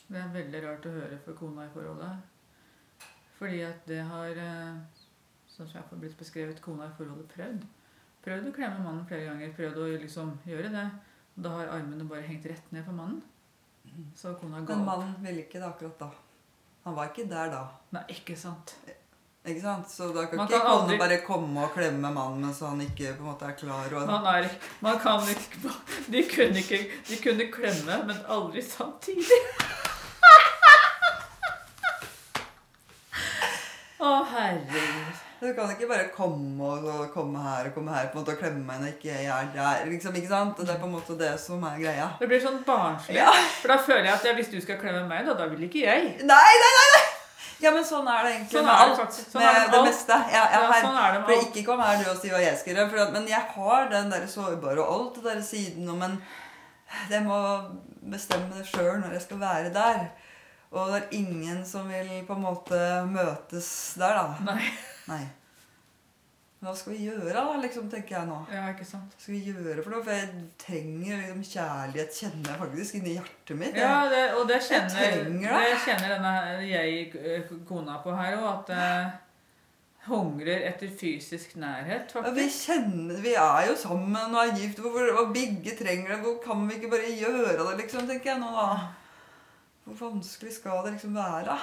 Det 0.08 0.20
er 0.20 0.36
veldig 0.36 0.60
rart 0.66 0.88
å 0.90 0.92
høre 0.98 1.18
for 1.24 1.40
kona 1.40 1.64
i 1.64 1.72
forholdet. 1.72 3.08
Fordi 3.38 3.62
at 3.64 3.88
det 3.88 4.02
har, 4.10 4.42
eh, 4.44 4.76
som 5.48 5.66
jeg 5.66 5.80
har 5.80 6.04
blitt 6.04 6.20
beskrevet, 6.20 6.62
kona 6.62 6.90
i 6.90 6.96
forholdet 7.00 7.32
prøvd. 7.32 7.64
Prøvd 8.24 8.52
å 8.52 8.54
klemme 8.60 8.84
mannen 8.84 9.08
flere 9.08 9.30
ganger. 9.30 9.56
Prøvd 9.56 9.80
å 9.80 9.88
liksom 10.04 10.36
gjøre 10.44 10.76
det. 10.76 10.86
Da 11.40 11.56
har 11.56 11.74
armene 11.78 12.08
bare 12.08 12.28
hengt 12.28 12.46
rett 12.52 12.72
ned 12.72 12.84
på 12.84 12.92
mannen. 12.92 13.22
Så 14.16 14.34
kona 14.40 14.60
ga 14.60 14.74
Men 14.76 14.84
mannen 14.86 15.14
ville 15.24 15.40
ikke 15.44 15.58
det 15.60 15.68
akkurat 15.68 15.98
da. 15.98 16.08
Han 16.84 16.94
var 16.96 17.04
ikke 17.12 17.28
der 17.30 17.50
da. 17.52 17.62
Nei, 17.92 18.02
ikke 18.14 18.36
sant. 18.36 18.74
Ikke 19.48 19.60
sant? 19.62 19.90
Så 19.90 20.08
da 20.12 20.24
kan 20.28 20.36
Man 20.36 20.46
ikke 20.48 20.58
kan 20.58 20.66
kone 20.66 20.82
aldri- 20.82 20.98
bare 21.00 21.18
komme 21.26 21.62
og 21.64 21.72
klemme 21.76 22.10
mannen 22.12 22.40
mens 22.44 22.60
han 22.60 22.80
ikke 22.84 23.14
på 23.16 23.22
en 23.24 23.28
måte 23.30 23.44
er 23.48 23.56
klar. 23.56 23.86
Og... 23.94 24.06
Man, 24.06 24.26
er, 24.34 24.48
man 24.84 24.98
kan 25.00 25.20
ikke 25.32 25.72
De 26.12 26.22
kunne 26.34 26.58
ikke 26.64 26.80
De 27.08 27.16
kunne 27.22 27.46
klemme, 27.52 27.94
men 28.10 28.16
aldri 28.28 28.62
samtidig. 28.62 29.40
Å, 33.98 34.10
herregud. 34.30 34.97
Du 35.38 35.46
kan 35.54 35.70
ikke 35.70 35.86
bare 35.86 36.08
komme 36.10 36.66
og 36.66 37.10
komme 37.14 37.42
her 37.42 37.68
og 37.68 37.74
komme 37.76 37.92
her 37.94 38.08
på 38.10 38.18
en 38.18 38.24
måte 38.24 38.34
og 38.34 38.40
klemme 38.40 38.64
meg 38.66 38.80
når 38.82 38.96
ikke 38.96 39.12
jeg 39.12 39.28
er 39.30 39.52
der. 39.54 39.84
Liksom, 39.86 40.16
ikke 40.18 40.32
sant? 40.32 40.58
Det 40.58 40.72
er 40.72 40.80
på 40.80 40.88
en 40.88 40.96
måte 40.96 41.14
det 41.18 41.34
som 41.38 41.62
er 41.68 41.76
greia. 41.78 42.08
Det 42.18 42.26
blir 42.30 42.42
sånn 42.42 42.58
barnslig. 42.66 43.20
Ja. 43.20 43.30
For 43.60 43.70
da 43.70 43.78
føler 43.86 44.08
jeg 44.10 44.16
at 44.16 44.40
hvis 44.40 44.50
du 44.50 44.58
skal 44.64 44.80
klemme 44.82 45.04
meg, 45.06 45.28
da, 45.28 45.36
da 45.38 45.46
vil 45.52 45.62
ikke 45.68 45.84
jeg. 45.84 46.10
Nei, 46.26 46.50
nei, 46.64 46.72
nei! 46.80 46.88
nei! 46.96 47.06
Ja, 47.58 47.72
men 47.74 47.82
sånn 47.86 48.06
er 48.06 48.22
det 48.22 48.34
egentlig 48.36 48.54
Sånn 48.54 48.68
er 48.70 48.76
det 48.76 48.82
alt. 48.86 48.98
faktisk. 49.00 49.30
Sånn 49.32 49.42
med 49.42 49.56
det 49.56 49.62
med 49.62 49.78
alt. 49.78 49.88
meste. 49.88 50.18
Ja, 50.30 50.42
ja, 50.52 50.60
her, 50.70 50.84
sånn 50.84 50.98
er 50.98 51.14
det 51.14 51.22
med 51.22 51.32
alt. 51.34 51.48
ikke 51.48 51.64
kom 51.66 51.80
her 51.82 51.96
du 51.98 52.10
og 52.12 52.20
si 52.20 52.30
hva 52.30 52.42
jeg 52.42 52.58
skal 52.60 52.78
gjøre. 52.78 53.06
Men 53.14 53.26
jeg 53.30 53.42
har 53.54 53.88
den 53.94 54.12
der 54.14 54.26
sårbare 54.30 54.84
og 54.84 54.92
alt 54.94 55.18
det 55.18 55.24
der 55.26 55.42
siden 55.42 55.90
men 55.90 56.18
en 56.18 56.20
Jeg 57.10 57.20
må 57.26 57.38
bestemme 58.08 58.48
det 58.56 58.64
sjøl 58.64 59.02
når 59.02 59.18
jeg 59.18 59.24
skal 59.26 59.40
være 59.42 59.72
der. 59.74 60.06
Og 60.72 60.90
det 60.92 60.98
er 61.02 61.14
ingen 61.16 61.62
som 61.64 61.88
vil 61.88 62.10
på 62.28 62.34
en 62.36 62.42
måte 62.44 62.78
møtes 63.08 63.68
der, 63.96 64.18
da. 64.18 64.52
Nei. 64.52 64.70
Nei. 65.08 65.22
Hva 66.58 66.72
skal 66.74 66.92
vi 66.96 67.04
gjøre, 67.06 67.30
da, 67.32 67.54
liksom, 67.62 67.86
tenker 67.88 68.16
jeg 68.16 68.26
nå. 68.26 68.38
Ja, 68.50 68.64
ikke 68.72 68.84
sant. 68.84 69.12
Hva 69.14 69.22
skal 69.22 69.36
vi 69.36 69.52
gjøre 69.52 69.78
for 69.84 69.94
noe? 69.94 70.02
For 70.02 70.10
jeg 70.10 70.42
trenger 70.58 71.20
liksom 71.22 71.44
kjærlighet, 71.46 72.16
kjenner 72.18 72.50
jeg 72.50 72.60
faktisk 72.64 72.96
inni 72.98 73.12
hjertet 73.14 73.56
mitt. 73.60 73.78
Jeg- 73.78 73.86
Ja, 73.86 74.08
det, 74.10 74.24
og 74.34 74.48
det 74.50 74.58
kjenner, 74.66 74.98
Jeg 74.98 75.12
trenger 75.22 75.54
det. 75.54 75.70
det 75.70 75.78
kjenner 75.86 76.08
denne 76.16 76.66
jeg, 76.66 77.14
eh, 77.14 77.42
kona 77.68 77.98
på 78.02 78.16
her 78.18 78.36
òg, 78.36 78.48
at 78.58 78.70
uh, 78.74 79.10
hungrer 80.10 80.66
etter 80.68 80.88
fysisk 80.90 81.54
nærhet, 81.56 82.12
Ja, 82.14 82.20
vi 82.26 82.42
faktisk. 82.42 82.66
kjenner, 82.66 83.22
vi 83.22 83.34
er 83.34 83.66
jo 83.70 83.74
sammen 83.76 84.34
og 84.34 84.42
er 84.48 84.56
gift. 84.58 84.78
Hvorfor, 84.82 85.14
og 85.22 85.32
begge 85.32 85.76
trenger 85.78 86.08
det. 86.16 86.20
Hvor 86.26 86.42
kan 86.42 86.66
vi 86.68 86.74
ikke 86.74 86.90
bare 86.90 87.14
gjøre 87.22 87.56
det, 87.56 87.78
liksom, 87.84 88.06
tenker 88.08 88.32
jeg 88.34 88.40
nå, 88.40 88.50
da. 88.50 88.88
Hvor 89.88 90.10
vanskelig 90.10 90.52
skal 90.52 90.84
det 90.84 90.92
liksom 90.92 91.14
være? 91.14 91.58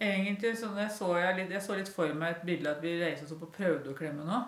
Egentlig 0.00 0.58
så 0.58 0.66
jeg 0.78 0.90
så 0.90 1.16
jeg, 1.16 1.36
litt, 1.36 1.50
jeg 1.50 1.62
så 1.62 1.74
litt 1.78 1.90
for 1.90 2.14
meg 2.14 2.36
et 2.36 2.46
bilde 2.46 2.70
at 2.70 2.82
vi 2.82 2.96
reiste 3.02 3.26
oss 3.26 3.34
opp 3.36 3.46
og 3.46 3.54
prøvde 3.54 3.90
å 3.90 3.98
klemme 3.98 4.26
nå. 4.26 4.40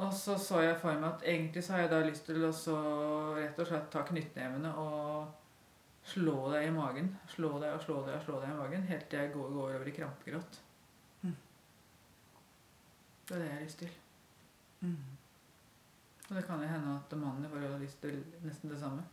Og 0.00 0.12
så 0.16 0.36
så 0.40 0.60
jeg 0.64 0.78
for 0.80 0.96
meg 0.96 1.10
at 1.10 1.26
egentlig 1.28 1.64
så 1.64 1.72
har 1.72 1.86
jeg 1.86 1.90
da 1.92 1.98
lyst 2.04 2.28
til 2.28 2.44
å 2.44 2.52
så 2.56 2.76
rett 3.36 3.58
og 3.60 3.68
slett 3.68 3.90
ta 3.92 4.04
knyttnevene 4.08 4.72
og 4.80 5.28
slå 6.10 6.36
deg 6.52 6.66
i 6.68 6.74
magen. 6.74 7.12
Slå 7.30 7.54
deg 7.62 7.76
og 7.76 7.84
slå 7.84 8.00
deg 8.06 8.18
og 8.18 8.26
slå 8.26 8.40
deg 8.42 8.52
i 8.52 8.58
magen 8.58 8.90
helt 8.90 9.08
til 9.10 9.22
jeg 9.22 9.32
går, 9.34 9.54
går 9.56 9.74
over 9.78 9.90
i 9.90 9.94
krampegråt. 9.96 10.60
Mm. 11.22 11.36
Det 13.28 13.36
er 13.36 13.42
det 13.42 13.48
jeg 13.48 13.56
har 13.56 13.64
lyst 13.64 13.82
til. 13.84 13.96
Mm. 14.80 14.96
Og 16.28 16.36
det 16.36 16.44
kan 16.46 16.62
jo 16.62 16.68
hende 16.70 16.94
at 16.96 17.16
mannen 17.18 17.44
i 17.44 17.48
forholdet 17.50 17.72
har 17.72 17.84
lyst 17.84 18.00
til 18.02 18.22
nesten 18.46 18.70
det 18.70 18.80
samme. 18.80 19.06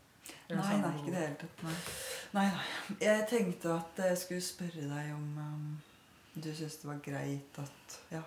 Nei, 0.50 0.58
nei, 0.58 0.82
behov. 0.82 0.98
ikke 0.98 1.08
i 1.08 1.14
det 1.16 1.22
hele 1.24 1.38
tatt. 1.42 1.64
Nei. 1.64 1.76
Nei, 2.34 2.48
nei. 2.54 2.98
Jeg 3.02 3.28
tenkte 3.30 3.74
at 3.74 4.02
jeg 4.04 4.18
skulle 4.22 4.44
spørre 4.44 4.90
deg 4.90 5.14
om 5.16 5.28
um, 5.40 5.70
du 6.36 6.50
syntes 6.52 6.82
det 6.82 6.90
var 6.90 7.00
greit 7.04 7.60
at 7.64 7.98
ja, 8.12 8.22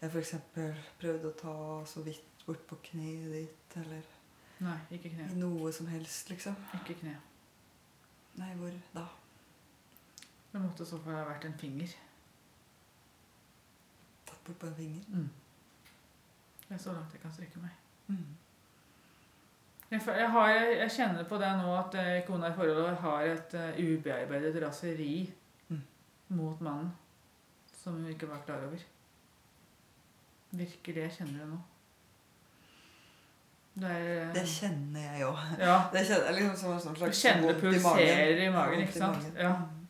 jeg 0.00 0.12
f.eks. 0.12 0.34
prøvde 1.00 1.30
å 1.30 1.38
ta 1.40 1.56
så 1.88 2.04
vidt 2.06 2.44
bort 2.46 2.62
på 2.68 2.78
kneet 2.90 3.32
ditt, 3.34 3.76
eller 3.82 4.06
Nei, 4.60 4.76
ikke 4.96 5.12
kne. 5.14 5.26
noe 5.40 5.72
som 5.72 5.88
helst, 5.90 6.30
liksom. 6.30 6.56
Ikke 6.80 6.98
kne. 7.00 7.16
Nei, 8.38 8.52
hvor 8.54 8.70
da? 8.94 9.06
Det 10.52 10.60
måtte 10.60 10.82
i 10.82 10.86
så 10.86 10.98
fall 11.02 11.14
ha 11.18 11.24
vært 11.28 11.44
en 11.46 11.58
finger. 11.58 11.92
Tatt 14.26 14.44
bort 14.46 14.58
på 14.62 14.66
en 14.70 14.74
finger? 14.78 15.02
Mm. 15.08 15.28
Det 16.68 16.76
er 16.76 16.82
så 16.82 16.92
langt 16.94 17.12
jeg 17.14 17.22
kan 17.22 17.32
strekke 17.34 17.62
meg. 17.62 17.74
Mm. 18.06 18.36
Jeg, 19.90 20.30
har, 20.30 20.48
jeg 20.54 20.90
kjenner 20.94 21.26
på 21.26 21.38
det 21.42 21.50
nå 21.58 21.70
at 21.74 21.94
eh, 21.98 22.20
kona 22.26 22.50
i 22.52 22.54
forholdet 22.54 23.00
har 23.02 23.26
et 23.26 23.54
uh, 23.58 23.80
ubearbeidet 23.82 24.62
raseri 24.62 25.12
Mm. 25.70 25.82
mot 26.28 26.60
mannen 26.60 26.90
som 27.82 27.94
hun 27.94 28.08
ikke 28.10 28.28
var 28.28 28.40
klar 28.46 28.64
over. 28.66 28.78
Virkelig, 30.50 30.96
jeg 31.02 31.12
kjenner 31.12 31.38
det 31.44 31.48
nå. 31.52 31.58
Det 33.80 33.90
er 33.90 34.08
eh, 34.14 34.32
Det 34.34 34.42
kjenner 34.48 35.04
jeg 35.14 35.26
òg. 35.28 35.44
Ja. 35.60 35.76
Det 35.94 36.02
kjenner 36.08 36.34
liksom 36.36 36.56
som 36.60 36.72
en 36.76 36.96
slags 36.98 37.22
vondt 37.44 37.62
i 37.64 37.82
magen. 37.84 38.42
i 38.44 38.48
magen, 38.52 38.82
ikke 38.84 38.98
sant? 38.98 39.16
magen. 39.22 39.38
Ja. 39.40 39.52
Mm. 39.56 39.86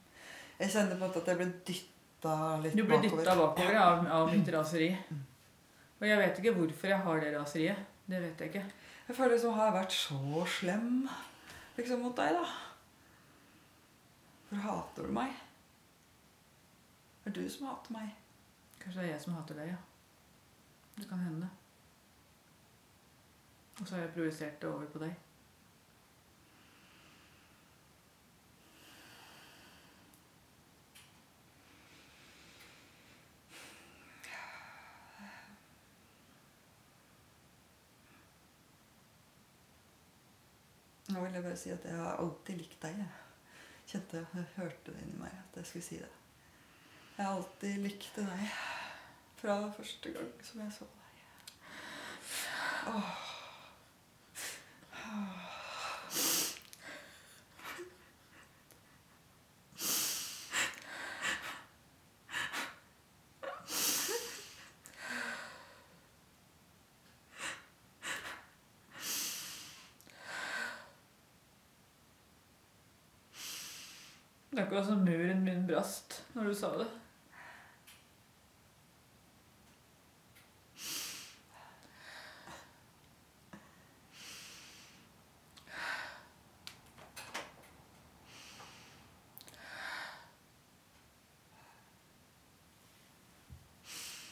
Jeg 0.60 0.70
kjenner 0.74 0.92
på 0.94 0.98
en 1.00 1.06
måte 1.08 1.22
at 1.24 1.30
jeg 1.32 1.40
ble 1.40 1.48
dytta 1.70 2.36
litt 2.60 2.74
litt 2.74 2.76
Du 2.76 2.84
bakover. 2.86 3.24
dytta 3.24 3.36
bakover 3.40 3.80
av, 3.80 4.06
av 4.18 4.30
mitt 4.30 4.50
raseri. 4.54 4.90
Og 6.00 6.06
jeg 6.08 6.20
vet 6.20 6.38
ikke 6.40 6.54
hvorfor 6.56 6.92
jeg 6.92 7.02
har 7.06 7.20
det 7.24 7.34
raseriet. 7.34 7.86
Det 8.10 8.20
vet 8.22 8.40
jeg 8.44 8.52
ikke. 8.52 8.64
Jeg 9.08 9.16
føler 9.16 9.34
liksom 9.34 9.54
har 9.56 9.70
jeg 9.70 9.74
vært 9.80 9.94
så 9.96 10.44
slem 10.58 10.90
liksom 11.76 12.02
mot 12.04 12.16
deg, 12.16 12.36
da? 12.36 12.44
Hvorfor 14.50 14.66
hater 14.66 15.08
du 15.08 15.14
meg? 15.16 15.32
Det 17.24 17.32
er 17.32 17.36
du 17.40 17.48
som 17.52 17.66
hater 17.70 17.96
meg. 17.96 18.12
Kanskje 18.80 19.00
det 19.00 19.08
er 19.08 19.12
jeg 19.14 19.24
som 19.24 19.34
hater 19.38 19.58
deg, 19.60 19.72
ja. 19.72 19.80
Det 21.00 21.08
kan 21.08 21.20
hende. 21.24 21.48
Og 23.80 23.88
så 23.88 23.94
har 23.94 24.02
jeg 24.02 24.12
projisert 24.12 24.62
det 24.62 24.68
over 24.68 24.86
på 24.92 24.98
deg. 25.00 25.14
Nå 41.10 41.24
vil 41.24 41.32
jeg 41.34 41.42
bare 41.42 41.56
si 41.56 41.72
at 41.72 41.84
jeg 41.84 41.96
har 41.96 42.20
alltid 42.20 42.60
likt 42.60 42.82
deg. 42.84 43.00
Jeg 43.00 43.88
kjente 43.94 44.20
jeg 44.20 44.46
hørte 44.58 44.92
det 44.92 45.06
inni 45.06 45.24
meg 45.24 45.32
at 45.32 45.56
jeg 45.62 45.72
skulle 45.72 45.88
si 45.88 45.98
det. 46.04 46.12
Jeg 47.16 47.24
har 47.24 47.32
alltid 47.32 47.82
likt 47.88 48.12
deg 48.20 48.46
fra 49.40 49.58
første 49.80 50.14
gang 50.20 50.30
som 50.44 50.62
jeg 50.66 50.78
så 50.78 50.92
deg. 50.92 51.26
Åh. 52.92 53.29
Akkurat 74.62 74.86
som 74.86 75.04
muren 75.04 75.44
min 75.44 75.66
brast 75.66 76.24
når 76.34 76.44
du 76.44 76.54
sa 76.54 76.72
det. 76.78 76.86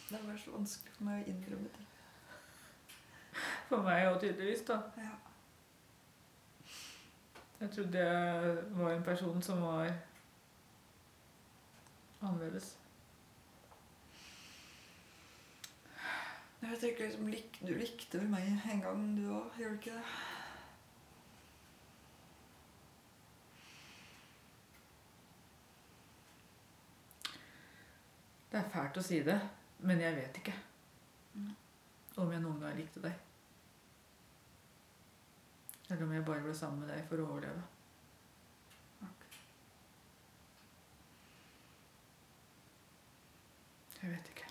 Det 0.08 0.18
var 0.26 0.36
så 0.36 0.50
vanskelig 0.50 0.92
for 0.96 1.04
meg 1.04 1.22
å 1.22 1.30
innrømme 1.32 1.72
det. 1.74 1.86
For 3.68 3.82
meg 3.84 4.06
òg, 4.08 4.20
tydeligvis. 4.22 4.64
da. 4.68 4.80
Ja. 4.96 5.16
Jeg 7.60 7.70
trodde 7.74 7.98
jeg 7.98 8.56
var 8.70 8.92
en 8.92 9.02
person 9.02 9.42
som 9.42 9.62
var 9.62 9.90
annerledes. 12.22 12.76
Jeg 16.62 16.78
tenker 16.80 17.04
liksom, 17.06 17.28
lik, 17.30 17.58
Du 17.62 17.74
likte 17.78 18.18
vel 18.18 18.28
meg 18.32 18.48
en 18.72 18.80
gang, 18.82 19.04
du 19.16 19.28
òg? 19.30 19.52
Gjør 19.60 19.76
du 19.76 19.78
ikke 19.78 19.94
det? 19.94 20.04
Det 28.50 28.58
er 28.60 28.68
fælt 28.72 28.96
å 29.00 29.04
si 29.04 29.18
det, 29.26 29.36
men 29.84 30.00
jeg 30.02 30.16
vet 30.16 30.38
ikke 30.40 30.54
Mm. 31.34 31.54
om 32.16 32.30
jeg 32.32 32.40
noen 32.42 32.60
gang 32.60 32.76
likte 32.76 33.00
deg. 33.02 33.12
Eller 35.90 36.02
om 36.04 36.12
jeg 36.12 36.24
bare 36.24 36.42
ble 36.42 36.54
sammen 36.54 36.80
med 36.80 36.88
deg 36.88 37.04
for 37.08 37.16
å 37.18 37.26
overleve. 37.28 37.62
Jeg 44.02 44.10
vet 44.10 44.28
ikke. 44.28 44.46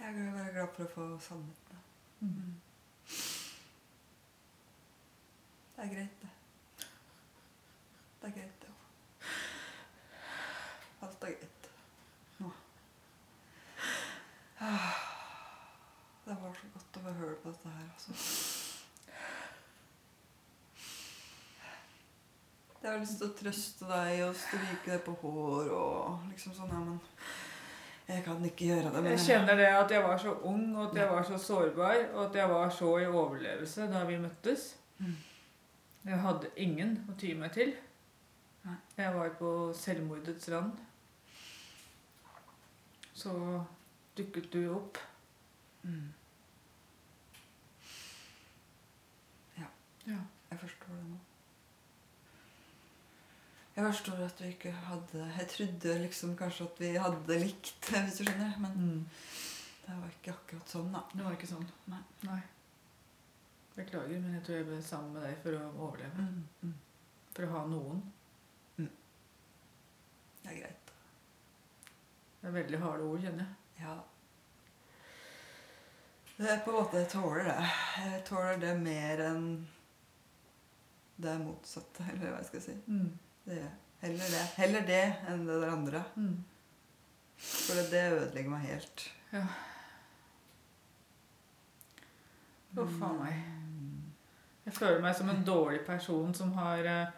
Jeg 0.00 0.08
er 0.08 0.32
bare 0.32 0.52
glad 0.52 0.68
for 0.74 0.84
å 0.84 0.88
få 0.94 1.18
sannheten. 1.20 1.82
Mm. 2.20 2.60
Det 5.74 5.84
er 5.84 5.92
greit, 5.92 6.22
det. 6.22 6.30
Det 8.22 8.30
er 8.30 8.34
greit, 8.38 8.56
det 8.62 8.72
òg. 8.72 9.30
Alt 11.04 11.28
er 11.28 11.36
greit. 11.36 11.70
Nå. 12.38 12.52
Det 16.24 16.40
var 16.42 16.60
så 16.60 16.74
godt 16.74 17.00
å 17.00 17.06
få 17.08 17.16
høre 17.22 17.40
på 17.42 17.52
dette 17.52 17.78
her, 17.78 17.88
altså. 17.92 18.53
Jeg 22.84 22.92
har 22.92 22.98
lyst 23.00 23.16
til 23.16 23.30
å 23.30 23.34
trøste 23.38 23.86
deg 23.88 24.18
og 24.26 24.34
stryke 24.36 24.90
deg 24.90 24.98
på 25.06 25.14
hår 25.22 25.70
og 25.72 26.26
liksom 26.28 26.52
sånn, 26.52 26.68
ja, 26.68 26.82
men 26.84 26.98
jeg 28.04 28.24
kan 28.26 28.44
ikke 28.44 28.66
gjøre 28.68 28.90
det. 28.92 29.00
Men 29.00 29.14
Jeg 29.14 29.22
kjenner 29.24 29.56
det 29.56 29.70
at 29.72 29.94
jeg 29.94 30.02
var 30.04 30.20
så 30.20 30.34
ung, 30.44 30.66
og 30.76 30.90
at 30.90 30.98
jeg 31.00 31.08
var 31.08 31.24
så 31.24 31.38
sårbar, 31.40 32.02
og 32.12 32.20
at 32.26 32.36
jeg 32.36 32.50
var 32.52 32.74
så 32.76 32.90
i 33.00 33.06
overlevelse 33.08 33.88
da 33.88 34.04
vi 34.04 34.20
møttes. 34.20 34.66
Mm. 34.98 35.16
Jeg 36.04 36.20
hadde 36.26 36.52
ingen 36.60 36.94
å 37.08 37.16
ty 37.16 37.32
meg 37.40 37.56
til. 37.56 37.72
Jeg 38.98 39.16
var 39.16 39.32
på 39.40 39.72
selvmordets 39.80 40.52
rand. 40.52 40.76
Så 43.16 43.32
dukket 44.18 44.52
du 44.52 44.62
opp. 44.76 45.00
Mm. 45.88 46.12
Ja. 49.56 49.72
Jeg 50.50 50.58
forstår 50.60 50.98
det 51.00 51.06
nå. 51.14 51.24
Jeg 53.74 53.84
forstår 53.88 54.20
at 54.24 54.40
vi 54.40 54.48
ikke 54.54 54.70
hadde 54.86 55.24
Jeg 55.38 55.46
trodde 55.50 55.94
liksom 56.04 56.36
kanskje 56.38 56.64
at 56.68 56.80
vi 56.80 56.90
hadde 56.94 57.38
likt, 57.42 57.88
hvis 57.90 58.18
du 58.20 58.24
skjønner. 58.24 58.58
Men 58.62 58.72
Mm. 58.78 59.06
det 59.86 59.96
var 60.00 60.08
ikke 60.14 60.34
akkurat 60.34 60.68
sånn, 60.76 60.92
da. 60.94 61.02
Det 61.14 61.24
var 61.24 61.32
ikke 61.36 61.50
sånn. 61.50 61.66
Nei. 61.90 62.02
Nei. 62.22 62.40
Beklager, 63.74 64.20
men 64.22 64.34
jeg 64.34 64.44
tror 64.46 64.56
jeg 64.60 64.66
ble 64.68 64.82
sammen 64.82 65.12
med 65.16 65.22
deg 65.26 65.36
for 65.42 65.56
å 65.58 65.72
overleve. 65.88 66.14
Mm. 66.28 66.44
Mm. 66.62 66.74
For 67.34 67.42
å 67.48 67.50
ha 67.56 67.64
noen. 67.66 68.02
Det 70.44 70.52
er 70.52 70.58
greit. 70.60 70.90
Det 72.40 72.48
er 72.50 72.52
veldig 72.62 72.78
harde 72.82 73.02
ord, 73.08 73.20
kjenner 73.24 73.46
jeg. 73.46 73.54
Ja. 73.80 73.94
Det 76.36 76.50
er 76.50 76.58
på 76.64 76.70
en 76.74 76.76
måte 76.82 76.98
Jeg 77.00 77.08
tåler 77.14 77.44
det. 77.48 77.70
Jeg 78.04 78.24
tåler 78.28 78.58
det 78.60 78.72
mer 78.82 79.22
enn 79.30 79.46
det 81.24 81.34
motsatte, 81.40 82.04
eller 82.12 82.30
hva 82.34 82.40
jeg 82.42 82.48
skal 82.50 82.60
si. 82.60 82.74
Mm. 82.90 83.18
Det, 83.44 83.70
heller 84.00 84.30
det. 84.36 84.44
Heller 84.56 84.86
det 84.88 85.04
enn 85.28 85.46
det 85.46 85.60
der 85.60 85.72
andre. 85.72 86.02
Mm. 86.16 86.44
For 87.36 87.76
det, 87.76 87.90
det 87.92 88.04
ødelegger 88.14 88.50
meg 88.54 88.66
helt. 88.70 89.04
Ja. 89.34 89.44
Huff 92.74 93.02
a 93.04 93.12
meg. 93.18 93.42
Jeg 94.64 94.74
føler 94.78 95.02
meg 95.04 95.14
som 95.16 95.28
en 95.28 95.44
dårlig 95.44 95.82
person 95.84 96.32
som 96.34 96.54
har 96.56 96.88
eh, 96.88 97.12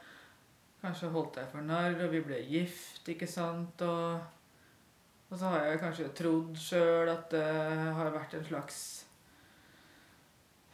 kanskje 0.82 1.12
holdt 1.14 1.38
deg 1.38 1.50
for 1.52 1.62
narr, 1.64 1.94
og 2.02 2.10
vi 2.12 2.24
ble 2.26 2.42
gift, 2.50 3.06
ikke 3.08 3.28
sant? 3.30 3.82
Og, 3.86 4.18
og 5.30 5.38
så 5.38 5.52
har 5.54 5.68
jeg 5.68 5.82
kanskje 5.84 6.12
trodd 6.18 6.58
sjøl 6.58 7.08
at 7.12 7.30
det 7.30 7.46
har 7.98 8.10
vært 8.14 8.34
en 8.34 8.48
slags 8.50 8.80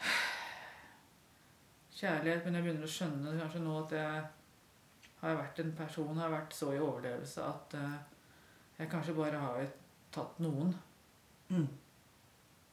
kjærlighet, 2.00 2.46
men 2.46 2.56
jeg 2.56 2.64
begynner 2.64 2.88
å 2.88 2.94
skjønne 2.96 3.36
kanskje 3.42 3.66
nå 3.66 3.76
at 3.84 3.98
jeg 4.00 4.24
har 5.22 5.38
vært 5.38 5.60
en 5.62 5.76
person, 5.78 6.18
har 6.18 6.32
vært 6.32 6.56
så 6.56 6.72
i 6.74 6.80
overlevelse 6.82 7.44
at 7.46 7.76
eh, 7.78 8.00
jeg 8.78 8.90
kanskje 8.90 9.14
bare 9.14 9.38
har 9.38 9.68
tatt 10.12 10.40
noen. 10.42 10.74
Mm. 11.52 11.68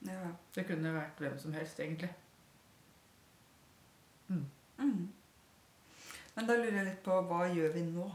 Ja. 0.07 0.31
Det 0.55 0.65
kunne 0.67 0.95
vært 0.95 1.21
hvem 1.21 1.37
som 1.39 1.53
helst, 1.53 1.79
egentlig. 1.79 2.09
Mm. 4.29 4.45
Men 6.35 6.47
da 6.47 6.55
lurer 6.55 6.77
jeg 6.77 6.87
litt 6.87 7.01
på 7.03 7.15
hva 7.29 7.45
gjør 7.51 7.73
vi 7.75 7.81
nå? 7.89 8.05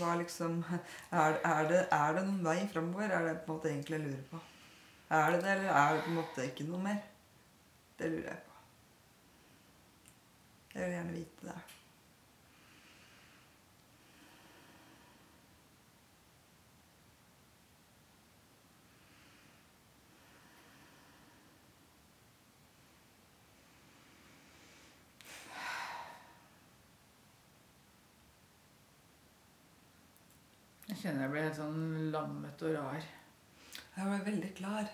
Hva 0.00 0.14
liksom 0.18 0.62
Er, 0.64 1.36
er, 1.44 1.68
det, 1.68 1.82
er 1.92 2.16
det 2.16 2.24
noen 2.26 2.40
vei 2.44 2.56
framover? 2.72 3.12
Er 3.12 3.28
det 3.28 3.34
på 3.44 3.52
en 3.52 3.56
måte 3.56 3.70
egentlig 3.70 3.98
jeg 3.98 4.06
lurer 4.06 4.24
på? 4.30 4.40
Er 5.12 5.28
det 5.30 5.42
det, 5.44 5.52
eller 5.52 5.76
er 5.76 5.94
det 5.94 6.02
på 6.06 6.10
en 6.10 6.18
måte 6.18 6.48
ikke 6.48 6.66
noe 6.66 6.80
mer? 6.82 6.98
Det 8.00 8.08
lurer 8.10 8.30
jeg 8.32 8.42
på. 8.48 8.58
Jeg 10.74 10.82
vil 10.82 10.96
gjerne 10.96 11.16
vite 11.18 11.48
det. 11.50 11.60
Kjenner 31.02 31.24
jeg 31.26 31.32
blir 31.34 31.42
helt 31.48 31.58
sånn 31.58 32.10
lammet 32.14 32.62
og 32.68 32.74
rar. 32.76 33.06
Jeg 33.96 34.06
ble 34.08 34.18
veldig 34.30 34.52
klar. 34.58 34.88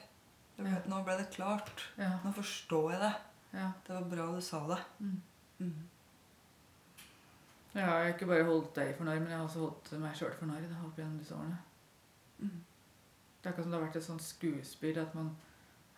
Ble, 0.59 0.71
Ja. 0.73 0.81
Nå 0.91 1.03
ble 1.07 1.17
det 1.21 1.29
klart. 1.35 1.85
Ja. 2.01 2.13
Nå 2.25 2.33
forstår 2.35 2.91
jeg 2.93 3.01
det. 3.05 3.13
ja. 3.53 3.69
Det 3.87 3.95
var 3.95 4.09
bra 4.15 4.27
du 4.35 4.41
sa 4.43 4.63
det. 4.73 4.79
Mm. 5.01 5.21
Mm. 5.61 5.89
Jeg 7.75 7.85
har 7.87 8.09
ikke 8.11 8.27
bare 8.27 8.47
holdt 8.49 8.73
deg 8.79 8.95
for 8.97 9.05
narr, 9.07 9.21
men 9.21 9.31
jeg 9.31 9.39
har 9.39 9.45
også 9.47 9.61
holdt 9.67 9.91
meg 10.03 10.17
sjøl 10.19 10.33
for 10.39 10.47
narr 10.51 10.65
opp 10.87 10.97
gjennom 10.99 11.19
disse 11.21 11.37
årene. 11.37 11.59
Mm. 12.39 12.65
Det 13.39 13.47
er 13.47 13.51
akkurat 13.53 13.65
som 13.67 13.71
det 13.75 13.79
har 13.79 13.85
vært 13.87 13.99
et 14.01 14.07
sånt 14.09 14.25
skuespill 14.25 14.99
at 15.03 15.15
man 15.15 15.29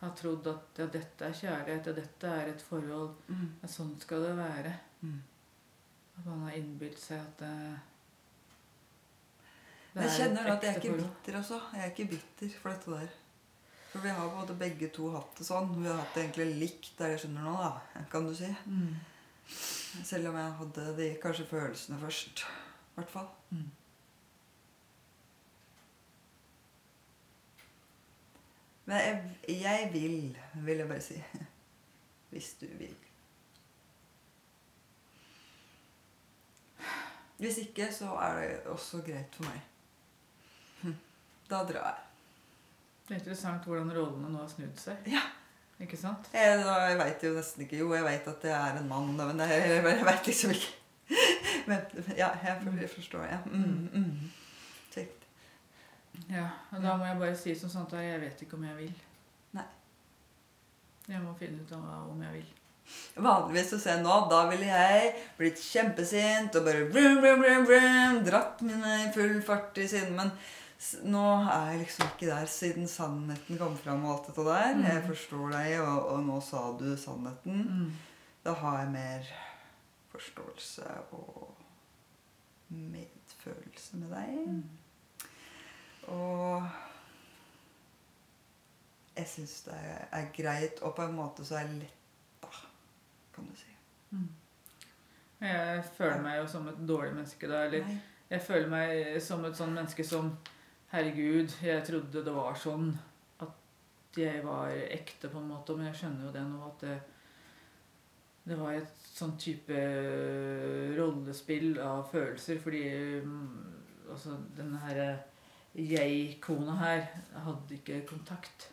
har 0.00 0.12
trodd 0.16 0.46
at 0.50 0.80
ja, 0.80 0.86
dette 0.92 1.24
er 1.28 1.36
kjærlighet, 1.36 1.86
ja, 1.88 1.92
dette 1.96 2.28
er 2.42 2.50
et 2.52 2.62
forhold, 2.64 3.14
Mm. 3.28 3.46
ja, 3.62 3.68
sånn 3.68 3.94
skal 4.00 4.22
det 4.26 4.36
være. 4.36 4.72
Mm. 5.02 5.22
At 6.18 6.26
man 6.26 6.42
har 6.46 6.56
innbilt 6.58 6.98
seg 7.00 7.20
at 7.20 7.38
det, 7.38 7.48
Men 7.48 7.80
jeg 9.94 10.10
kjenner 10.16 10.52
at 10.52 10.62
jeg 10.62 10.70
er 10.70 10.78
ikke 10.78 10.96
bitter 11.00 11.38
også. 11.40 11.58
Jeg 11.74 11.82
er 11.82 11.90
ikke 11.90 12.08
bitter 12.12 12.54
for 12.60 12.70
dette 12.70 12.90
der. 12.94 13.18
For 13.90 13.98
vi 14.04 14.08
har 14.08 14.28
både 14.36 14.54
begge 14.58 14.88
to 14.94 15.08
hatt 15.16 15.38
det 15.38 15.46
sånn. 15.48 15.72
Vi 15.80 15.88
har 15.88 15.98
hatt 15.98 16.14
det 16.14 16.22
egentlig 16.28 16.46
likt, 16.60 16.92
det 16.98 17.08
jeg 17.10 17.22
skjønner 17.24 17.48
nå, 17.48 17.56
da, 17.58 18.04
kan 18.12 18.28
du 18.28 18.34
si. 18.38 18.50
Mm. 18.70 18.92
Selv 20.06 20.30
om 20.30 20.38
jeg 20.38 20.56
hadde 20.60 20.86
de 21.00 21.08
kanskje 21.22 21.46
følelsene 21.50 21.98
først. 21.98 22.44
I 22.46 23.00
hvert 23.00 23.10
fall. 23.10 23.30
Mm. 23.50 23.68
Men 28.90 28.96
jeg, 28.96 29.60
jeg 29.60 29.90
vil, 29.92 30.38
vil 30.54 30.84
jeg 30.84 30.88
bare 30.88 31.06
si. 31.08 31.18
Hvis 32.30 32.52
du 32.60 32.66
vil. 32.78 32.94
Hvis 37.40 37.58
ikke, 37.58 37.90
så 37.94 38.14
er 38.22 38.40
det 38.40 38.56
også 38.70 39.02
greit 39.02 39.34
for 39.34 39.50
meg. 39.50 39.69
Da 41.50 41.64
drar 41.68 41.90
jeg. 41.90 42.06
Det 43.08 43.14
er 43.16 43.20
interessant 43.20 43.64
hvordan 43.66 43.90
rollene 43.96 44.28
nå 44.30 44.38
har 44.44 44.50
snudd 44.52 44.76
seg. 44.78 45.06
Ja. 45.10 45.22
Ikke 45.80 45.96
sant? 45.96 46.28
Jeg, 46.36 46.58
da- 46.62 46.82
jeg 46.90 46.98
veit 47.00 47.22
jo 47.24 47.30
nesten 47.34 47.62
ikke 47.64 47.78
Jo, 47.80 47.86
jeg 47.96 48.04
veit 48.04 48.26
at 48.28 48.42
jeg 48.44 48.52
er 48.52 48.76
en 48.82 48.88
mann, 48.90 49.14
men 49.16 49.38
det, 49.40 49.46
jeg, 49.48 49.80
jeg 49.84 50.04
veit 50.04 50.26
liksom 50.28 50.52
ikke. 50.56 50.76
Men 51.66 51.80
ja, 52.16 52.28
jeg, 52.44 52.60
for- 52.62 52.76
jeg 52.80 52.90
forstår, 52.90 53.24
ja. 53.26 53.38
Mm, 53.46 53.88
mm. 53.92 54.30
Ja, 56.30 56.46
og 56.70 56.82
da 56.82 56.96
må 56.98 57.06
jeg 57.08 57.18
bare 57.18 57.36
si 57.38 57.54
som 57.58 57.70
sånt 57.72 57.92
at 57.96 58.04
jeg 58.04 58.20
vet 58.22 58.42
ikke 58.44 58.58
om 58.58 58.64
jeg 58.68 58.76
vil. 58.76 58.90
Nei. 59.56 59.64
Jeg 61.08 61.22
må 61.24 61.32
finne 61.38 61.62
ut 61.64 61.72
av 61.74 62.10
om 62.12 62.22
jeg 62.22 62.34
vil. 62.38 62.48
Vanligvis 63.22 63.70
så 63.72 63.78
ser 63.80 63.96
jeg 63.96 64.04
nå, 64.04 64.16
da 64.30 64.40
ville 64.50 64.66
jeg 64.68 65.10
blitt 65.38 65.60
kjempesint 65.62 66.56
og 66.58 66.66
bare 66.66 66.86
vrum, 66.90 67.20
vrum, 67.22 67.42
vrum, 67.44 67.66
vrum, 67.68 68.18
dratt 68.26 68.62
i 68.66 69.10
full 69.14 69.36
fart 69.46 69.78
i 69.78 69.86
siden. 69.90 70.16
Men 70.18 70.32
nå 71.04 71.24
er 71.44 71.70
jeg 71.70 71.78
liksom 71.82 72.06
ikke 72.08 72.28
der, 72.30 72.46
siden 72.48 72.88
sannheten 72.88 73.58
kom 73.60 73.76
fram 73.76 74.04
og 74.06 74.14
alt 74.14 74.28
dette 74.30 74.44
der. 74.46 74.74
Mm. 74.76 74.84
Jeg 74.88 75.02
forstår 75.06 75.50
deg, 75.52 75.72
og, 75.84 76.06
og 76.14 76.22
nå 76.24 76.38
sa 76.44 76.62
du 76.80 76.86
sannheten. 76.96 77.64
Mm. 77.68 77.90
Da 78.44 78.54
har 78.56 78.78
jeg 78.80 78.92
mer 78.94 79.32
forståelse 80.12 80.86
og 81.12 81.56
medfølelse 82.70 83.96
med 84.00 84.14
deg. 84.14 84.38
Mm. 84.46 84.62
Og 86.16 86.68
jeg 89.16 89.28
syns 89.28 89.56
det 89.66 89.74
er, 89.76 90.06
er 90.16 90.30
greit, 90.36 90.80
og 90.80 90.94
på 90.96 91.04
en 91.04 91.16
måte 91.18 91.44
så 91.44 91.58
er 91.58 91.66
jeg 91.66 91.82
letta, 91.82 92.54
kan 93.34 93.50
du 93.50 93.58
si. 93.58 93.74
Mm. 94.10 94.30
Jeg 95.40 95.84
føler 95.96 96.22
meg 96.24 96.38
jo 96.38 96.46
som 96.52 96.68
et 96.68 96.80
dårlig 96.88 97.12
menneske 97.14 97.48
da. 97.48 97.66
Eller 97.68 97.84
Nei. 97.84 97.98
jeg 98.30 98.42
føler 98.48 98.72
meg 98.72 99.20
som 99.24 99.44
et 99.44 99.56
sånn 99.60 99.76
menneske 99.76 100.04
som 100.08 100.32
Herregud, 100.90 101.52
jeg 101.62 101.84
trodde 101.86 102.24
det 102.26 102.34
var 102.34 102.56
sånn 102.58 102.88
at 103.44 104.18
jeg 104.18 104.42
var 104.42 104.72
ekte, 104.90 105.28
på 105.30 105.38
en 105.38 105.50
måte. 105.52 105.76
Men 105.78 105.86
jeg 105.90 106.00
skjønner 106.00 106.26
jo 106.26 106.32
det 106.34 106.42
nå 106.48 106.62
at 106.66 106.80
det, 106.86 106.96
det 108.50 108.58
var 108.58 108.74
et 108.74 109.06
sånn 109.14 109.36
type 109.38 109.78
rollespill 110.98 111.78
av 111.84 112.08
følelser. 112.10 112.58
Fordi 112.64 112.82
mm, 113.22 113.46
altså, 114.10 114.34
denne 114.58 114.82
her 114.88 115.02
jeg-kona 115.78 116.74
her 116.80 117.04
hadde 117.44 117.76
ikke 117.78 118.00
kontakt 118.08 118.70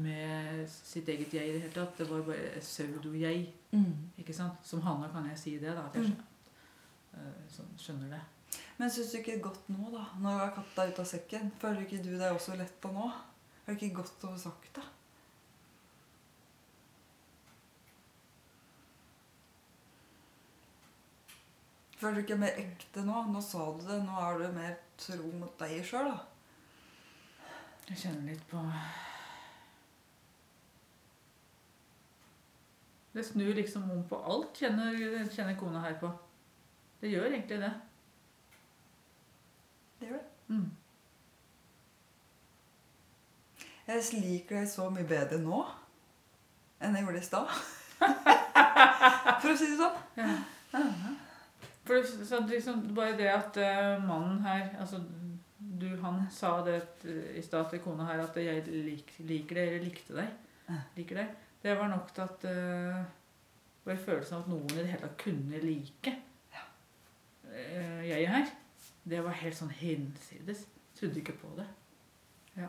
med 0.00 0.64
sitt 0.70 1.08
eget 1.10 1.32
jeg 1.34 1.48
i 1.50 1.52
det 1.58 1.62
hele 1.66 1.74
tatt. 1.76 1.98
Det 1.98 2.08
var 2.08 2.24
bare 2.24 2.60
pseudo-jeg. 2.62 3.44
Ikke 4.22 4.32
sant? 4.36 4.64
Som 4.64 4.80
Hanna 4.86 5.10
kan 5.12 5.28
jeg 5.28 5.38
si 5.38 5.56
det, 5.60 5.74
da. 5.76 5.84
At 5.90 6.00
jeg 6.00 6.08
Mm. 6.08 6.16
skjønner, 7.50 7.72
mm. 7.74 7.78
skjønner 7.84 8.08
det. 8.16 8.20
Men 8.80 8.88
syns 8.88 9.10
du 9.12 9.18
ikke 9.18 9.34
det 9.34 9.38
er 9.42 9.44
godt 9.44 9.66
nå, 9.68 9.90
da? 9.92 10.06
Når 10.24 10.38
du 10.38 10.42
er 10.46 10.52
katta 10.56 10.84
ut 10.88 10.98
av 11.02 11.08
sekken? 11.10 11.50
Føler 11.60 11.82
ikke 11.84 11.98
du 12.00 12.14
deg 12.14 12.30
også 12.32 12.54
letta 12.56 12.88
nå? 12.94 13.10
Er 13.66 13.74
det 13.74 13.76
ikke 13.76 13.98
godt 13.98 14.24
å 14.24 14.30
ha 14.32 14.38
sagt 14.40 14.70
det? 14.78 14.84
Føler 22.00 22.16
du 22.16 22.22
ikke 22.22 22.38
mer 22.40 22.56
ekte 22.62 23.04
nå? 23.04 23.26
Nå 23.28 23.44
sa 23.44 23.66
du 23.76 23.84
det. 23.84 24.00
Nå 24.06 24.16
er 24.16 24.40
du 24.40 24.56
mer 24.56 24.80
tro 25.04 25.28
mot 25.42 25.60
deg 25.60 25.76
sjøl, 25.84 26.08
da. 26.08 27.52
Jeg 27.90 28.00
kjenner 28.06 28.32
litt 28.32 28.48
på 28.48 28.64
Det 33.12 33.26
snur 33.26 33.52
liksom 33.60 33.92
om 33.92 34.02
på 34.08 34.24
alt, 34.24 34.56
kjenner, 34.56 34.96
kjenner 35.34 35.60
kona 35.60 35.84
her 35.84 36.00
på. 36.00 36.14
Det 37.02 37.12
gjør 37.12 37.28
egentlig 37.34 37.60
det. 37.60 37.72
Det 40.00 40.08
gjør 40.08 40.16
det. 40.16 40.26
Mm. 40.48 40.70
Jeg 43.90 44.22
liker 44.22 44.60
deg 44.60 44.68
så 44.70 44.86
mye 44.92 45.06
bedre 45.08 45.38
nå 45.42 45.60
enn 46.80 46.94
jeg 46.96 47.04
gjorde 47.04 47.20
i 47.20 47.26
stad. 47.26 47.50
For 49.42 49.50
å 49.50 49.56
si 49.58 49.66
det 49.68 49.76
sånn. 49.80 49.98
Ja. 50.16 50.28
For 51.84 51.98
det- 51.98 52.26
så 52.28 52.38
liksom, 52.48 52.84
bare 52.96 53.16
det 53.18 53.28
at 53.32 53.58
uh, 53.60 53.98
mannen 54.06 54.38
her 54.46 54.70
altså 54.80 55.02
du, 55.80 55.88
Han 56.02 56.22
sa 56.32 56.60
det 56.64 56.78
eh, 57.08 57.36
i 57.38 57.42
stad 57.44 57.68
til 57.70 57.80
kona 57.84 58.04
her 58.08 58.20
at 58.22 58.36
'jeg 58.36 58.64
lik, 58.68 59.12
liker 59.18 59.54
deg', 59.56 59.68
eller 59.68 59.84
'likte 59.84 60.16
deg'. 60.16 60.76
Liker 60.96 61.16
deg. 61.20 61.28
Det 61.62 61.76
var 61.78 61.88
nok 61.88 62.14
til 62.14 62.22
at 62.22 62.44
eh, 62.48 63.04
Bare 63.84 63.96
følelsen 63.96 64.36
av 64.36 64.42
at 64.42 64.48
noen 64.48 64.70
i 64.70 64.76
det 64.80 64.86
hele 64.88 65.00
tatt 65.02 65.16
kunne 65.24 65.60
like 65.64 66.10
eh, 66.12 66.20
det 69.10 69.22
var 69.24 69.36
helt 69.42 69.56
sånn 69.58 69.72
hinsides. 69.80 70.64
Trodde 70.98 71.20
ikke 71.22 71.36
på 71.40 71.52
det. 71.58 71.66
Ja. 72.56 72.68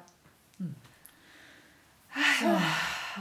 Mm. 0.60 0.76
Så, 2.12 2.52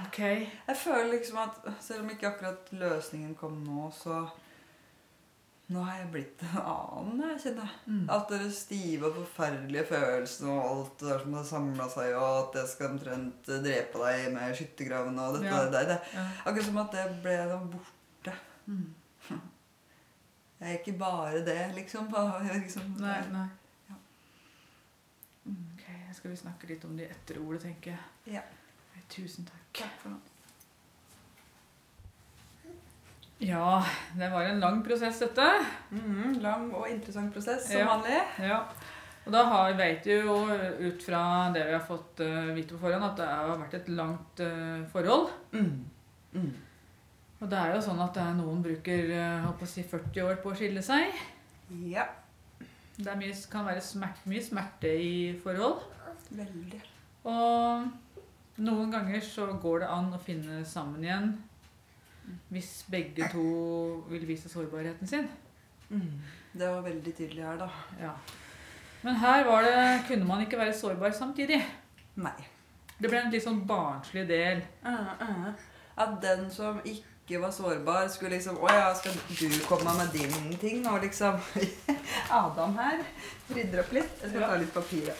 ok. 0.03 0.19
Jeg 0.21 0.77
føler 0.77 1.11
liksom 1.15 1.39
at 1.45 1.59
selv 1.83 2.05
om 2.05 2.11
ikke 2.13 2.31
akkurat 2.33 2.71
løsningen 2.75 3.35
kom 3.39 3.61
nå, 3.65 3.91
så 3.95 4.25
Nå 5.71 5.85
har 5.87 6.01
jeg 6.01 6.09
blitt 6.11 6.41
en 6.43 6.57
annen, 6.67 7.21
jeg 7.31 7.43
kjenner 7.45 7.69
jeg. 7.69 7.75
Mm. 7.95 8.07
Alt 8.11 8.33
det 8.33 8.47
stive 8.57 9.07
og 9.07 9.19
forferdelige 9.21 9.85
følelsene 9.87 10.51
og 10.51 10.65
alt 10.73 10.97
det 10.99 11.07
der 11.13 11.21
som 11.23 11.37
har 11.39 11.45
samla 11.47 11.87
seg, 11.93 12.15
og 12.19 12.39
at 12.41 12.57
jeg 12.59 12.71
skal 12.73 12.89
omtrent 12.91 13.51
drepe 13.63 14.01
deg 14.03 14.25
med 14.35 14.57
skyttergraven 14.59 15.21
og 15.23 15.37
dette 15.37 15.47
Ja. 15.47 15.61
og 15.61 15.69
det 15.71 15.77
der. 15.77 15.87
Det, 15.93 15.99
Ja. 16.17 16.25
akkurat 16.43 16.67
som 16.67 16.81
at 16.83 16.91
det 16.97 17.05
ble 17.23 17.37
borte. 17.77 18.35
Mm. 18.67 18.89
Jeg 20.61 20.69
er 20.75 20.79
ikke 20.79 20.99
bare 21.01 21.45
det, 21.45 21.59
liksom. 21.75 22.11
Er 22.15 22.59
liksom 22.65 22.97
Nei, 23.01 23.17
nei. 23.33 23.47
Ja. 23.89 23.95
Ok, 25.49 25.87
skal 26.19 26.31
vi 26.35 26.37
snakke 26.37 26.69
litt 26.69 26.85
om 26.85 26.97
de 26.99 27.07
etterordet, 27.09 27.63
tenker 27.63 27.95
jeg. 27.95 28.35
Ja. 28.37 28.43
Tusen 29.11 29.47
takk. 29.49 29.71
Takk 29.81 29.97
for 30.03 30.13
nå. 30.13 30.19
Ja, 33.41 33.85
det 34.21 34.29
var 34.29 34.45
en 34.45 34.61
lang 34.61 34.83
prosess, 34.85 35.19
dette. 35.23 35.47
Mhm, 35.97 36.35
lang 36.45 36.67
og 36.77 36.91
interessant 36.91 37.33
prosess, 37.33 37.71
som 37.71 37.81
Ja. 37.81 37.87
vanlig. 37.89 38.19
Ja. 38.45 38.59
Og 39.27 39.33
da 39.33 39.45
har, 39.45 39.73
vet 39.79 40.05
vi 40.07 40.19
jo 40.21 40.35
ut 40.45 41.03
fra 41.03 41.51
det 41.55 41.65
vi 41.67 41.73
har 41.73 41.81
fått 41.85 42.21
eh, 42.21 42.53
vite 42.57 42.75
på 42.75 42.81
forhånd, 42.85 43.05
at 43.05 43.17
det 43.17 43.27
har 43.29 43.59
vært 43.61 43.75
et 43.81 43.89
langt 43.89 44.41
eh, 44.41 44.85
forhold. 44.93 45.31
Mm. 45.53 45.85
Mm. 46.35 46.53
Og 47.41 47.49
det 47.49 47.57
er 47.57 47.75
jo 47.75 47.85
sånn 47.85 48.01
at 48.05 48.13
det 48.17 48.23
er 48.23 48.37
noen 48.37 48.61
bruker 48.65 49.13
eh, 49.17 49.65
si 49.69 49.85
40 49.89 50.27
år 50.27 50.41
på 50.43 50.53
å 50.53 50.57
skille 50.59 50.83
seg. 50.85 51.15
Ja. 51.89 52.05
Det 53.01 53.15
mye, 53.17 53.37
kan 53.49 53.65
være 53.65 53.81
smert, 53.85 54.21
mye 54.29 54.45
smerte 54.45 54.91
i 54.93 55.15
forhold. 55.41 55.87
Veldig. 56.37 56.81
Og 57.31 57.87
noen 58.61 58.93
ganger 58.93 59.25
så 59.25 59.49
går 59.63 59.85
det 59.85 59.89
an 59.95 60.13
å 60.13 60.21
finne 60.21 60.61
sammen 60.69 61.05
igjen 61.07 61.33
hvis 62.53 62.85
begge 62.91 63.27
to 63.33 63.43
vil 64.11 64.27
vise 64.29 64.51
sårbarheten 64.53 65.09
sin. 65.09 65.27
Mm. 65.89 66.21
Det 66.53 66.69
var 66.69 66.85
veldig 66.85 67.15
tydelig 67.17 67.43
her, 67.43 67.59
da. 67.59 67.69
Ja. 67.99 68.13
Men 69.03 69.17
her 69.19 69.45
var 69.49 69.65
det, 69.67 69.77
kunne 70.07 70.29
man 70.29 70.45
ikke 70.45 70.61
være 70.61 70.77
sårbar 70.77 71.15
samtidig. 71.17 71.59
Nei. 72.21 72.37
Det 73.01 73.09
ble 73.09 73.23
en 73.23 73.33
litt 73.33 73.43
sånn 73.47 73.63
barnslig 73.67 74.27
del. 74.29 74.61
Uh, 74.85 75.15
uh. 75.23 75.47
At 76.01 76.19
den 76.23 76.47
som 76.53 76.79
ikke 76.85 77.10
ikke 77.31 77.43
var 77.43 77.51
sårbar, 77.51 78.09
skulle 78.09 78.31
liksom 78.35 78.57
Å 78.59 78.71
ja, 78.75 78.87
skal 78.99 79.15
du 79.15 79.59
komme 79.69 79.93
med 79.95 80.09
din 80.11 80.57
ting 80.59 80.81
nå, 80.83 80.97
liksom? 80.99 81.37
Adam 82.43 82.73
her 82.75 83.05
rydder 83.55 83.85
opp 83.85 83.93
litt. 83.95 84.17
Jeg 84.23 84.33
skal 84.33 84.43
ta 84.43 84.57
litt 84.59 84.73
papir. 84.75 85.05
ja. 85.07 85.15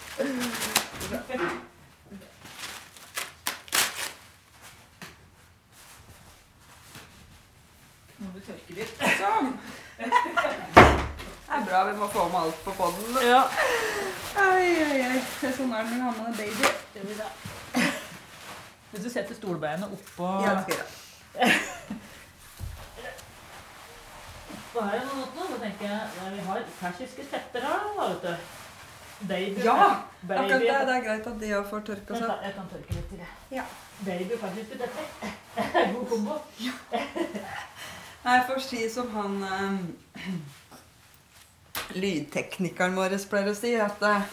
Må 8.19 8.33
du 8.35 8.41
tørke 8.43 8.75
litt. 8.75 9.07
Sånn. 9.21 9.55
Det 10.03 10.11
er 10.11 11.63
bra. 11.71 11.85
Vi 11.87 11.97
må 12.03 12.11
få 12.11 12.27
med 12.33 12.41
alt 12.43 12.63
på 12.67 12.75
poden. 12.81 13.23
Ja. 13.23 13.45
Oi, 14.49 14.67
oi, 14.83 14.99
oi. 15.13 15.23
Sånn 15.47 15.71
er 15.79 15.87
det 15.87 15.95
når 15.95 15.95
du 15.95 16.05
har 16.09 16.15
med 16.19 16.43
deg 16.43 16.51
baby. 16.59 17.23
Hvis 18.91 19.07
du 19.07 19.11
setter 19.13 19.39
stolbeinet 19.39 19.87
oppå 19.95 20.41
Ja, 20.43 20.59
det 20.59 20.67
skal 20.67 20.75
jeg 20.75 20.83
gjøre. 20.83 21.69
Oppå 24.71 24.83
har 24.87 24.97
jeg 24.97 25.07
noe, 25.09 25.47
så 25.51 25.59
tenker 25.59 25.87
jeg 25.89 26.01
nei, 26.17 26.33
vi 26.37 26.43
har 26.47 26.67
persiske 26.79 27.25
setter 27.27 27.65
her, 27.67 27.87
da, 27.97 28.09
vet 28.09 28.23
du. 28.23 28.59
Baby, 29.21 29.61
Ja, 29.67 30.03
baby. 30.23 30.39
Akkurat 30.41 30.61
det, 30.63 30.77
det 30.89 30.95
er 30.95 31.03
greit 31.05 31.27
at 31.29 31.41
de 31.41 31.49
òg 31.59 31.67
får 31.69 31.83
tørka 31.91 32.17
seg. 32.17 32.31
jeg 32.47 32.55
kan 32.57 32.69
tørke 32.71 32.95
litt 32.97 33.09
til. 33.11 33.19
jeg. 33.21 33.59
Ja. 33.59 33.65
Baby 34.07 34.33
og 34.37 34.41
persiske 34.41 34.79
setter. 34.81 35.05
God 35.93 36.07
kombo. 36.09 36.39
Nei, 38.25 38.39
for 38.47 38.57
å 38.57 38.63
si 38.65 38.81
som 38.93 39.11
han 39.17 39.37
eh, 39.45 40.31
lydteknikeren 42.01 42.97
vår 42.97 43.19
pleier 43.29 43.53
å 43.53 43.57
si, 43.59 43.75
at 43.81 44.03
eh, 44.09 44.25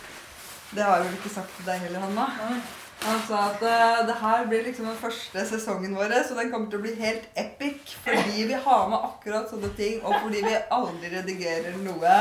Det 0.71 0.83
har 0.83 0.99
jeg 1.01 1.07
vel 1.07 1.17
ikke 1.19 1.33
sagt 1.35 1.51
til 1.57 1.67
deg 1.67 1.83
heller, 1.87 2.03
Hanna. 2.07 2.59
Han 3.01 3.19
sa 3.27 3.41
at 3.51 3.61
uh, 3.61 4.07
det 4.07 4.15
her 4.19 4.45
blir 4.49 4.63
liksom 4.65 4.87
den 4.89 4.97
første 4.99 5.43
sesongen 5.49 5.93
vår, 5.95 6.15
så 6.27 6.35
den 6.37 6.51
kommer 6.51 6.71
til 6.71 6.79
å 6.79 6.85
bli 6.85 6.95
helt 6.99 7.27
epic. 7.39 7.93
Fordi 8.03 8.47
vi 8.49 8.57
har 8.65 8.87
med 8.91 8.97
akkurat 8.97 9.51
sånne 9.51 9.69
ting, 9.77 10.01
og 10.03 10.17
fordi 10.23 10.41
vi 10.47 10.55
aldri 10.79 11.11
redigerer 11.13 11.77
noe. 11.85 12.15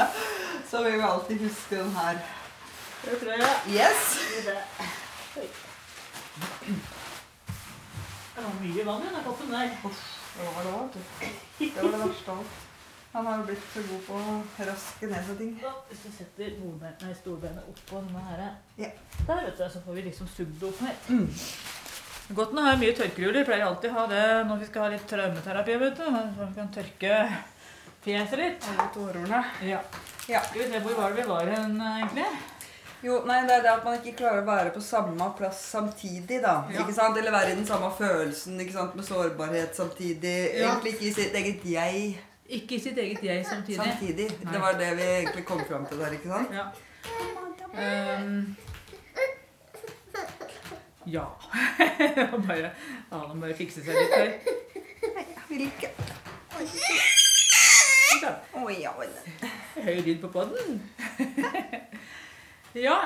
Så 0.71 0.83
vi 0.85 0.93
vil 0.97 1.07
alltid 1.09 1.43
huske 1.47 1.81
den 1.81 1.95
her. 1.97 2.21
Det 3.07 3.19
tror 3.23 3.33
jeg. 3.33 3.57
Yes! 3.73 4.05
Det 8.37 8.45
var 8.45 8.55
mye 8.61 8.87
vann 8.87 9.03
i 9.03 9.11
den 9.15 9.25
koppen 9.25 9.53
der. 9.57 9.75
Det 9.83 10.55
var 10.55 10.71
det. 10.95 11.05
Det 11.59 11.83
var 11.83 11.93
det 11.93 12.01
verste 12.05 12.31
av 12.31 12.39
alt. 12.45 12.66
Han 13.17 13.27
har 13.27 13.39
jo 13.41 13.45
blitt 13.49 13.63
så 13.73 13.81
god 13.89 14.03
på 14.07 14.17
å 14.21 14.67
raske 14.69 15.09
ned 15.09 15.29
på 15.31 15.35
ting. 15.39 15.53
Så 15.63 15.71
hvis 15.89 16.03
du 16.05 16.11
setter 16.19 16.51
bordbein- 16.61 16.99
nei, 17.03 17.15
stolbeinet 17.17 17.71
oppå 17.73 18.03
denne 18.05 18.25
her, 18.29 18.43
Ja. 18.77 18.91
der, 19.27 19.45
vet 19.47 19.57
du, 19.59 19.65
så 19.73 19.81
får 19.87 19.95
vi 19.97 20.03
liksom 20.11 20.29
sugd 20.29 20.59
det 20.61 20.69
opp 20.69 20.81
her. 20.85 20.95
Mm. 21.09 21.31
Godt 22.37 22.53
å 22.53 22.63
ha 22.67 22.75
mye 22.77 22.93
tørkeruller. 22.99 23.45
Pleier 23.47 23.65
alltid 23.67 23.91
å 23.91 23.95
ha 24.01 24.07
det 24.11 24.25
når 24.49 24.59
vi 24.59 24.67
skal 24.67 24.83
ha 24.83 24.89
litt 24.93 25.07
traumeterapi. 25.09 25.79
vet 25.79 25.97
du. 25.97 26.03
Så 26.05 26.49
vi 26.49 26.55
kan 26.61 26.69
tørke 26.75 27.15
fjeset 28.05 28.39
litt. 28.39 28.69
Alle 28.75 28.89
tårene. 28.95 29.45
Ja. 29.63 29.81
Ja. 30.29 30.41
Skal 30.43 30.61
vi 30.63 30.71
se, 30.73 30.81
hvor 30.81 30.95
var 31.01 31.11
det 31.15 31.23
vi 31.23 31.29
var 31.31 31.47
hen, 31.47 31.81
egentlig? 31.81 32.27
Jo, 33.05 33.21
nei, 33.29 33.43
det 33.47 33.53
er 33.59 33.63
det 33.63 33.71
at 33.71 33.85
man 33.85 33.99
ikke 34.01 34.17
klarer 34.19 34.43
å 34.43 34.47
være 34.49 34.71
på 34.75 34.81
samme 34.83 35.27
plass 35.39 35.61
samtidig, 35.71 36.41
da. 36.43 36.65
Ja. 36.73 36.81
Ikke 36.83 36.95
sant? 36.97 37.17
Eller 37.21 37.31
være 37.31 37.53
i 37.53 37.55
den 37.55 37.67
samme 37.69 37.93
følelsen 37.95 38.59
ikke 38.59 38.73
sant? 38.73 38.97
med 38.97 39.05
sårbarhet 39.07 39.77
samtidig. 39.77 40.33
Ja. 40.59 40.73
Egentlig 40.75 40.95
ikke 40.97 41.07
i 41.11 41.13
sitt 41.15 41.35
eget 41.35 41.63
jeg 41.65 42.19
Ikke 42.49 42.75
i 42.77 42.79
sitt 42.79 42.99
eget 42.99 43.23
jeg 43.23 43.47
samtidig. 43.47 43.83
samtidig. 43.83 44.31
Nei. 44.45 44.53
Det 44.53 44.61
var 44.61 44.73
det 44.79 44.97
vi 44.97 45.03
egentlig 45.03 45.45
kom 45.45 45.61
fram 45.69 45.87
til 45.87 45.99
der, 45.99 46.13
ikke 46.13 46.29
sant? 46.29 46.51
Ja. 46.55 46.67
Um, 48.23 48.57
ja. 51.07 51.25
bare, 52.49 52.71
Adam 53.11 53.41
bare 53.41 53.55
fikse 53.55 53.85
seg 53.85 53.95
litt 53.99 54.15
her. 54.17 54.31
Jeg 55.17 55.49
vil 55.49 55.67
ikke. 55.67 55.91
Oi, 58.65 58.75
ja, 58.81 58.95
oi. 58.99 59.07
Høy 59.83 60.01
lyd 60.07 60.21
på 60.21 60.29
podden. 60.29 60.81
ja, 62.77 62.97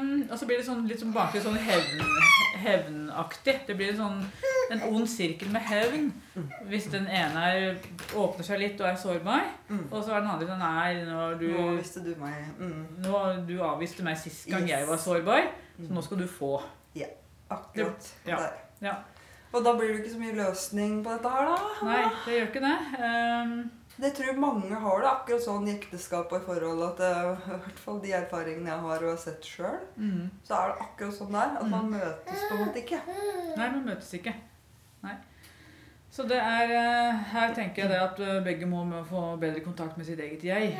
um, 0.00 0.22
og 0.30 0.38
så 0.38 0.46
blir 0.48 0.56
det 0.60 0.66
sånn, 0.66 0.86
litt 0.88 1.00
sånn 1.02 1.12
baklig 1.14 1.42
sånn 1.44 1.58
hevn, 1.60 2.00
hevnaktig. 2.62 3.54
Det 3.66 3.76
blir 3.76 3.92
en 3.92 3.98
sånn 4.00 4.20
en 4.72 4.82
ond 4.88 5.08
sirkel 5.10 5.50
med 5.52 5.64
hevn. 5.68 6.06
Hvis 6.70 6.86
den 6.92 7.06
ene 7.12 7.42
er, 7.52 7.80
åpner 8.16 8.46
seg 8.46 8.60
litt 8.62 8.80
og 8.80 8.88
er 8.88 8.96
sårbar, 9.00 9.42
Mm. 9.68 9.86
og 9.90 10.02
så 10.04 10.12
er 10.14 10.20
den 10.20 10.30
andre 10.30 10.46
sånn 10.48 10.58
Nei, 10.58 11.04
nå, 11.04 11.38
du, 11.40 11.46
Nå 11.52 11.76
visste 11.78 12.00
du 12.04 12.14
meg. 12.20 12.44
Mm. 12.58 12.86
nå, 13.04 13.46
du 13.46 13.58
avviste 13.62 14.02
meg 14.04 14.16
sist 14.18 14.46
gang 14.48 14.62
Yes. 14.62 14.70
jeg 14.78 14.88
var 14.88 14.96
sårbar, 14.98 15.48
så 15.80 15.92
nå 15.92 16.02
skal 16.04 16.18
du 16.18 16.26
få. 16.26 16.62
Ja, 16.94 17.06
Akkurat 17.50 18.12
Ja. 18.26 18.36
der. 18.36 18.52
Ja. 18.80 18.94
Og 19.52 19.62
da 19.64 19.74
blir 19.76 19.88
det 19.92 19.98
ikke 20.06 20.14
så 20.14 20.18
mye 20.18 20.34
løsning 20.34 21.02
på 21.04 21.10
dette 21.12 21.28
her, 21.28 21.44
da. 21.44 21.84
Nei, 21.84 22.04
det 22.24 22.32
gjør 22.38 22.46
ikke 22.48 22.60
det. 22.64 22.78
Ehm, 23.04 23.70
Det 24.02 24.10
tror 24.16 24.32
jeg 24.32 24.40
mange 24.42 24.78
har 24.82 25.02
det 25.02 25.10
akkurat 25.12 25.44
sånn 25.44 25.68
i 25.68 25.74
ekteskap 25.76 26.32
og 26.34 26.40
i 26.40 26.46
forhold 26.46 26.80
at 26.88 27.02
det, 27.02 27.10
i 27.54 27.58
hvert 27.64 27.82
fall 27.84 28.00
de 28.02 28.14
erfaringene 28.18 28.72
jeg 28.72 28.84
har 28.86 29.04
og 29.04 29.12
har 29.12 29.20
sett 29.22 29.46
sjøl, 29.46 29.76
mm. 29.94 30.24
så 30.42 30.56
er 30.58 30.72
det 30.72 30.86
akkurat 30.88 31.18
sånn 31.20 31.36
der. 31.36 31.52
At 31.60 31.68
man 31.70 31.92
møtes 31.92 32.40
på 32.48 32.56
en 32.56 32.64
måte 32.64 32.82
ikke. 32.82 32.98
Nei, 33.60 33.68
man 33.76 33.84
møtes 33.86 34.10
ikke. 34.18 34.34
Nei. 35.06 35.14
Så 36.12 36.26
det 36.28 36.36
er 36.36 36.74
eh, 36.76 37.20
Her 37.32 37.54
tenker 37.56 37.86
jeg 37.86 37.92
det 37.94 38.00
at 38.02 38.18
eh, 38.20 38.42
begge 38.44 38.66
må 38.68 38.82
få 39.08 39.22
bedre 39.40 39.62
kontakt 39.64 39.96
med 39.96 40.04
sitt 40.10 40.20
eget 40.20 40.42
jeg. 40.44 40.74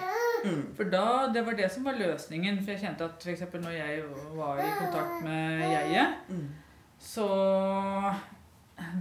Mm. 0.44 0.74
For 0.76 0.90
da, 0.92 1.30
Det 1.32 1.46
var 1.46 1.56
det 1.56 1.70
som 1.72 1.86
var 1.86 1.96
løsningen. 1.96 2.58
For 2.60 2.74
jeg 2.74 2.82
kjente 2.82 3.06
at 3.06 3.26
eksempel 3.32 3.62
når 3.64 3.78
jeg 3.78 4.02
var 4.36 4.60
i 4.60 4.68
kontakt 4.82 5.24
med 5.24 5.62
jeget, 5.70 6.20
Mm. 6.28 6.48
så 6.98 7.26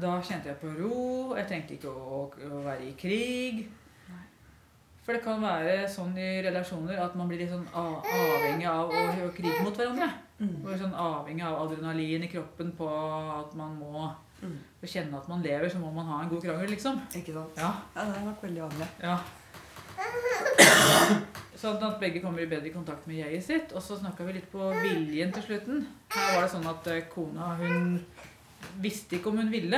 da 0.01 0.15
kjente 0.21 0.53
jeg 0.53 0.57
på 0.61 0.71
ro. 0.77 1.35
Jeg 1.35 1.47
trengte 1.49 1.75
ikke 1.75 1.91
å, 1.91 2.23
å 2.29 2.63
være 2.69 2.85
i 2.85 2.95
krig. 3.01 3.63
For 5.01 5.13
det 5.17 5.23
kan 5.25 5.41
være 5.41 5.87
sånn 5.89 6.11
i 6.21 6.41
relasjoner 6.45 6.99
at 7.01 7.15
man 7.17 7.27
blir 7.31 7.39
litt 7.41 7.49
sånn 7.49 7.65
avhengig 7.73 8.67
av 8.69 8.91
å, 8.93 9.05
å 9.25 9.31
krige 9.33 9.63
mot 9.65 9.73
hverandre. 9.77 10.09
Mm. 10.41 10.59
Og 10.65 10.75
sånn 10.77 10.93
avhengig 10.93 11.45
av 11.45 11.57
adrenalin 11.63 12.23
i 12.25 12.29
kroppen 12.29 12.69
på 12.77 12.89
at 13.41 13.55
man 13.57 13.77
må 13.79 14.11
Mm. 14.41 14.55
Kjenne 14.89 15.19
at 15.19 15.27
man 15.29 15.43
lever, 15.45 15.69
så 15.69 15.77
må 15.77 15.91
man 15.93 16.07
ha 16.09 16.15
en 16.23 16.29
god 16.31 16.41
krangel, 16.41 16.71
liksom. 16.73 16.95
Ikke 17.13 17.29
sant? 17.35 17.59
Ja, 17.61 17.67
Ja, 17.93 18.05
det 18.07 18.15
er 18.17 18.23
nok 18.25 18.39
veldig 18.41 18.63
vanlig. 18.63 18.87
ja. 19.03 19.19
Sånn 21.61 21.77
at 21.85 21.99
begge 22.01 22.23
kommer 22.23 22.41
i 22.41 22.47
bedre 22.49 22.71
kontakt 22.73 23.05
med 23.05 23.19
jeget 23.19 23.43
sitt. 23.45 23.73
Og 23.77 23.83
så 23.85 23.99
snakka 23.99 24.25
vi 24.25 24.33
litt 24.39 24.47
på 24.51 24.71
viljen 24.81 25.29
til 25.35 25.43
slutten. 25.45 25.83
Her 26.09 26.33
var 26.33 26.47
det 26.47 26.51
sånn 26.55 26.65
at 26.71 26.87
eh, 26.89 27.03
kona 27.13 27.51
hun 27.59 27.99
visste 28.81 29.19
ikke 29.19 29.29
om 29.29 29.37
hun 29.43 29.51
ville 29.53 29.77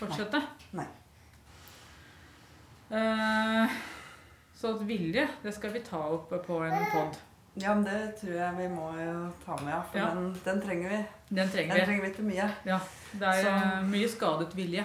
fortsette. 0.00 0.42
Nei. 0.74 0.88
Eh, 2.90 3.78
så 4.60 4.74
at 4.76 4.82
vilje, 4.88 5.26
det 5.42 5.54
skal 5.56 5.72
vi 5.72 5.80
ta 5.86 5.96
opp 6.12 6.30
på 6.46 6.58
en 6.66 6.86
pod. 6.92 7.16
Ja, 7.56 7.72
men 7.74 7.82
det 7.84 8.16
tror 8.20 8.34
jeg 8.36 8.56
vi 8.58 8.66
må 8.70 8.90
ta 9.44 9.56
med, 9.64 9.72
ja. 9.72 9.80
For 9.90 9.98
Ja. 9.98 10.10
Den, 10.14 10.28
den 10.44 10.60
trenger 10.62 10.88
vi. 10.92 10.98
Den 11.30 11.36
Den 11.40 11.48
trenger 11.54 11.74
vi. 11.74 11.84
trenger 11.86 12.04
vi 12.04 12.12
til 12.14 12.24
mye. 12.28 12.50
Ja, 12.66 12.78
Det 13.12 13.22
er 13.28 13.42
Så- 13.42 13.54
eh, 13.56 13.82
mye 13.90 14.08
skadet 14.08 14.54
vilje 14.54 14.84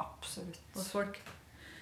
Absolutt. 0.00 0.60
hos 0.74 0.90
folk. 0.92 1.18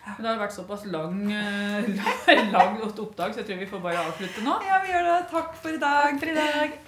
Men 0.06 0.16
det 0.22 0.26
har 0.30 0.38
vært 0.46 0.54
såpass 0.54 0.84
lang, 0.86 1.30
eh, 1.32 1.86
lang, 2.52 2.80
langt 2.80 2.98
opptak, 2.98 3.32
så 3.34 3.42
jeg 3.42 3.46
tror 3.46 3.58
vi 3.58 3.66
får 3.66 3.80
bare 3.82 4.02
avslutte 4.06 4.42
nå. 4.42 4.56
Ja, 4.66 4.80
vi 4.82 4.92
gjør 4.92 5.06
det. 5.10 5.28
Takk 5.30 5.54
for 5.56 5.68
i 5.68 5.78
dag. 5.78 6.10
Takk 6.10 6.20
for 6.20 6.30
i 6.30 6.34
dag. 6.34 6.78